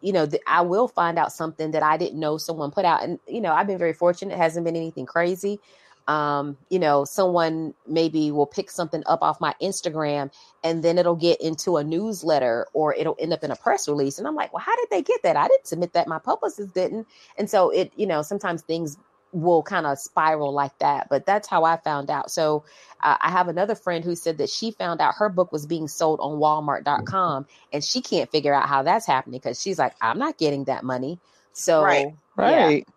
you 0.02 0.14
know, 0.14 0.26
th- 0.26 0.42
I 0.48 0.62
will 0.62 0.88
find 0.88 1.20
out 1.20 1.32
something 1.32 1.72
that 1.72 1.84
I 1.84 1.98
didn't 1.98 2.20
know 2.20 2.38
someone 2.40 2.72
put 2.72 2.86
out, 2.86 3.04
and 3.04 3.20
you 3.28 3.42
know, 3.42 3.54
I've 3.54 3.68
been 3.68 3.78
very 3.78 3.94
fortunate. 3.94 4.34
It 4.34 4.40
hasn't 4.40 4.66
been 4.66 4.76
anything 4.76 5.06
crazy 5.06 5.60
um, 6.08 6.58
you 6.70 6.80
know, 6.80 7.04
someone 7.04 7.74
maybe 7.86 8.32
will 8.32 8.46
pick 8.46 8.72
something 8.72 9.04
up 9.08 9.22
off 9.22 9.42
my 9.42 9.54
Instagram 9.62 10.32
and 10.64 10.84
then 10.84 10.98
it'll 10.98 11.16
get 11.16 11.42
into 11.42 11.78
a 11.78 11.84
newsletter 11.84 12.68
or 12.74 12.94
it'll 12.96 13.18
end 13.20 13.34
up 13.34 13.44
in 13.44 13.52
a 13.52 13.56
press 13.56 13.88
release. 13.88 14.18
And 14.18 14.28
I'm 14.28 14.36
like, 14.36 14.54
well, 14.54 14.64
how 14.66 14.76
did 14.78 14.88
they 14.90 15.02
get 15.02 15.22
that? 15.24 15.36
I 15.36 15.48
didn't 15.48 15.68
submit 15.68 15.94
that. 15.94 16.08
My 16.08 16.20
publicist 16.20 16.74
didn't. 16.74 17.08
And 17.38 17.50
so 17.50 17.70
it, 17.72 17.92
you 17.96 18.08
know, 18.08 18.22
sometimes 18.22 18.62
things 18.62 18.98
will 19.34 19.62
kind 19.62 19.86
of 19.86 20.00
spiral 20.00 20.54
like 20.54 20.78
that. 20.80 21.10
But 21.10 21.26
that's 21.26 21.48
how 21.48 21.66
I 21.66 21.78
found 21.78 22.10
out. 22.10 22.32
So 22.32 22.64
uh, 23.04 23.18
I 23.20 23.30
have 23.30 23.50
another 23.50 23.76
friend 23.76 24.04
who 24.04 24.16
said 24.16 24.38
that 24.38 24.50
she 24.50 24.72
found 24.72 25.02
out 25.02 25.16
her 25.16 25.28
book 25.28 25.52
was 25.52 25.66
being 25.66 25.90
sold 25.90 26.20
on 26.22 26.40
walmart.com 26.40 27.46
and 27.74 27.84
she 27.84 28.02
can't 28.02 28.32
figure 28.32 28.54
out 28.54 28.70
how 28.70 28.84
that's 28.84 29.06
happening 29.06 29.40
because 29.40 29.62
she's 29.62 29.78
like, 29.78 29.94
I'm 30.02 30.18
not 30.18 30.38
getting 30.38 30.64
that 30.66 30.86
money. 30.86 31.20
So, 31.52 31.84
Right. 31.84 32.08
yeah. 32.52 32.94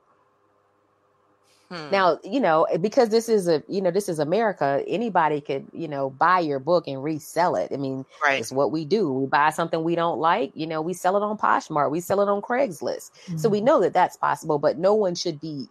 Right. 1.70 1.78
Hmm. 1.78 1.90
Now, 1.90 2.18
you 2.24 2.40
know, 2.40 2.66
because 2.80 3.10
this 3.10 3.28
is 3.28 3.48
a, 3.48 3.62
you 3.68 3.80
know, 3.80 3.90
this 3.90 4.08
is 4.08 4.18
America, 4.18 4.82
anybody 4.88 5.40
could, 5.40 5.66
you 5.72 5.88
know, 5.88 6.10
buy 6.10 6.40
your 6.40 6.58
book 6.58 6.88
and 6.88 7.02
resell 7.02 7.54
it. 7.56 7.70
I 7.72 7.76
mean, 7.76 8.04
right. 8.22 8.40
it's 8.40 8.50
what 8.50 8.72
we 8.72 8.84
do. 8.84 9.12
We 9.12 9.26
buy 9.26 9.50
something 9.50 9.84
we 9.84 9.94
don't 9.94 10.18
like, 10.18 10.52
you 10.54 10.66
know, 10.66 10.82
we 10.82 10.94
sell 10.94 11.16
it 11.16 11.22
on 11.22 11.38
Poshmark, 11.38 11.90
we 11.90 12.00
sell 12.00 12.20
it 12.20 12.28
on 12.28 12.42
Craigslist. 12.42 13.10
So 13.38 13.48
we 13.48 13.60
know 13.60 13.80
that 13.80 13.92
that's 13.92 14.16
possible, 14.16 14.58
but 14.58 14.78
no 14.78 14.94
one 14.94 15.14
should 15.14 15.40
be 15.40 15.66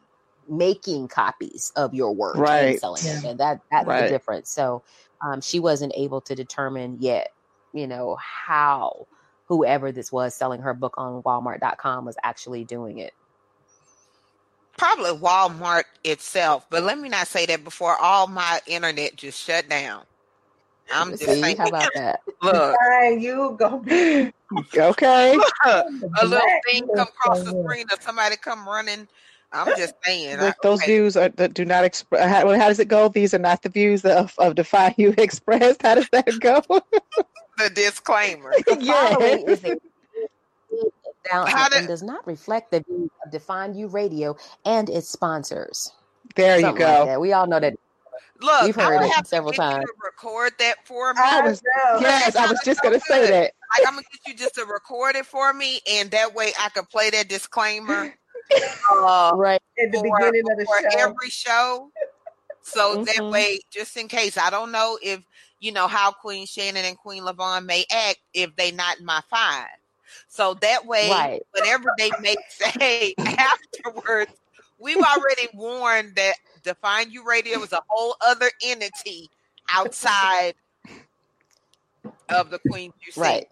making 0.47 1.07
copies 1.09 1.71
of 1.75 1.93
your 1.93 2.13
work 2.13 2.35
and 2.35 2.41
Right. 2.41 2.79
selling 2.79 3.05
it. 3.05 3.23
And 3.23 3.39
that 3.39 3.61
that's 3.71 3.87
Right. 3.87 4.03
the 4.03 4.09
difference. 4.09 4.51
So 4.51 4.83
um, 5.21 5.41
she 5.41 5.59
wasn't 5.59 5.93
able 5.95 6.21
to 6.21 6.35
determine 6.35 6.97
yet, 6.99 7.29
you 7.73 7.87
know, 7.87 8.17
how 8.19 9.07
whoever 9.47 9.91
this 9.91 10.11
was 10.11 10.35
selling 10.35 10.61
her 10.61 10.73
book 10.73 10.93
on 10.97 11.21
Walmart.com 11.23 12.05
was 12.05 12.15
actually 12.23 12.63
doing 12.63 12.99
it. 12.99 13.13
Probably 14.79 15.11
Walmart 15.11 15.83
itself, 16.05 16.65
but 16.69 16.83
let 16.83 16.97
me 16.97 17.09
not 17.09 17.27
say 17.27 17.45
that 17.47 17.63
before 17.65 17.97
all 17.97 18.27
my 18.27 18.61
internet 18.65 19.15
just 19.17 19.43
shut 19.43 19.67
down. 19.69 20.03
I'm 20.91 21.09
just 21.11 21.23
See, 21.25 21.41
saying. 21.41 21.57
how 21.57 21.67
about 21.67 21.89
that? 21.95 22.21
Look, 22.41 22.75
Fine, 22.89 23.19
you 23.21 23.55
go 23.59 23.79
be 23.79 24.31
Okay. 24.77 25.37
a 25.67 25.83
little 26.25 26.41
thing 26.65 26.87
come 26.95 27.07
across 27.07 27.43
the 27.43 27.49
screen 27.63 27.85
or 27.91 27.97
somebody 28.01 28.37
come 28.37 28.65
running. 28.67 29.07
I'm 29.51 29.67
just 29.77 29.93
saying. 30.05 30.37
Look, 30.39 30.55
I- 30.55 30.63
those 30.63 30.79
okay. 30.81 30.93
views 30.93 31.17
are 31.17 31.29
that 31.29 31.53
do 31.53 31.65
not 31.65 31.83
express. 31.83 32.29
How, 32.29 32.49
how 32.57 32.67
does 32.69 32.79
it 32.79 32.87
go? 32.87 33.09
These 33.09 33.33
are 33.33 33.39
not 33.39 33.61
the 33.61 33.69
views 33.69 34.05
of, 34.05 34.33
of 34.37 34.55
Define 34.55 34.95
You 34.97 35.13
expressed. 35.17 35.81
How 35.81 35.95
does 35.95 36.07
that 36.13 36.39
go? 36.39 36.63
the 37.57 37.69
disclaimer. 37.69 38.53
yeah. 38.79 39.09
Following 39.09 39.47
is 39.47 39.61
a 41.29 41.33
How 41.33 41.41
announcement 41.45 41.81
did- 41.83 41.87
does 41.87 42.03
not 42.03 42.25
reflect 42.27 42.71
the 42.71 42.81
views 42.81 43.09
of 43.25 43.31
Define 43.31 43.73
You 43.75 43.87
Radio 43.87 44.35
and 44.65 44.89
its 44.89 45.09
sponsors. 45.09 45.91
There 46.35 46.57
you 46.57 46.61
Something 46.67 46.85
like 46.85 46.97
go. 46.99 47.05
that. 47.05 47.21
We 47.21 47.33
all 47.33 47.47
know 47.47 47.59
that. 47.59 47.73
Look, 48.41 48.63
We've 48.63 48.77
I 48.77 48.83
heard 48.83 48.99
would 49.01 49.05
it 49.07 49.11
have 49.13 49.27
several 49.27 49.51
to 49.51 49.57
times. 49.57 49.81
you 49.81 49.87
to 49.87 49.93
record 50.03 50.53
that 50.59 50.75
for 50.85 51.13
me. 51.13 51.19
I 51.21 51.41
was 51.41 51.61
yes, 51.99 52.35
I 52.37 52.47
was 52.47 52.59
just 52.63 52.81
gonna 52.81 52.99
say 53.01 53.29
that. 53.29 53.53
Like 53.77 53.87
I'm 53.87 53.93
gonna 53.95 54.05
get 54.11 54.21
you 54.27 54.33
just 54.37 54.55
to 54.55 54.65
record 54.65 55.15
it 55.17 55.25
for 55.25 55.51
me, 55.53 55.81
and 55.91 56.09
that 56.11 56.33
way 56.33 56.53
I 56.59 56.69
could 56.69 56.87
play 56.89 57.09
that 57.09 57.27
disclaimer 57.27 58.15
uh, 58.91 59.31
Right. 59.35 59.61
At 59.83 59.91
the 59.91 59.97
for, 59.97 60.03
beginning 60.17 60.49
of 60.51 60.57
the 60.57 60.65
for 60.65 60.89
show. 60.91 60.97
every 60.99 61.29
show. 61.29 61.91
So 62.61 63.03
that 63.03 63.15
Mhm. 63.17 63.31
way, 63.31 63.59
just 63.71 63.97
in 63.97 64.07
case, 64.07 64.37
I 64.37 64.49
don't 64.49 64.71
know 64.71 64.97
if 65.01 65.21
you 65.59 65.71
know 65.73 65.87
how 65.87 66.11
Queen 66.11 66.45
Shannon 66.45 66.85
and 66.85 66.97
Queen 66.97 67.23
Lavon 67.23 67.65
may 67.65 67.85
act 67.91 68.19
if 68.33 68.55
they 68.55 68.71
not 68.71 68.99
in 68.99 69.05
my 69.05 69.21
five. 69.29 69.67
So 70.27 70.53
that 70.55 70.85
way, 70.85 71.09
Right. 71.09 71.41
whatever 71.51 71.91
they 71.97 72.11
may 72.21 72.35
say 72.49 73.13
afterwards, 73.19 74.31
we've 74.77 74.97
already 74.97 75.47
warned 75.53 76.15
that 76.15 76.35
Define 76.63 77.11
You 77.11 77.23
Radio 77.25 77.61
is 77.63 77.71
a 77.73 77.81
whole 77.87 78.15
other 78.21 78.49
entity 78.63 79.29
outside 79.69 80.53
of 82.29 82.49
the 82.49 82.59
Queen 82.69 82.93
You 83.05 83.11
See. 83.11 83.21
Right. 83.21 83.47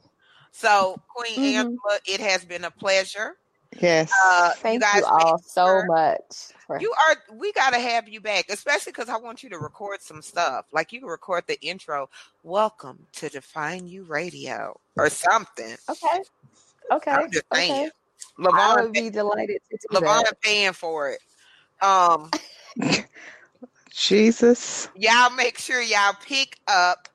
So, 0.52 1.00
Queen 1.16 1.38
Mhm. 1.38 1.54
Angela, 1.60 2.00
it 2.06 2.20
has 2.20 2.44
been 2.44 2.64
a 2.64 2.72
pleasure. 2.72 3.38
Yes. 3.80 4.12
Uh, 4.26 4.54
Thank 4.56 4.82
guys 4.82 5.02
you 5.02 5.06
all 5.06 5.38
so 5.40 5.84
much. 5.86 6.22
for- 6.66 6.80
You 6.80 6.92
are. 7.08 7.18
We 7.34 7.52
gotta 7.52 7.78
have 7.80 8.08
you 8.08 8.20
back, 8.22 8.46
especially 8.50 8.92
because 8.94 9.10
I 9.10 9.18
want 9.18 9.44
you 9.44 9.50
to 9.50 9.60
record 9.60 10.02
some 10.02 10.22
stuff. 10.22 10.66
Like 10.72 10.92
you 10.94 11.00
can 11.02 11.10
record 11.10 11.44
the 11.48 11.60
intro. 11.62 12.10
Welcome 12.44 13.06
to 13.14 13.30
Define 13.30 13.88
You 13.88 14.04
Radio 14.04 14.80
or 14.98 15.10
something. 15.10 15.78
okay. 15.90 16.24
Okay. 16.92 17.12
I'm 17.12 17.32
just 17.32 17.46
saying. 17.54 17.90
okay. 18.40 18.50
I 18.54 18.82
would 18.82 18.94
be 18.94 19.10
delighted 19.10 19.62
to 19.72 19.78
do 19.78 19.98
Lavon 19.98 20.24
that. 20.24 20.42
paying 20.42 20.74
for 20.74 21.12
it. 21.12 21.20
Um, 21.82 22.32
Jesus. 23.92 24.90
y'all 24.96 25.30
make 25.32 25.58
sure 25.58 25.82
y'all 25.82 26.14
pick 26.24 26.60
up 26.68 27.08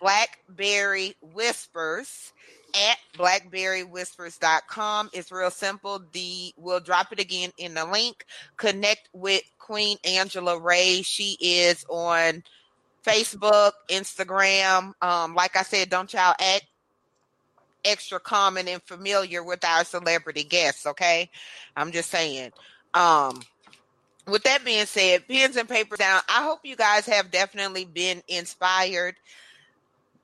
Blackberry 0.00 1.14
Whispers 1.20 2.32
at 2.74 2.98
blackberrywhispers.com. 3.16 5.10
It's 5.12 5.32
real 5.32 5.50
simple. 5.50 6.02
The 6.12 6.52
we'll 6.56 6.80
drop 6.80 7.12
it 7.12 7.20
again 7.20 7.50
in 7.58 7.74
the 7.74 7.84
link. 7.84 8.24
Connect 8.56 9.08
with 9.12 9.42
Queen 9.58 9.96
Angela 10.04 10.58
Ray. 10.58 11.02
She 11.02 11.36
is 11.40 11.84
on 11.88 12.42
Facebook, 13.04 13.72
Instagram. 13.90 14.92
Um, 15.02 15.34
like 15.34 15.56
I 15.56 15.62
said, 15.62 15.90
don't 15.90 16.12
y'all 16.12 16.34
act 16.38 16.66
extra 17.84 18.20
common 18.20 18.68
and 18.68 18.82
familiar 18.82 19.42
with 19.42 19.64
our 19.64 19.84
celebrity 19.84 20.44
guests, 20.44 20.86
okay? 20.86 21.30
I'm 21.76 21.92
just 21.92 22.10
saying. 22.10 22.52
Um 22.94 23.40
with 24.26 24.42
that 24.44 24.64
being 24.64 24.86
said, 24.86 25.26
pens 25.26 25.56
and 25.56 25.68
paper 25.68 25.96
down. 25.96 26.20
I 26.28 26.42
hope 26.42 26.60
you 26.62 26.76
guys 26.76 27.06
have 27.06 27.30
definitely 27.30 27.86
been 27.86 28.22
inspired 28.28 29.14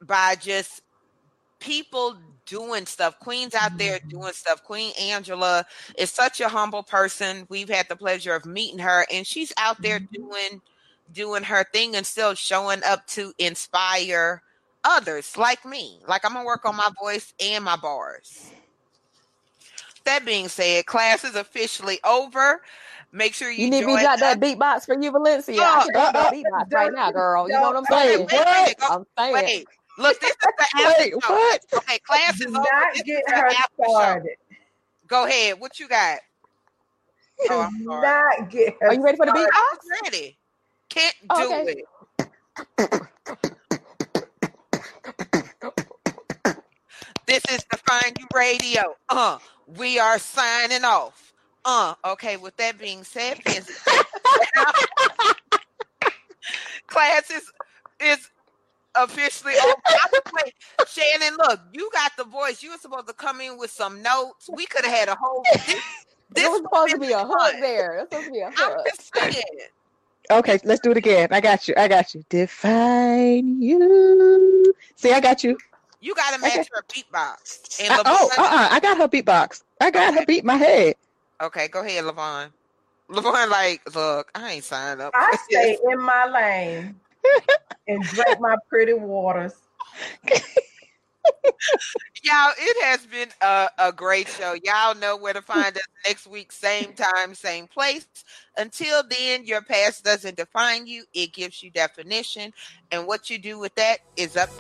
by 0.03 0.37
just 0.37 0.83
people 1.59 2.19
doing 2.47 2.87
stuff. 2.87 3.19
Queens 3.21 3.55
out 3.55 3.79
there 3.79 3.99
doing 4.09 4.33
stuff. 4.33 4.63
Queen 4.63 4.93
Angela 5.01 5.65
is 5.97 6.11
such 6.11 6.41
a 6.41 6.49
humble 6.49 6.83
person. 6.83 7.47
We've 7.49 7.69
had 7.71 7.89
the 7.89 7.97
pleasure 7.97 8.35
of 8.35 8.45
meeting 8.45 8.81
her, 8.81 9.07
and 9.11 9.27
she's 9.27 9.53
out 9.57 9.81
there 9.81 9.99
doing 9.99 10.61
doing 11.13 11.43
her 11.45 11.65
thing 11.73 11.97
and 11.97 12.07
still 12.07 12.35
showing 12.35 12.83
up 12.85 13.07
to 13.07 13.33
inspire 13.39 14.43
others 14.85 15.37
like 15.37 15.65
me. 15.65 16.01
Like 16.07 16.25
I'm 16.25 16.33
gonna 16.35 16.45
work 16.45 16.65
on 16.65 16.77
my 16.77 16.89
voice 17.03 17.33
and 17.41 17.65
my 17.65 17.77
bars. 17.77 18.51
That 20.05 20.25
being 20.27 20.49
said, 20.49 20.87
class 20.87 21.25
is 21.25 21.35
officially 21.35 21.99
over. 22.05 22.61
Make 23.13 23.33
sure 23.35 23.51
you, 23.51 23.65
You 23.65 23.71
need 23.71 23.87
me 23.87 23.97
to 23.97 24.03
got 24.03 24.19
that 24.21 24.41
beatbox 24.41 24.87
for 24.87 25.01
you, 25.01 25.11
Valencia. 25.13 25.57
Oh, 25.59 25.65
I 25.65 25.87
that 25.93 26.15
beatbox 26.33 26.73
right 26.73 26.93
now, 26.93 27.11
girl. 27.13 27.49
You 27.49 27.55
know 27.55 27.63
what 27.63 27.77
I'm 27.77 27.85
saying? 27.85 28.19
Wait, 28.21 28.33
what? 28.33 28.77
I'm 28.91 29.05
saying. 29.17 29.33
Wait, 29.35 29.67
look, 29.99 30.21
this 30.21 30.31
is 30.31 30.37
the 30.43 30.67
Wait, 30.77 30.85
after 30.87 31.05
show. 31.05 31.33
what? 31.33 31.61
Okay, 31.75 31.99
class 32.01 32.41
is 32.41 32.47
over. 32.49 32.59
not 32.59 32.93
This 32.95 33.03
get 33.03 33.25
is 33.27 33.33
her 33.33 33.47
after 33.47 33.85
show. 33.87 33.91
started. 33.95 34.37
Go 35.07 35.27
ahead. 35.27 35.61
What 35.61 35.79
you 35.81 35.89
got? 35.89 36.19
Oh, 37.51 37.61
I'm 37.63 37.85
not 37.85 38.49
get 38.49 38.77
Are 38.81 38.95
you 38.95 39.03
ready 39.03 39.17
for 39.17 39.27
the 39.27 39.33
beatbox? 39.33 40.03
ready. 40.05 40.39
Can't 40.89 41.15
do 41.37 41.47
okay. 41.47 41.85
it. 42.79 43.03
This 47.35 47.43
is 47.51 47.65
Define 47.69 48.13
You 48.21 48.27
Radio. 48.33 48.95
Uh, 49.09 49.39
we 49.77 49.99
are 49.99 50.21
signing 50.21 50.85
off. 50.85 51.33
Uh, 51.65 51.95
okay. 52.05 52.37
With 52.37 52.57
that 52.59 52.79
being 52.79 53.03
said, 53.03 53.41
is- 53.47 53.69
class 56.87 57.29
is 57.33 57.51
is 58.01 58.31
officially 58.95 59.55
over. 59.65 59.75
By 59.85 59.99
the 60.13 60.23
way, 60.33 60.53
Shannon, 60.87 61.37
look, 61.39 61.59
you 61.73 61.91
got 61.93 62.13
the 62.17 62.23
voice. 62.23 62.63
You 62.63 62.71
were 62.71 62.77
supposed 62.77 63.09
to 63.09 63.15
come 63.15 63.41
in 63.41 63.59
with 63.59 63.73
some 63.73 64.01
notes. 64.01 64.49
We 64.55 64.67
could 64.67 64.85
have 64.85 64.95
had 64.95 65.09
a 65.09 65.17
whole. 65.21 65.43
This, 65.53 65.83
this 66.31 66.49
was 66.49 66.63
supposed 66.63 66.93
to 66.93 67.01
be 67.01 67.11
a 67.11 67.19
hug 67.19 67.55
there. 67.61 68.07
There's 68.13 68.27
supposed 68.27 68.27
to 68.27 68.33
be 68.33 68.41
a 68.43 68.47
I'm 68.47 68.79
just 68.87 69.13
saying. 69.13 69.43
Okay, 70.31 70.61
let's 70.63 70.81
do 70.81 70.93
it 70.93 70.97
again. 70.97 71.31
I 71.33 71.41
got 71.41 71.67
you. 71.67 71.75
I 71.77 71.89
got 71.89 72.15
you. 72.15 72.23
Define 72.29 73.61
you. 73.61 74.73
See, 74.95 75.11
I 75.11 75.19
got 75.19 75.43
you. 75.43 75.59
You 76.05 76.15
got 76.15 76.35
to 76.35 76.41
match 76.41 76.53
Okay. 76.53 76.69
her 76.75 76.83
beatbox. 76.83 77.81
And 77.83 77.91
I- 77.95 78.03
oh, 78.05 78.31
uh-uh. 78.37 78.69
I 78.71 78.79
got 78.79 78.99
her 78.99 79.09
beatbox. 79.09 79.63
I 79.81 79.91
got 79.91 80.13
her 80.13 80.27
beat 80.27 80.41
in 80.41 80.47
my 80.47 80.57
head. 80.59 80.97
Okay, 81.41 81.67
go 81.69 81.81
ahead, 81.81 82.05
Levon. 82.05 82.51
Levon, 83.11 83.49
like, 83.49 83.81
look, 83.95 84.31
I 84.35 84.53
ain't 84.53 84.65
signed 84.65 85.01
up. 85.01 85.13
I 85.15 85.35
stay 85.49 85.79
in 85.91 85.99
my 85.99 86.27
lane 86.27 87.01
and 87.89 88.03
drink 88.03 88.39
my 88.39 88.55
pretty 88.69 88.93
waters. 88.93 89.55
Y'all, 92.23 92.53
it 92.59 92.85
has 92.85 93.07
been 93.07 93.29
a, 93.41 93.69
a 93.79 93.91
great 93.91 94.29
show. 94.29 94.55
Y'all 94.63 94.95
know 94.95 95.17
where 95.17 95.33
to 95.33 95.41
find 95.41 95.75
us 95.75 95.83
next 96.07 96.27
week, 96.27 96.53
same 96.53 96.93
time, 96.93 97.35
same 97.35 97.67
place. 97.67 98.07
Until 98.59 99.03
then, 99.09 99.47
your 99.47 99.63
past 99.63 100.05
doesn't 100.05 100.37
define 100.37 100.87
you, 100.87 101.05
it 101.15 101.33
gives 101.33 101.63
you 101.63 101.71
definition. 101.71 102.53
And 102.93 103.07
what 103.07 103.31
you 103.31 103.39
do 103.39 103.59
with 103.59 103.75
that 103.77 103.99
is 104.17 104.37
up 104.37 104.51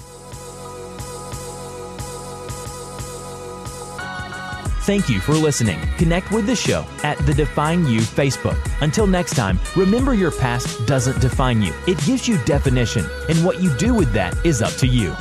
Thank 4.85 5.09
you 5.09 5.18
for 5.18 5.32
listening. 5.32 5.80
Connect 5.97 6.30
with 6.30 6.45
the 6.45 6.55
show 6.55 6.85
at 7.03 7.16
the 7.24 7.32
Define 7.32 7.87
You 7.87 8.01
Facebook. 8.01 8.59
Until 8.82 9.07
next 9.07 9.35
time, 9.35 9.59
remember 9.74 10.12
your 10.12 10.30
past 10.30 10.87
doesn't 10.87 11.22
define 11.22 11.62
you, 11.62 11.72
it 11.87 11.97
gives 12.05 12.28
you 12.28 12.37
definition, 12.45 13.07
and 13.30 13.43
what 13.47 13.62
you 13.62 13.74
do 13.78 13.95
with 13.95 14.12
that 14.12 14.37
is 14.45 14.61
up 14.61 14.74
to 14.74 14.87
you. 14.87 15.16